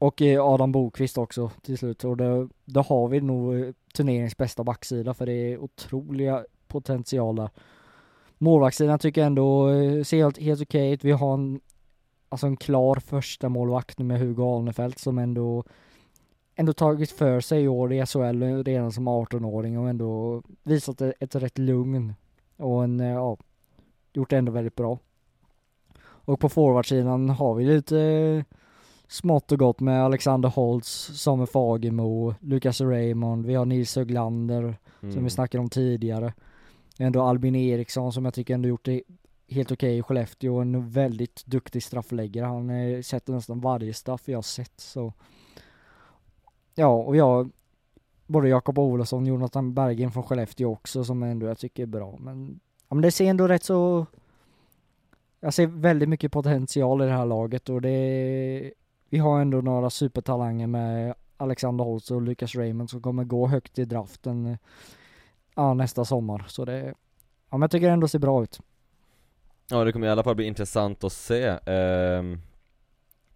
och 0.00 0.22
eh, 0.22 0.44
Adam 0.44 0.72
Bokvist 0.72 1.18
också 1.18 1.50
till 1.62 1.78
slut 1.78 2.04
och 2.04 2.16
då, 2.16 2.48
då 2.64 2.80
har 2.80 3.08
vi 3.08 3.20
nog 3.20 3.60
eh, 3.60 3.72
turneringens 3.94 4.36
bästa 4.36 4.64
backsida 4.64 5.14
för 5.14 5.26
det 5.26 5.32
är 5.32 5.58
otroliga 5.58 6.44
potential 6.68 7.36
där. 7.36 7.50
Målvaktssidan 8.38 8.98
tycker 8.98 9.20
jag 9.20 9.26
ändå 9.26 9.70
eh, 9.70 10.02
ser 10.02 10.16
helt, 10.16 10.38
helt 10.38 10.62
okej 10.62 10.92
ut. 10.92 11.04
Vi 11.04 11.12
har 11.12 11.34
en, 11.34 11.60
alltså 12.28 12.46
en 12.46 12.56
klar 12.56 12.94
första 12.94 13.48
målvakt 13.48 13.98
med 13.98 14.20
Hugo 14.20 14.56
Alnefelt 14.56 14.98
som 14.98 15.18
ändå 15.18 15.64
ändå 16.54 16.72
tagit 16.72 17.10
för 17.10 17.40
sig 17.40 17.62
i 17.62 17.68
år 17.68 17.92
i 17.92 18.06
SHL 18.06 18.42
redan 18.64 18.92
som 18.92 19.08
18-åring 19.08 19.78
och 19.78 19.88
ändå 19.88 20.42
visat 20.62 21.00
ett, 21.00 21.14
ett 21.20 21.34
rätt 21.34 21.58
lugn 21.58 22.14
och 22.56 22.84
en, 22.84 22.98
ja, 23.00 23.36
gjort 24.12 24.30
det 24.30 24.36
ändå 24.36 24.52
väldigt 24.52 24.76
bra. 24.76 24.98
Och 26.30 26.40
på 26.40 26.48
forwardsidan 26.48 27.30
har 27.30 27.54
vi 27.54 27.64
lite 27.64 28.00
eh, 28.00 28.44
smått 29.08 29.52
och 29.52 29.58
gott 29.58 29.80
med 29.80 30.04
Alexander 30.04 30.48
Holtz, 30.48 31.10
Samuel 31.22 31.46
Fagemo, 31.46 32.34
Lukas 32.40 32.80
Raymond, 32.80 33.46
vi 33.46 33.54
har 33.54 33.64
Nils 33.64 33.96
Höglander 33.96 34.76
Mm. 35.02 35.14
som 35.14 35.24
vi 35.24 35.30
snackade 35.30 35.62
om 35.62 35.68
tidigare. 35.70 36.32
Ändå 36.98 37.22
Albin 37.22 37.54
Eriksson 37.54 38.12
som 38.12 38.24
jag 38.24 38.34
tycker 38.34 38.54
ändå 38.54 38.68
gjort 38.68 38.84
det 38.84 39.02
helt 39.48 39.72
okej 39.72 39.98
i 39.98 40.02
Skellefteå 40.02 40.58
en 40.58 40.88
väldigt 40.90 41.46
duktig 41.46 41.82
straffläggare. 41.82 42.46
Han 42.46 42.70
eh, 42.70 43.02
sätter 43.02 43.32
nästan 43.32 43.60
varje 43.60 43.94
straff 43.94 44.22
jag 44.28 44.38
har 44.38 44.42
sett 44.42 44.80
så. 44.80 45.12
Ja, 46.74 46.88
och 46.88 47.16
jag 47.16 47.50
både 48.26 48.48
Jakob 48.48 48.78
Olofsson 48.78 49.26
Jonathan 49.26 49.74
Berggren 49.74 50.10
från 50.12 50.22
Skellefteå 50.22 50.72
också 50.72 51.04
som 51.04 51.22
ändå 51.22 51.46
jag 51.46 51.58
tycker 51.58 51.82
är 51.82 51.86
bra. 51.86 52.16
Men, 52.20 52.60
ja, 52.88 52.94
men 52.94 53.02
det 53.02 53.10
ser 53.10 53.26
ändå 53.30 53.48
rätt 53.48 53.64
så 53.64 54.06
jag 55.40 55.54
ser 55.54 55.66
väldigt 55.66 56.08
mycket 56.08 56.32
potential 56.32 57.02
i 57.02 57.06
det 57.06 57.12
här 57.12 57.26
laget 57.26 57.68
och 57.68 57.82
det 57.82 58.72
vi 59.08 59.18
har 59.18 59.40
ändå 59.40 59.60
några 59.60 59.90
supertalanger 59.90 60.66
med 60.66 61.14
Alexander 61.36 61.84
Holtz 61.84 62.10
och 62.10 62.22
Lucas 62.22 62.54
Raymond 62.54 62.90
som 62.90 63.02
kommer 63.02 63.24
gå 63.24 63.46
högt 63.46 63.78
i 63.78 63.84
draften 63.84 64.46
eh, 64.46 64.56
ja, 65.54 65.74
nästa 65.74 66.04
sommar. 66.04 66.44
Så 66.48 66.64
det, 66.64 66.94
ja 67.50 67.56
men 67.56 67.60
jag 67.60 67.70
tycker 67.70 67.86
det 67.86 67.92
ändå 67.92 68.08
ser 68.08 68.18
bra 68.18 68.42
ut. 68.42 68.60
Ja 69.70 69.84
det 69.84 69.92
kommer 69.92 70.06
i 70.06 70.10
alla 70.10 70.24
fall 70.24 70.34
bli 70.34 70.46
intressant 70.46 71.04
att 71.04 71.12
se 71.12 71.56
ehm, 71.66 72.40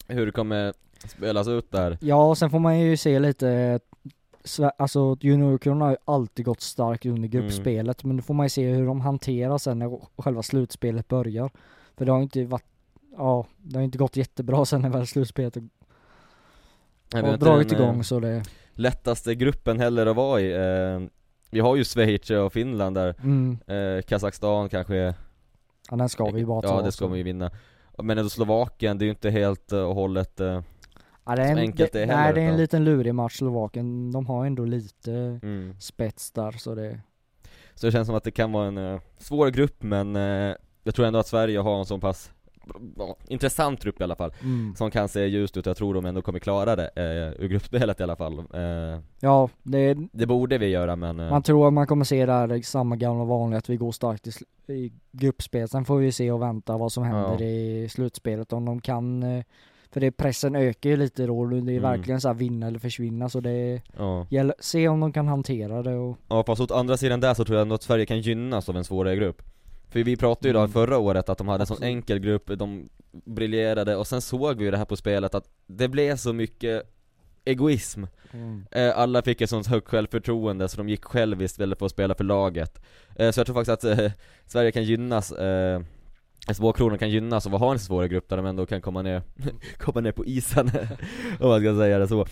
hur 0.08 0.26
det 0.26 0.32
kommer 0.32 0.72
spelas 1.08 1.48
ut 1.48 1.70
där. 1.70 1.98
Ja, 2.00 2.28
och 2.28 2.38
sen 2.38 2.50
får 2.50 2.58
man 2.58 2.80
ju 2.80 2.96
se 2.96 3.18
lite, 3.18 3.80
eh, 4.58 4.70
alltså 4.76 5.16
juniorkronorna 5.20 5.84
har 5.84 5.92
ju 5.92 5.96
alltid 6.04 6.44
gått 6.44 6.60
starkt 6.60 7.06
under 7.06 7.28
gruppspelet, 7.28 8.04
men 8.04 8.16
då 8.16 8.22
får 8.22 8.34
man 8.34 8.46
ju 8.46 8.50
se 8.50 8.72
hur 8.72 8.86
de 8.86 9.00
hanterar 9.00 9.58
sen 9.58 9.78
när 9.78 10.00
själva 10.22 10.42
slutspelet 10.42 11.08
börjar. 11.08 11.50
För 11.96 12.04
det 12.04 12.12
har 12.12 12.22
inte 12.22 12.44
varit, 12.44 12.64
ja, 13.16 13.46
det 13.62 13.78
har 13.78 13.84
inte 13.84 13.98
gått 13.98 14.16
jättebra 14.16 14.64
sen 14.64 14.82
när 14.82 14.88
väl 14.88 15.06
slutspelet 15.06 15.56
har 17.12 17.18
inte 17.18 17.44
dragit 17.44 17.68
den, 17.68 17.78
eh, 17.78 17.84
igång 17.84 18.04
så 18.04 18.20
det, 18.20 18.42
lättaste 18.74 19.34
gruppen 19.34 19.80
heller 19.80 20.06
att 20.06 20.16
vara 20.16 20.40
i. 20.40 20.52
Eh, 20.52 21.08
vi 21.50 21.60
har 21.60 21.76
ju 21.76 21.84
Schweiz 21.84 22.30
och 22.30 22.52
Finland 22.52 22.96
där, 22.96 23.14
mm, 23.18 23.58
eh, 23.66 24.02
Kazakstan 24.02 24.68
kanske 24.68 25.14
ja 25.90 25.96
den 25.96 26.08
ska 26.08 26.30
vi 26.30 26.38
ju 26.40 26.46
bara 26.46 26.62
ta. 26.62 26.68
Ja 26.68 26.82
det 26.82 26.92
ska 26.92 27.04
så. 27.04 27.08
man 27.08 27.18
ju 27.18 27.24
vinna. 27.24 27.50
Men 28.02 28.18
ändå 28.18 28.30
Slovakien, 28.30 28.98
det 28.98 29.02
är 29.02 29.06
ju 29.06 29.10
inte 29.10 29.30
helt 29.30 29.72
eh, 29.72 29.80
och 29.80 29.94
hållet 29.94 30.40
eh, 30.40 30.60
Ja, 31.26 31.36
det 31.36 31.42
är 31.42 31.52
en, 31.52 31.58
enkelt 31.58 31.92
det, 31.92 31.98
det 31.98 32.06
heller, 32.06 32.22
Nej, 32.22 32.34
det 32.34 32.40
är 32.40 32.48
en 32.48 32.56
liten 32.56 32.84
lurig 32.84 33.14
match 33.14 33.38
Slovakien. 33.38 34.12
De 34.12 34.26
har 34.26 34.46
ändå 34.46 34.64
lite 34.64 35.12
mm. 35.42 35.76
spets 35.80 36.30
där 36.30 36.52
så 36.52 36.74
det, 36.74 37.00
Så 37.74 37.86
det 37.86 37.92
känns 37.92 38.06
som 38.06 38.16
att 38.16 38.24
det 38.24 38.30
kan 38.30 38.52
vara 38.52 38.66
en 38.66 38.78
eh, 38.78 39.00
svår 39.18 39.50
grupp 39.50 39.82
men 39.82 40.16
eh, 40.16 40.54
jag 40.84 40.94
tror 40.94 41.06
ändå 41.06 41.18
att 41.18 41.26
Sverige 41.26 41.58
har 41.58 41.78
en 41.78 41.86
så 41.86 41.98
pass 41.98 42.30
ja, 42.96 43.16
intressant 43.28 43.80
trupp 43.80 44.00
i 44.00 44.04
alla 44.04 44.16
fall 44.16 44.32
mm. 44.42 44.74
Som 44.76 44.90
kan 44.90 45.08
se 45.08 45.26
ljust 45.26 45.56
ut, 45.56 45.66
jag 45.66 45.76
tror 45.76 45.94
de 45.94 46.06
ändå 46.06 46.22
kommer 46.22 46.38
klara 46.38 46.76
det 46.76 46.90
eh, 46.96 47.44
ur 47.44 47.48
gruppspelet 47.48 48.00
i 48.00 48.02
alla 48.02 48.16
fall 48.16 48.38
eh, 48.38 49.00
Ja, 49.20 49.48
det, 49.62 49.96
Det 50.12 50.26
borde 50.26 50.58
vi 50.58 50.66
göra 50.66 50.96
men 50.96 51.20
eh, 51.20 51.30
man 51.30 51.42
tror 51.42 51.66
att 51.68 51.72
man 51.72 51.86
kommer 51.86 52.04
se 52.04 52.26
där 52.26 52.62
samma 52.62 52.96
gamla 52.96 53.24
vanliga 53.24 53.58
att 53.58 53.68
vi 53.68 53.76
går 53.76 53.92
starkt 53.92 54.26
i, 54.26 54.32
i 54.72 54.92
gruppspel. 55.12 55.68
Sen 55.68 55.84
får 55.84 55.96
vi 55.98 56.12
se 56.12 56.30
och 56.30 56.42
vänta 56.42 56.76
vad 56.76 56.92
som 56.92 57.04
händer 57.04 57.36
Ja. 57.40 57.44
i 57.46 57.88
slutspelet 57.90 58.52
om 58.52 58.64
de 58.64 58.80
kan 58.80 59.22
eh, 59.22 59.44
för 59.92 60.00
det, 60.00 60.10
pressen 60.10 60.56
ökar 60.56 60.90
ju 60.90 60.96
lite 60.96 61.26
då, 61.26 61.46
det 61.46 61.56
är 61.56 61.60
Mm. 61.60 61.82
verkligen 61.82 62.20
så 62.20 62.28
här 62.28 62.34
vinna 62.34 62.66
eller 62.66 62.78
försvinna 62.78 63.28
så 63.28 63.40
det 63.40 63.82
ja. 63.98 64.26
gäller, 64.30 64.54
se 64.58 64.88
om 64.88 65.00
de 65.00 65.12
kan 65.12 65.28
hantera 65.28 65.82
det 65.82 65.94
och 65.94 66.16
ja 66.28 66.44
fast 66.46 66.60
åt 66.60 66.70
andra 66.70 66.96
sidan 66.96 67.20
där 67.20 67.34
så 67.34 67.44
tror 67.44 67.56
jag 67.56 67.62
ändå 67.62 67.74
att 67.74 67.82
Sverige 67.82 68.06
kan 68.06 68.20
gynnas 68.20 68.68
av 68.68 68.76
en 68.76 68.84
svårare 68.84 69.16
grupp 69.16 69.42
För 69.94 70.02
vi 70.04 70.16
pratade 70.16 70.48
ju 70.48 70.52
då 70.52 70.58
Mm. 70.58 70.72
förra 70.72 70.98
året 70.98 71.28
att 71.28 71.38
de 71.38 71.48
hade 71.48 71.62
en 71.62 71.66
sån 71.66 71.82
enkel 71.82 72.18
grupp, 72.18 72.50
de 72.58 72.88
briljerade 73.12 73.96
och 73.96 74.06
sen 74.06 74.20
såg 74.20 74.58
vi 74.58 74.64
ju 74.64 74.70
det 74.70 74.76
här 74.76 74.84
på 74.84 74.96
spelet 74.96 75.34
att 75.34 75.48
det 75.66 75.88
blev 75.88 76.16
så 76.16 76.32
mycket 76.32 76.82
egoism. 77.44 78.04
Eh, 78.70 78.98
Alla 78.98 79.22
fick 79.22 79.40
ett 79.40 79.50
sånt 79.50 79.66
högt 79.66 79.88
självförtroende 79.88 80.68
så 80.68 80.76
de 80.76 80.88
gick 80.88 81.04
själv 81.04 81.42
istället 81.42 81.78
för 81.78 81.86
att 81.86 81.92
spela 81.92 82.14
för 82.14 82.24
laget. 82.24 82.80
Eh, 83.16 83.30
Så 83.30 83.40
jag 83.40 83.46
tror 83.46 83.54
faktiskt 83.64 83.84
att 83.84 83.98
eh, 83.98 84.10
Sverige 84.46 84.72
kan 84.72 84.84
gynnas 84.84 85.32
SVH-kronan 86.54 86.98
kan 86.98 87.10
gynnas 87.10 87.46
av 87.46 87.54
att 87.54 87.60
ha 87.60 87.72
en 87.72 87.78
svårare 87.78 88.08
grupp 88.08 88.28
där 88.28 88.36
de 88.36 88.46
ändå 88.46 88.66
kan 88.66 88.80
komma 88.80 89.02
ner, 89.02 89.22
komma 89.78 90.00
ner 90.00 90.12
på 90.12 90.24
isen 90.24 90.70
om 91.40 91.48
man 91.48 91.60
ska 91.60 91.76
säga 91.78 91.98
det 91.98 92.08
så 92.08 92.26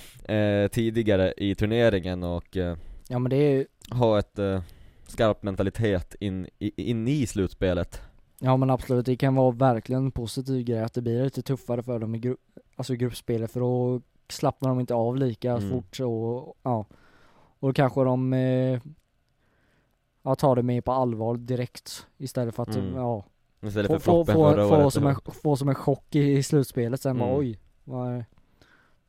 Tidigare 0.68 1.34
i 1.36 1.54
turneringen 1.54 2.22
och 2.22 2.56
Ja 3.08 3.18
men 3.18 3.30
det 3.30 3.36
är 3.36 3.66
ha 3.90 4.18
ett 4.18 4.38
skarp 5.12 5.42
mentalitet 5.42 6.14
in, 6.20 6.46
i, 6.58 6.90
in 6.90 7.08
i 7.08 7.26
slutspelet 7.26 8.00
Ja 8.38 8.56
men 8.56 8.70
absolut, 8.70 9.06
det 9.06 9.16
kan 9.16 9.34
vara 9.34 9.50
verkligen 9.50 10.04
en 10.04 10.10
positiv 10.12 10.64
grej 10.64 10.80
att 10.82 10.94
det 10.94 11.02
blir 11.02 11.24
lite 11.24 11.42
tuffare 11.42 11.82
för 11.82 11.98
dem 11.98 12.14
i 12.14 12.18
gru- 12.18 12.36
alltså 12.76 12.94
gruppspelet 12.94 13.50
för 13.52 13.60
då 13.60 14.00
slappnar 14.28 14.68
de 14.68 14.80
inte 14.80 14.94
av 14.94 15.16
lika 15.16 15.52
Mm. 15.52 15.70
fort 15.70 15.96
så, 15.96 16.54
ja. 16.62 16.86
Och 17.58 17.68
då 17.68 17.72
kanske 17.72 18.04
de 18.04 18.32
eh, 18.32 18.80
ja, 20.22 20.34
tar 20.34 20.56
det 20.56 20.62
mer 20.62 20.80
på 20.80 20.92
allvar 20.92 21.36
direkt 21.36 22.06
istället 22.18 22.54
för 22.54 22.62
att, 22.62 22.76
Mm. 22.76 22.94
ja, 22.94 23.24
Istället 23.62 23.90
få, 23.90 23.98
för 23.98 24.24
få, 24.24 24.24
få, 24.24 24.68
få, 24.68 24.90
som 24.90 25.06
en, 25.06 25.16
få 25.42 25.56
som 25.56 25.68
en 25.68 25.74
chock 25.74 26.14
i, 26.14 26.32
i 26.32 26.42
slutspelet 26.42 27.00
sen 27.00 27.18
bara 27.18 27.28
Mm. 27.28 27.38
oj, 27.40 27.58
vad, 27.84 28.08
är- 28.12 28.24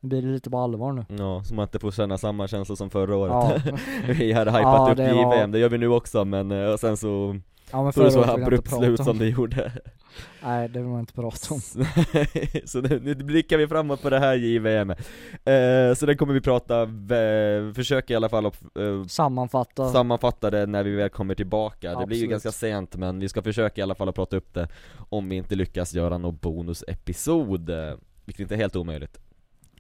nu 0.04 0.10
blir 0.10 0.22
det 0.22 0.28
lite 0.28 0.50
på 0.50 0.58
allvar 0.58 0.92
nu. 0.92 1.06
Ja, 1.18 1.44
så 1.44 1.54
man 1.56 1.64
inte 1.64 1.80
får 1.80 1.92
känna 1.92 2.18
samma 2.18 2.48
känsla 2.48 2.76
som 2.76 2.90
förra 2.90 3.16
året 3.16 3.64
Ja, 3.66 3.74
Vi 4.14 4.32
hade 4.34 4.52
hypat 4.52 4.64
Ja, 4.64 4.92
upp 4.92 4.98
det 4.98 5.08
JVM, 5.10 5.24
var- 5.24 5.48
det 5.48 5.60
gör 5.60 5.70
vi 5.70 5.78
nu 5.78 5.88
också 5.88 6.26
men 6.26 6.52
eh, 6.52 6.66
och 6.70 6.80
sen 6.80 6.98
så 6.98 7.36
ja 7.72 7.78
men 7.78 7.86
det 7.86 7.92
förra 7.94 8.12
så 8.12 8.24
abrupt 8.24 8.70
slut 8.74 8.98
som 9.04 9.08
om. 9.12 9.18
det 9.18 9.28
gjorde 9.28 9.72
Nej 10.44 10.70
det 10.70 10.80
vill 10.80 10.88
man 10.90 11.00
inte 11.00 11.14
prata 11.14 11.54
om. 11.54 11.60
Så 12.66 12.82
nu, 12.82 13.00
nu 13.04 13.16
blickar 13.16 13.58
vi 13.58 13.68
framåt 13.68 14.02
på 14.02 14.10
det 14.10 14.20
här 14.20 14.36
JVM 14.36 14.90
eh, 14.92 15.96
Så 15.96 16.06
den 16.06 16.18
kommer 16.18 16.34
vi 16.34 16.42
prata, 16.42 16.86
v- 16.86 17.74
försöka 17.76 18.14
i 18.14 18.16
alla 18.16 18.30
fall 18.30 18.46
att 18.46 18.62
eh, 18.64 19.04
Sammanfatta. 19.08 19.90
sammanfatta 19.90 20.50
det 20.52 20.66
när 20.66 20.84
vi 20.84 20.92
väl 20.96 21.10
kommer 21.10 21.36
tillbaka 21.36 22.00
Det 22.00 22.06
blir 22.06 22.18
ju 22.18 22.24
Absolut. 22.24 22.32
ganska 22.44 22.52
sent 22.52 22.96
men 22.96 23.20
vi 23.20 23.30
ska 23.30 23.42
försöka 23.42 23.82
i 23.82 23.84
alla 23.84 23.96
fall 23.96 24.10
att 24.10 24.16
prata 24.16 24.38
upp 24.38 24.54
det 24.54 24.68
Om 25.10 25.30
vi 25.30 25.36
inte 25.36 25.56
lyckas 25.56 25.94
göra 25.94 26.18
någon 26.18 26.38
bonusepisod 26.38 27.70
eh, 27.70 27.94
Vilket 28.26 28.40
inte 28.42 28.56
är 28.56 28.58
helt 28.58 28.76
omöjligt 28.76 29.20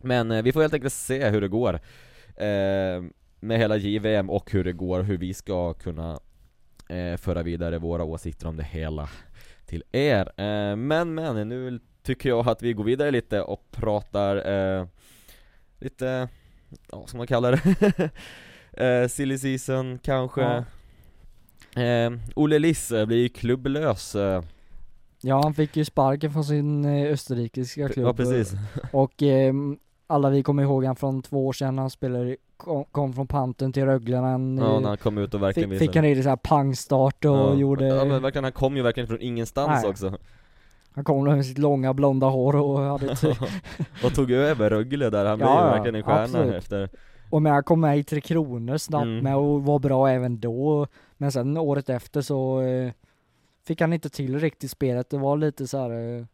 Men 0.03 0.31
eh, 0.31 0.41
vi 0.41 0.51
får 0.51 0.61
helt 0.61 0.73
enkelt 0.73 0.93
se 0.93 1.29
hur 1.29 1.41
det 1.41 1.47
går 1.47 1.73
eh, 2.35 3.03
Med 3.39 3.59
hela 3.59 3.77
JVM 3.77 4.29
och 4.29 4.51
hur 4.51 4.63
det 4.63 4.73
går, 4.73 5.01
hur 5.01 5.17
vi 5.17 5.33
ska 5.33 5.73
kunna 5.73 6.19
eh, 6.89 7.17
föra 7.17 7.43
vidare 7.43 7.77
våra 7.77 8.03
åsikter 8.03 8.47
om 8.47 8.57
det 8.57 8.63
hela 8.63 9.09
till 9.65 9.83
er. 9.91 10.31
Men 10.75 11.13
men, 11.13 11.49
nu 11.49 11.79
tycker 12.03 12.29
jag 12.29 12.47
att 12.47 12.61
vi 12.61 12.73
går 12.73 12.83
vidare 12.83 13.11
lite 13.11 13.41
och 13.41 13.71
pratar 13.71 14.35
lite, 15.79 16.27
ja 16.91 17.07
ska 17.07 17.17
man 17.17 17.27
kalla 17.27 17.51
det? 17.51 18.09
eh, 19.03 19.07
silly 19.07 19.37
season 19.37 19.99
kanske? 19.99 20.41
Ja. 20.41 20.63
Eh, 21.81 22.11
Olle 22.35 22.59
Liss 22.59 22.89
blir 22.89 23.17
ju 23.17 23.29
klubblös 23.29 24.15
Ja 25.21 25.41
han 25.43 25.53
fick 25.53 25.77
ju 25.77 25.85
sparken 25.85 26.33
från 26.33 26.43
sin 26.43 26.85
österrikiska 26.85 27.89
klubb 27.89 28.07
Ja 28.07 28.13
precis 28.13 28.53
Och 28.91 29.21
alla 30.07 30.29
vi 30.29 30.43
kommer 30.43 30.63
ihåg 30.63 30.85
han 30.85 30.95
från 30.95 31.21
två 31.21 31.47
år 31.47 31.53
sedan, 31.53 31.77
han 31.77 31.89
spelade, 31.89 32.35
kom, 32.57 32.85
kom 32.91 33.13
från 33.13 33.27
panten 33.27 33.73
till 33.73 33.85
Rögle 33.85 34.17
han, 34.17 34.57
Ja 34.57 34.79
när 34.79 34.87
han 34.87 34.97
kom 34.97 35.17
ut 35.17 35.33
och 35.33 35.43
verkligen 35.43 35.69
fick, 35.69 35.79
fick 35.79 35.95
han 35.95 36.05
riktigt 36.05 36.23
såhär 36.23 36.35
pangstart 36.35 37.25
och 37.25 37.31
ja. 37.35 37.53
gjorde 37.53 37.87
Ja 37.87 38.05
men 38.05 38.21
verkligen, 38.21 38.43
han 38.43 38.53
kom 38.53 38.77
ju 38.77 38.83
verkligen 38.83 39.07
från 39.07 39.21
ingenstans 39.21 39.81
Nej. 39.83 39.89
också 39.89 40.17
Han 40.95 41.03
kom 41.03 41.23
med 41.23 41.45
sitt 41.45 41.57
långa 41.57 41.93
blonda 41.93 42.27
hår 42.27 42.55
och 42.55 42.79
hade 42.79 43.11
ett, 43.11 43.23
Och 44.05 44.13
tog 44.15 44.31
över 44.31 44.69
Rögle 44.69 45.09
där, 45.09 45.25
han 45.25 45.37
blev 45.37 45.49
Ja, 45.49 45.61
ju 45.61 45.67
ja, 45.67 45.73
verkligen 45.73 45.95
en 45.95 46.03
stjärna 46.03 46.23
absolut. 46.23 46.53
efter 46.55 46.89
Och 47.29 47.41
men 47.41 47.53
han 47.53 47.63
kom 47.63 47.79
med 47.79 47.97
i 47.99 48.03
Tre 48.03 48.21
Kronor 48.21 48.77
snabbt 48.77 49.03
Mm. 49.05 49.23
med 49.23 49.35
och 49.35 49.63
var 49.63 49.79
bra 49.79 50.07
även 50.09 50.39
då 50.39 50.87
Men 51.17 51.31
sen 51.31 51.57
året 51.57 51.89
efter 51.89 52.21
så 52.21 52.61
eh, 52.61 52.91
Fick 53.67 53.81
han 53.81 53.93
inte 53.93 54.09
till 54.09 54.39
riktigt 54.39 54.71
spelet, 54.71 55.09
det 55.09 55.17
var 55.17 55.37
lite 55.37 55.67
så 55.67 55.77
här 55.77 56.17
eh, 56.17 56.25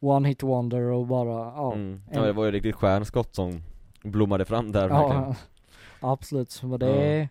One 0.00 0.28
hit 0.28 0.42
wonder 0.42 0.80
och 0.82 1.06
bara, 1.06 1.52
ja 1.56 1.72
mm. 1.72 2.00
Ja 2.12 2.22
det 2.22 2.32
var 2.32 2.44
ju 2.44 2.50
riktigt 2.50 2.74
stjärnskott 2.74 3.34
som 3.34 3.62
blommade 4.02 4.44
fram 4.44 4.72
där 4.72 4.88
verkligen 4.88 5.22
Ja, 6.00 6.12
absolut. 6.12 6.62
Men 6.62 6.78
det 6.78 7.28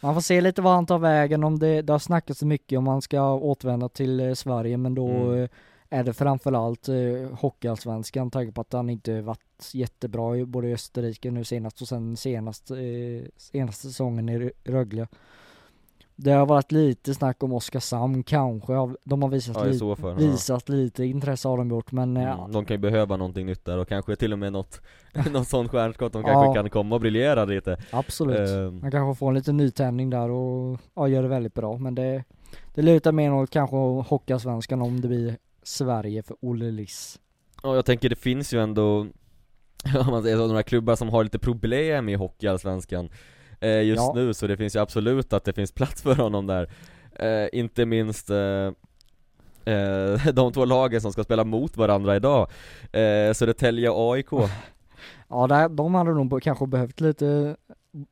Man 0.00 0.14
får 0.14 0.20
se 0.20 0.40
lite 0.40 0.62
vad 0.62 0.72
han 0.74 0.86
tar 0.86 0.98
vägen 0.98 1.44
om 1.44 1.58
det, 1.58 1.82
det 1.82 1.92
har 1.92 1.98
snackats 1.98 2.40
så 2.40 2.46
mycket 2.46 2.78
om 2.78 2.86
han 2.86 3.02
ska 3.02 3.32
återvända 3.34 3.88
till 3.88 4.20
eh, 4.20 4.32
Sverige 4.34 4.76
men 4.76 4.94
då 4.94 5.08
Mm. 5.08 5.42
eh, 5.42 5.48
är 5.90 6.04
det 6.04 6.12
framförallt 6.12 6.88
eh, 6.88 6.94
Hockeyallsvenskan, 7.40 8.30
tanke 8.30 8.52
på 8.52 8.60
att 8.60 8.72
han 8.72 8.90
inte 8.90 9.20
varit 9.20 9.70
jättebra 9.72 10.36
i 10.36 10.44
både 10.44 10.68
Österrike 10.68 11.30
nu 11.30 11.44
senast 11.44 11.82
och 11.82 11.88
sen 11.88 12.16
senast, 12.16 12.70
eh, 12.70 12.76
senaste 13.36 13.86
säsongen 13.86 14.28
i 14.28 14.38
Rö- 14.38 14.52
Rögle. 14.64 15.08
Det 16.16 16.30
har 16.30 16.46
varit 16.46 16.72
lite 16.72 17.14
snack 17.14 17.42
om 17.42 17.52
Oskarshamn 17.52 18.22
kanske, 18.22 18.72
de 19.04 19.22
har 19.22 19.28
visat, 19.28 19.56
Ja 19.56 19.64
li- 19.64 19.78
ja. 20.02 20.12
visat 20.12 20.68
lite 20.68 21.04
intresse 21.04 21.48
har 21.48 21.56
de 21.58 21.70
gjort 21.70 21.92
men 21.92 22.16
Mm, 22.16 22.52
de 22.52 22.64
kan 22.64 22.74
ju 22.74 22.78
behöva 22.78 23.16
någonting 23.16 23.46
nytt 23.46 23.64
där 23.64 23.78
och 23.78 23.88
kanske 23.88 24.16
till 24.16 24.32
och 24.32 24.38
med 24.38 24.52
något, 24.52 24.80
något 25.32 25.48
sånt 25.48 25.70
stjärnskott, 25.70 26.12
de 26.12 26.22
Ja. 26.22 26.28
kanske 26.28 26.60
kan 26.62 26.70
komma 26.70 26.94
och 26.94 27.00
briljera 27.00 27.44
lite 27.44 27.76
absolut. 27.90 28.48
Ehm, 28.50 28.78
Man 28.80 28.90
kanske 28.90 29.18
får 29.18 29.28
en 29.28 29.34
liten 29.34 29.56
nytändning 29.56 30.10
där 30.10 30.30
och 30.30 30.78
ja, 30.94 31.08
gör 31.08 31.22
det 31.22 31.28
väldigt 31.28 31.54
bra 31.54 31.76
men 31.78 31.94
det 31.94 32.24
Det 32.74 32.82
lutar 32.82 33.12
mer 33.12 33.34
åt 33.34 33.50
kanske 33.50 33.76
Hockeyallsvenskan 34.08 34.82
om 34.82 35.00
det 35.00 35.08
blir 35.08 35.36
Sverige 35.62 36.22
för 36.22 36.36
Olle 36.40 36.70
Liss 36.70 37.18
Ja 37.62 37.74
jag 37.74 37.84
tänker 37.84 38.08
det 38.08 38.16
finns 38.16 38.54
ju 38.54 38.60
ändå, 38.62 38.98
om 40.06 40.06
man 40.10 40.22
säger 40.22 40.36
så, 40.36 40.46
några 40.46 40.62
klubbar 40.62 40.96
som 40.96 41.08
har 41.08 41.24
lite 41.24 41.38
problem 41.38 42.08
i 42.08 42.14
Hockeyallsvenskan 42.14 43.08
eh, 43.62 43.82
Just 43.82 44.02
Ja. 44.02 44.12
nu, 44.14 44.34
så 44.34 44.46
det 44.46 44.56
finns 44.56 44.76
ju 44.76 44.80
absolut 44.80 45.32
att 45.32 45.44
det 45.44 45.52
finns 45.52 45.72
plats 45.74 46.02
för 46.02 46.14
honom 46.14 46.46
där. 46.46 46.70
Eh, 47.14 47.48
Inte 47.52 47.86
minst 47.86 48.30
eh, 48.30 48.72
eh, 49.64 50.26
de 50.34 50.52
två 50.52 50.64
lagen 50.64 51.00
som 51.00 51.12
ska 51.12 51.24
spela 51.24 51.44
mot 51.44 51.76
varandra 51.76 52.16
idag. 52.16 52.50
Eh, 52.92 53.32
Södertälje 53.32 53.90
och 53.90 54.12
AIK 54.14 54.26
Ja 55.28 55.46
där, 55.46 55.68
de 55.68 55.94
hade 55.94 56.10
nog 56.14 56.42
kanske 56.42 56.66
behövt 56.66 57.00
lite 57.00 57.56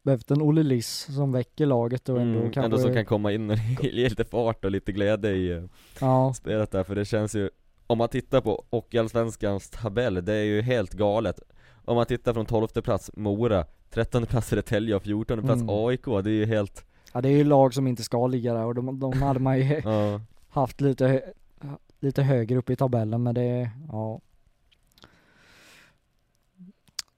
Behövt 0.04 0.30
en 0.30 0.42
Olle 0.42 0.62
Liss 0.62 1.14
som 1.14 1.32
väcker 1.32 1.66
laget 1.66 2.08
och 2.08 2.20
ändå 2.20 2.38
mm, 2.38 2.52
kanske 2.52 2.64
Ändå 2.64 2.78
som 2.78 2.94
kan 2.94 3.04
komma 3.04 3.32
in 3.32 3.50
och 3.50 3.56
ge 3.82 3.90
lite 4.08 4.24
fart 4.24 4.64
och 4.64 4.70
lite 4.70 4.92
glädje 4.92 5.30
i 5.30 5.50
eh, 5.52 5.62
Ja, 6.00 6.34
spelet 6.34 6.70
där, 6.70 6.84
för 6.84 6.94
det 6.94 7.04
känns 7.04 7.34
ju 7.34 7.50
Om 7.86 7.98
man 7.98 8.08
tittar 8.08 8.40
på 8.40 8.64
Hockeyallsvenskans 8.70 9.70
tabell, 9.70 10.24
det 10.24 10.32
är 10.34 10.44
ju 10.44 10.62
helt 10.62 10.92
galet. 10.92 11.40
Om 11.84 11.96
man 11.96 12.06
tittar 12.06 12.32
från 12.34 12.46
12 12.46 12.66
plats 12.68 13.10
Mora, 13.14 13.64
13 13.90 14.26
plats 14.26 14.48
Södertälje 14.48 14.94
och 14.96 15.02
14 15.02 15.42
plats 15.42 15.62
Mm. 15.62 15.74
AIK, 15.74 16.04
det 16.04 16.30
är 16.30 16.34
ju 16.34 16.46
helt 16.46 16.84
ja 17.12 17.20
det 17.20 17.28
är 17.28 17.36
ju 17.36 17.44
lag 17.44 17.74
som 17.74 17.86
inte 17.86 18.02
ska 18.02 18.26
ligga 18.26 18.54
där 18.54 18.64
och 18.64 18.74
de, 18.74 19.00
de 19.00 19.12
hade 19.22 19.40
man 19.40 19.58
ju 19.58 19.82
Ja, 19.84 20.20
haft 20.48 20.80
lite 20.80 21.22
Lite 22.02 22.22
högre 22.22 22.58
upp 22.58 22.70
i 22.70 22.76
tabellen 22.76 23.22
men 23.22 23.34
det, 23.34 23.70
ja 23.92 24.20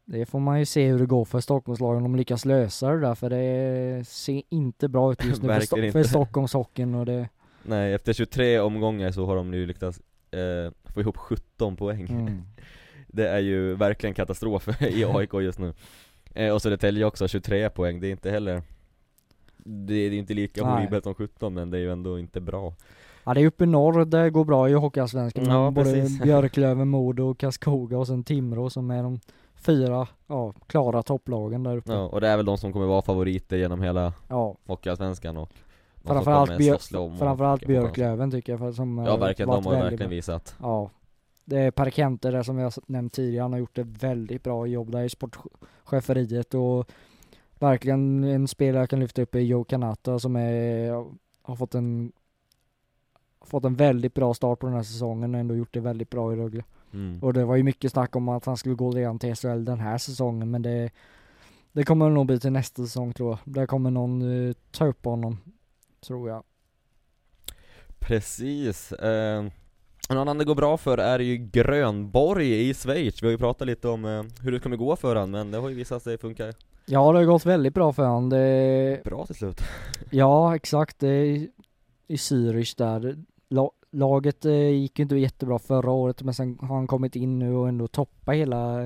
Det 0.04 0.26
får 0.26 0.40
man 0.40 0.58
ju 0.58 0.66
se 0.66 0.87
hur 0.88 0.98
det 0.98 1.06
går 1.06 1.24
för 1.24 1.40
Stockholmslagen 1.40 1.96
om 1.96 2.02
de 2.12 2.16
lyckas 2.18 2.44
lösa 2.44 2.90
det 2.90 3.00
där 3.00 3.14
för 3.14 3.30
det 3.30 4.04
ser 4.08 4.42
inte 4.48 4.88
bra 4.88 5.12
ut 5.12 5.24
just 5.24 5.42
nu 5.42 5.48
för, 5.48 5.61
Sto- 5.61 5.76
för 5.76 5.98
inte. 5.98 6.04
Stockholmshockeyn 6.04 6.94
och 6.94 7.06
det 7.06 7.28
nej 7.62 7.94
efter 7.94 8.12
23 8.12 8.61
omgångar 8.61 9.11
så 9.11 9.26
har 9.26 9.37
de 9.37 9.50
nu 9.50 9.66
lyckats 9.66 10.00
eh, 10.30 10.72
få 10.85 11.00
ihop 11.00 11.16
17 11.16 11.76
poäng 11.76 12.06
mm. 12.11 12.42
Det 13.08 13.28
är 13.28 13.38
ju 13.38 13.74
verkligen 13.74 14.14
katastrof 14.14 14.82
i 14.82 15.04
AIK 15.04 15.32
just 15.35 15.58
nu 15.58 15.72
eh, 16.34 16.54
Och 16.54 16.62
Södertälje 16.62 17.04
också, 17.04 17.28
23 17.28 17.70
poäng, 17.70 18.00
det 18.00 18.06
är 18.06 18.10
inte 18.10 18.30
heller 18.30 18.62
Det 19.64 19.94
är 19.94 20.12
inte 20.12 20.34
lika 20.34 20.64
Nej. 20.64 20.72
horribelt 20.74 21.04
som 21.04 21.14
17 21.14 21.54
men 21.54 21.70
det 21.70 21.76
är 21.78 21.80
ju 21.80 21.92
ändå 21.92 22.18
inte 22.18 22.40
bra. 22.40 22.74
Ja 23.24 23.34
det 23.34 23.40
är 23.40 23.46
uppe 23.46 23.64
i 23.64 23.66
norr, 23.66 24.04
det 24.04 24.30
går 24.30 24.44
bra 24.44 24.68
i 24.68 24.72
Hockeyallsvenskan. 24.72 25.44
Ja, 25.44 25.70
Både 25.70 25.92
precis. 25.92 26.20
Björklöven, 26.22 26.88
Modo, 26.88 27.30
och 27.30 27.38
Karlskoga 27.38 27.98
och 27.98 28.06
sen 28.06 28.24
Timrå 28.24 28.70
som 28.70 28.90
är 28.90 29.02
de 29.02 29.20
fyra, 29.54 30.06
ja, 30.26 30.52
klara 30.66 31.02
topplagen 31.02 31.62
där 31.62 31.76
uppe. 31.76 31.92
Ja, 31.92 32.02
och 32.08 32.20
det 32.20 32.28
är 32.28 32.36
väl 32.36 32.46
de 32.46 32.58
som 32.58 32.72
kommer 32.72 32.86
vara 32.86 33.02
favoriter 33.02 33.56
genom 33.56 33.82
hela 33.82 34.12
Ja, 34.28 34.56
Hockeyallsvenskan 34.66 35.36
och 35.36 35.50
framförallt, 36.04 36.58
Björ, 36.58 37.18
framförallt 37.18 37.66
Björklöven 37.66 38.30
tycker 38.30 38.52
jag 38.52 38.58
för 38.58 38.72
som 38.72 38.98
Ja 38.98 39.16
verkligen, 39.16 39.48
de 39.50 39.66
har 39.66 39.72
verkligen 39.72 39.98
bra. 39.98 40.08
visat. 40.08 40.54
Ja 40.60 40.90
Det 41.44 41.59
är 41.59 41.70
Per 41.70 41.90
Kenter 41.90 42.33
där 42.33 42.42
som 42.42 42.59
jag 42.59 42.72
nämnt 42.87 43.12
tidigare, 43.12 43.42
han 43.42 43.52
har 43.52 43.61
gjort 43.61 43.78
ett 43.78 44.02
väldigt 44.02 44.42
bra 44.42 44.66
jobb 44.66 44.92
där 44.92 45.02
i 45.02 45.09
sportcheferiet 45.09 46.55
och 46.55 46.90
Verkligen 47.62 48.24
en 48.24 48.48
spelare 48.48 48.83
jag 48.83 48.90
kan 48.90 49.00
lyfta 49.00 49.22
upp 49.22 49.35
är 49.35 49.40
Joe 49.40 49.64
Kanata 49.64 50.18
som 50.18 50.37
är, 50.37 50.90
har 51.42 51.57
fått 51.57 51.74
en 51.74 52.12
Fått 53.44 53.64
en 53.64 53.74
väldigt 53.74 54.14
bra 54.14 54.35
start 54.35 54.59
på 54.59 54.66
den 54.66 54.76
här 54.76 54.83
säsongen 54.83 55.35
och 55.35 55.40
ändå 55.40 55.57
gjort 55.57 55.74
det 55.74 55.81
väldigt 55.81 56.11
bra 56.11 56.33
i 56.33 56.37
Rögle 56.37 56.64
mm. 56.92 57.22
Och 57.22 57.33
det 57.33 57.44
var 57.44 57.57
ju 57.57 57.62
mycket 57.62 57.92
snack 57.92 58.16
om 58.16 58.28
att 58.28 58.44
han 58.44 58.57
skulle 58.57 58.74
gå 58.74 58.90
redan 58.90 59.18
till 59.18 59.35
SHL 59.37 59.64
den 59.64 59.81
här 59.81 59.98
säsongen 59.98 60.50
men 60.50 60.62
det 60.62 60.90
Det 61.72 61.85
kommer 61.85 62.11
nog 62.11 62.26
bli 62.26 62.40
till 62.40 62.52
nästa 62.52 62.83
säsong 62.83 63.12
tror 63.12 63.31
jag. 63.31 63.55
Där 63.55 63.66
kommer 63.66 63.90
någon 63.90 64.48
eh, 64.48 64.55
ta 64.70 64.87
upp 64.87 65.05
honom. 65.05 65.38
Tror 66.00 66.28
jag. 66.28 66.42
Precis, 67.98 68.92
eh, 68.92 69.44
en 70.08 70.18
annan 70.18 70.38
det 70.38 70.44
går 70.44 70.54
bra 70.54 70.76
för 70.76 70.98
är 70.98 71.18
ju 71.18 71.36
Grönborg 71.36 72.68
i 72.68 72.74
Schweiz 72.74 73.22
Vi 73.22 73.26
har 73.26 73.32
ju 73.32 73.38
pratat 73.38 73.66
lite 73.66 73.88
om 73.88 74.04
eh, 74.04 74.22
hur 74.42 74.52
det 74.52 74.58
kommer 74.60 74.76
gå 74.76 74.96
för 74.96 75.16
han 75.16 75.30
men 75.30 75.50
det 75.50 75.58
har 75.58 75.68
ju 75.68 75.74
visat 75.74 76.02
sig 76.02 76.18
funka 76.18 76.52
Ja 76.86 77.12
det 77.12 77.18
har 77.18 77.24
gått 77.24 77.46
väldigt 77.46 77.74
bra 77.74 77.92
för 77.92 78.04
honom. 78.04 78.28
Det, 78.28 79.00
bra 79.04 79.26
till 79.26 79.34
slut 79.34 79.60
ja 80.10 80.56
exakt, 80.56 80.98
det 80.98 81.08
är 81.08 81.24
i- 82.08 82.16
Zürich 82.16 82.74
där. 82.78 83.16
La, 83.50 83.70
laget 83.92 84.44
eh, 84.44 84.68
gick 84.68 84.98
ju 84.98 85.02
inte 85.02 85.16
jättebra 85.16 85.58
förra 85.58 85.90
året 85.90 86.22
men 86.22 86.34
sen 86.34 86.58
har 86.60 86.76
han 86.76 86.86
kommit 86.86 87.16
in 87.16 87.38
nu 87.38 87.54
och 87.54 87.68
ändå 87.68 87.86
toppa 87.88 88.32
hela 88.32 88.76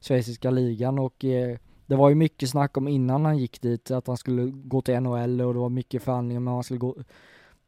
schweiziska 0.00 0.50
ligan 0.50 0.98
och 0.98 1.24
eh, 1.24 1.58
det 1.86 1.96
var 1.96 2.08
ju 2.08 2.14
mycket 2.14 2.48
snack 2.50 2.76
om 2.76 2.88
innan 2.88 3.24
han 3.24 3.38
gick 3.38 3.60
dit 3.62 3.90
att 3.90 4.06
han 4.06 4.16
skulle 4.16 4.44
gå 4.44 4.82
till 4.82 5.00
NHL 5.00 5.40
och 5.40 5.54
det 5.54 5.60
var 5.60 5.68
mycket 5.68 6.02
förhandlingar 6.02 6.42
att 6.42 6.54
han 6.54 6.64
skulle 6.64 6.78
gå 6.78 6.96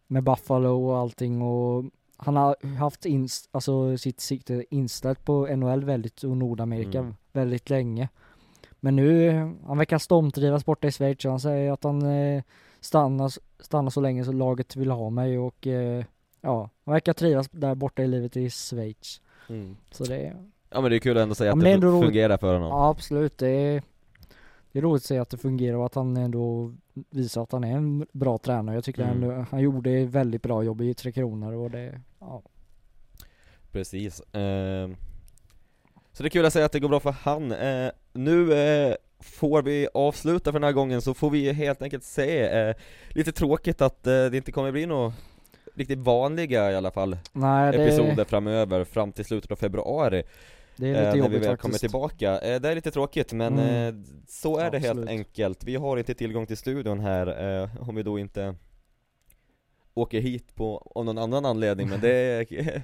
med 0.06 0.24
Buffalo 0.24 0.86
och 0.90 0.98
allting 0.98 1.42
och 1.42 1.84
han 2.26 2.36
har 2.36 2.76
haft 2.78 3.04
inst, 3.06 3.48
alltså 3.52 3.98
sitt 3.98 4.20
sikte 4.20 4.64
inställt 4.70 5.24
på 5.24 5.46
NHL 5.56 5.84
väldigt 5.84 6.22
och 6.24 6.36
Nordamerika 6.36 6.98
Mm. 6.98 7.14
väldigt 7.32 7.70
länge. 7.70 8.08
Men 8.80 8.96
nu, 8.96 9.30
han 9.66 9.78
verkar 9.78 9.98
stormtrivas 9.98 10.64
borta 10.64 10.88
i 10.88 10.92
Schweiz 10.92 11.24
och 11.24 11.30
han 11.30 11.40
säger 11.40 11.72
att 11.72 11.84
han 11.84 12.02
eh, 12.02 12.42
stannar, 12.80 13.32
stannar 13.62 13.90
så 13.90 14.00
länge 14.00 14.24
så 14.24 14.32
laget 14.32 14.76
vill 14.76 14.90
ha 14.90 15.10
mig 15.10 15.38
och 15.38 15.66
eh, 15.66 16.04
ja, 16.40 16.70
han 16.84 16.92
verkar 16.94 17.12
trivas 17.12 17.48
där 17.50 17.74
borta 17.74 18.02
i 18.02 18.06
livet 18.08 18.36
i 18.36 18.50
Schweiz. 18.50 19.20
mm. 19.48 19.76
Så 19.90 20.04
det, 20.04 20.36
Ja 20.70 20.80
men 20.80 20.90
det 20.90 20.96
är 20.96 21.00
kul 21.00 21.16
att 21.16 21.22
ändå 21.22 21.34
säga 21.34 21.48
Ja, 21.48 21.52
att 21.52 21.60
det, 21.60 21.64
det 21.66 21.72
är 21.72 21.78
roligt. 21.80 22.04
fungerar 22.04 22.36
för 22.36 22.52
honom 22.54 22.68
ja 22.68 22.88
absolut, 22.88 23.38
det 23.38 23.48
är, 23.48 23.82
det 24.72 24.78
är 24.78 24.82
roligt 24.82 25.00
att 25.02 25.06
se 25.06 25.18
att 25.18 25.30
det 25.30 25.36
fungerar 25.38 25.76
och 25.76 25.86
att 25.86 25.94
han 25.94 26.16
ändå 26.16 26.72
visar 27.10 27.42
att 27.42 27.52
han 27.52 27.64
är 27.64 27.76
en 27.76 28.06
bra 28.12 28.38
tränare. 28.38 28.76
Jag 28.76 28.84
tycker 28.84 29.02
Mm. 29.02 29.30
han, 29.30 29.46
han 29.50 29.60
gjorde 29.60 29.90
ett 29.90 30.08
väldigt 30.08 30.42
bra 30.42 30.62
jobb 30.62 30.80
i 30.80 30.94
Tre 30.94 31.12
Kronor 31.12 31.52
och 31.54 31.70
det, 31.70 32.00
ja. 32.20 32.42
Precis 33.72 34.22
Ehm, 34.32 34.96
Så 36.12 36.22
det 36.22 36.28
är 36.28 36.30
kul 36.30 36.46
att 36.46 36.52
säga 36.52 36.66
att 36.66 36.72
det 36.72 36.80
går 36.80 36.88
bra 36.88 37.00
för 37.00 37.10
han 37.22 37.52
Eh, 37.52 37.90
Nu 38.12 38.52
eh, 38.54 38.94
får 39.20 39.62
vi 39.62 39.88
avsluta 39.94 40.52
för 40.52 40.58
den 40.58 40.64
här 40.66 40.72
gången 40.72 41.02
så 41.02 41.14
får 41.14 41.30
vi 41.30 41.52
helt 41.52 41.82
enkelt 41.82 42.04
se 42.04 42.40
eh, 42.42 42.74
Lite 43.08 43.32
tråkigt 43.32 43.80
att 43.82 44.06
eh, 44.06 44.24
det 44.24 44.36
inte 44.36 44.52
kommer 44.52 44.72
bli 44.72 44.86
något 44.86 45.14
riktigt 45.74 45.98
vanliga 45.98 46.72
i 46.72 46.76
alla 46.76 46.90
fall 46.90 47.16
Nej, 47.32 47.72
det, 47.72 47.84
episoder 47.84 48.24
framöver 48.24 48.84
fram 48.84 49.12
till 49.12 49.24
slutet 49.24 49.50
av 49.50 49.56
februari 49.56 50.22
det 50.76 50.88
är 50.88 50.92
eh, 50.94 50.96
lite 50.96 51.04
När 51.06 51.12
vi 51.12 51.18
jobbigt 51.18 51.42
väl 51.48 51.56
kommer 51.56 51.78
tillbaka. 51.78 52.38
Eh, 52.40 52.60
Det 52.60 52.68
är 52.68 52.74
lite 52.74 52.90
tråkigt 52.90 53.32
men 53.32 53.58
Mm. 53.58 53.98
eh, 53.98 54.04
så 54.28 54.58
är 54.58 54.70
det 54.70 54.78
helt 54.78 54.90
Absolut. 54.90 55.08
enkelt. 55.08 55.64
Vi 55.64 55.76
har 55.76 55.96
inte 55.96 56.14
tillgång 56.14 56.46
till 56.46 56.56
studion 56.56 57.00
här 57.00 57.62
eh, 57.62 57.88
om 57.88 57.94
vi 57.94 58.02
då 58.02 58.18
inte 58.18 58.54
åker 59.94 60.20
hit 60.20 60.54
på, 60.54 60.92
av 60.94 61.04
någon 61.04 61.18
annan 61.18 61.44
anledning 61.44 61.88
men 61.88 62.00
det 62.00 62.46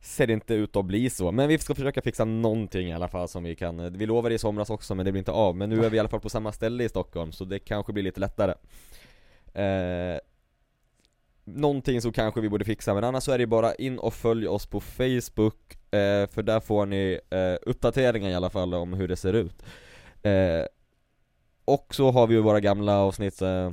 ser 0.00 0.30
inte 0.30 0.54
ut 0.54 0.76
att 0.76 0.84
bli 0.84 1.10
så, 1.10 1.32
men 1.32 1.48
vi 1.48 1.58
ska 1.58 1.74
försöka 1.74 2.02
fixa 2.02 2.24
någonting 2.24 2.88
i 2.88 2.92
alla 2.94 3.08
fall 3.08 3.28
som 3.28 3.42
vi 3.44 3.54
kan. 3.54 3.92
Vi 3.98 4.06
lovade 4.06 4.34
i 4.34 4.38
somras 4.38 4.70
också 4.70 4.94
men 4.94 5.06
det 5.06 5.12
blir 5.12 5.18
inte 5.20 5.32
av, 5.32 5.56
men 5.56 5.70
nu 5.70 5.84
är 5.84 5.90
vi 5.90 5.96
i 5.96 6.00
alla 6.00 6.08
fall 6.08 6.20
på 6.20 6.28
samma 6.28 6.52
ställe 6.52 6.84
i 6.84 6.88
Stockholm 6.88 7.32
så 7.32 7.44
det 7.44 7.58
kanske 7.58 7.92
blir 7.92 8.02
lite 8.02 8.20
lättare. 8.20 8.54
Eh, 9.54 10.18
någonting 11.46 12.00
så 12.02 12.12
kanske 12.12 12.40
vi 12.40 12.48
borde 12.48 12.64
fixa, 12.64 12.94
men 12.94 13.04
annars 13.04 13.22
så 13.24 13.32
är 13.32 13.38
det 13.38 13.46
bara 13.46 13.74
in 13.74 13.98
och 13.98 14.14
följ 14.14 14.48
oss 14.48 14.66
på 14.66 14.80
Facebook, 14.80 15.74
eh, 15.90 16.26
för 16.30 16.42
där 16.42 16.60
får 16.60 16.86
ni 16.86 17.18
eh, 17.30 17.54
uppdateringar 17.70 18.30
i 18.30 18.34
alla 18.34 18.50
fall 18.50 18.74
om 18.74 18.92
hur 18.92 19.08
det 19.08 19.16
ser 19.16 19.32
ut. 19.32 19.62
Eh, 20.22 20.64
och 21.64 21.94
så 21.94 22.10
har 22.10 22.26
vi 22.26 22.34
ju 22.34 22.40
våra 22.40 22.60
gamla 22.60 22.98
avsnitt 22.98 23.42
eh, 23.42 23.70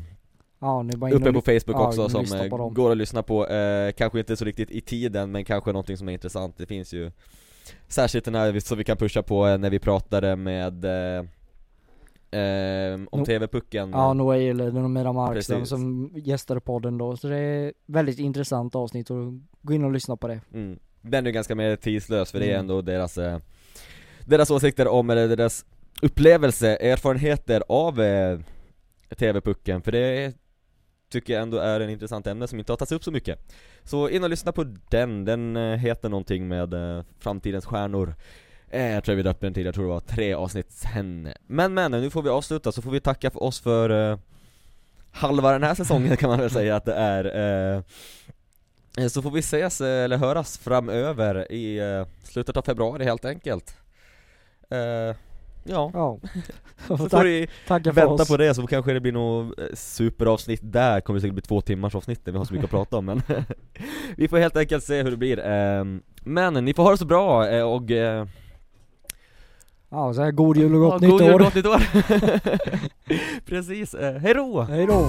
Ja, 0.59 0.84
uppe 1.15 1.34
på 1.34 1.41
Facebook 1.41 1.78
ja, 1.82 1.88
också 1.88 2.09
som 2.09 2.19
eh, 2.39 2.47
går 2.74 2.91
att 2.91 2.97
lyssna 2.97 3.24
på, 3.24 3.47
eh, 3.47 3.91
kanske 3.91 4.19
inte 4.19 4.38
så 4.38 4.45
riktigt 4.45 4.71
i 4.71 4.82
tiden 4.82 5.32
men 5.32 5.45
kanske 5.45 5.71
någonting 5.71 5.97
som 5.97 6.09
är 6.09 6.13
intressant, 6.13 6.57
det 6.57 6.65
finns 6.65 6.93
ju 6.93 7.11
Särskilt 7.88 8.26
den 8.26 8.36
här 8.36 8.51
vi- 8.51 8.61
så 8.61 8.76
vi 8.76 8.84
kan 8.84 8.97
pusha 8.97 9.24
på 9.24 9.57
när 9.57 9.69
vi 9.69 9.80
pratade 9.80 10.36
med 10.36 10.86
eh, 12.34 12.93
om 13.11 13.21
No- 13.21 13.25
TV-pucken 13.25 13.89
Ja, 13.91 14.13
Noel 14.13 14.59
eller 14.59 14.88
Mera 14.88 15.13
Markström 15.13 15.59
Precis. 15.59 15.69
som 15.69 16.11
gästade 16.15 16.59
podden 16.59 16.97
då, 16.97 17.17
så 17.17 17.27
det 17.27 17.38
är 17.38 17.73
väldigt 17.86 18.19
intressant 18.19 18.75
avsnitt 18.75 19.09
och 19.09 19.34
gå 19.61 19.73
in 19.73 19.84
och 19.84 19.91
lyssna 19.91 20.17
på 20.17 20.27
det. 20.27 20.41
mm. 20.53 20.79
Den 21.01 21.25
är 21.25 21.29
ju 21.29 21.34
ganska 21.34 21.55
mer 21.55 21.75
tidslös 21.75 22.31
för 22.31 22.39
det 22.39 22.45
är 22.45 22.49
Mm. 22.49 22.59
ändå 22.59 22.81
deras 22.81 23.17
eh, 23.17 23.39
Deras 24.25 24.51
åsikter 24.51 24.88
om, 24.88 25.09
eller 25.09 25.27
deras 25.27 25.65
upplevelse, 26.01 26.75
erfarenheter 26.75 27.63
av 27.69 28.01
eh, 28.01 28.39
TV-pucken, 29.17 29.81
för 29.81 29.91
det 29.91 30.34
tycker 31.11 31.34
jag 31.34 31.41
ändå 31.41 31.57
är 31.57 31.79
en 31.79 31.89
intressant 31.89 32.27
ämne 32.27 32.47
som 32.47 32.59
inte 32.59 32.71
har 32.71 32.77
tagits 32.77 32.91
upp 32.91 33.03
så 33.03 33.11
mycket 33.11 33.39
Så 33.84 34.09
in 34.09 34.23
och 34.23 34.29
lyssna 34.29 34.51
på 34.51 34.63
den, 34.89 35.25
den 35.25 35.57
eh, 35.57 35.75
heter 35.77 36.09
någonting 36.09 36.47
med 36.47 36.73
eh, 36.73 37.03
Framtidens 37.19 37.65
stjärnor 37.65 38.15
eh, 38.74 38.91
Jag 38.93 39.03
tror 39.03 39.15
vi 39.15 39.24
döpte 39.24 39.45
den 39.45 39.53
till, 39.53 39.65
jag 39.65 39.76
tror 39.76 39.84
det 39.86 39.89
var 39.93 39.99
tre 39.99 40.34
avsnitt 40.34 40.71
sen. 40.71 41.30
Men 41.47 41.74
men, 41.74 41.91
nu 41.91 42.09
får 42.09 42.21
vi 42.21 42.30
avsluta 42.30 42.71
så 42.71 42.82
får 42.82 42.91
vi 42.91 42.99
tacka 42.99 43.32
för 43.32 43.43
oss 43.43 43.59
för 43.59 44.11
eh, 44.11 44.17
halva 45.11 45.51
den 45.51 45.63
här 45.63 45.76
säsongen 45.76 46.17
kan 46.17 46.30
man 46.30 46.39
väl 46.39 46.49
säga 46.49 46.76
att 46.76 46.86
det 46.86 46.93
är. 46.93 47.26
Eh, 47.76 47.84
eh, 49.03 49.07
Så 49.07 49.21
får 49.21 49.32
vi 49.32 49.39
ses, 49.39 49.82
eh, 49.82 50.03
eller 50.03 50.17
höras 50.17 50.57
framöver 50.57 51.51
i 51.51 51.78
eh, 51.80 52.07
slutet 52.24 52.57
av 52.57 52.61
februari 52.61 53.03
helt 53.03 53.26
enkelt. 53.26 53.76
Ja, 55.65 55.91
Ja. 55.93 56.19
så 56.88 56.97
får 56.97 57.09
för 57.09 57.91
vänta 57.91 58.26
på 58.26 58.38
det 58.38 58.53
så 58.53 58.67
kanske 58.67 58.93
det 58.93 58.99
blir 58.99 59.11
något 59.11 59.55
superavsnitt 59.74 60.59
där, 60.63 61.01
kommer 61.01 61.19
säkert 61.19 61.34
bli 61.34 61.41
två 61.41 61.61
timmars 61.61 61.95
avsnitt 61.95 62.26
där 62.26 62.32
vi 62.32 62.38
har 62.38 62.45
så 62.45 62.53
mycket 62.53 62.65
att 62.65 62.71
prata 62.89 62.97
om 62.97 63.05
men 63.05 63.21
Vi 64.17 64.28
får 64.28 64.38
helt 64.38 64.57
enkelt 64.57 64.84
se 64.84 65.03
hur 65.03 65.11
det 65.11 65.17
blir, 65.17 65.38
men 66.30 66.53
ni 66.65 66.74
får 66.74 66.84
ha 66.84 66.91
det 66.91 66.97
så 66.97 67.05
bra 67.05 67.63
och 67.65 67.91
Ja, 69.93 70.13
så 70.13 70.21
här 70.21 70.31
god 70.31 70.57
jul 70.57 70.75
och 70.75 70.81
gott 70.81 71.01
ja, 71.01 71.07
nytt 71.07 71.11
god 71.11 71.21
jul 71.21 71.29
och 71.29 71.35
år. 71.35 71.39
gott 71.39 71.55
nytt 71.55 71.65
år! 71.65 71.81
Precis, 73.45 73.93
eh, 73.93 74.19
hejdå! 74.19 74.61
Hej 74.61 74.85
då! 74.87 75.05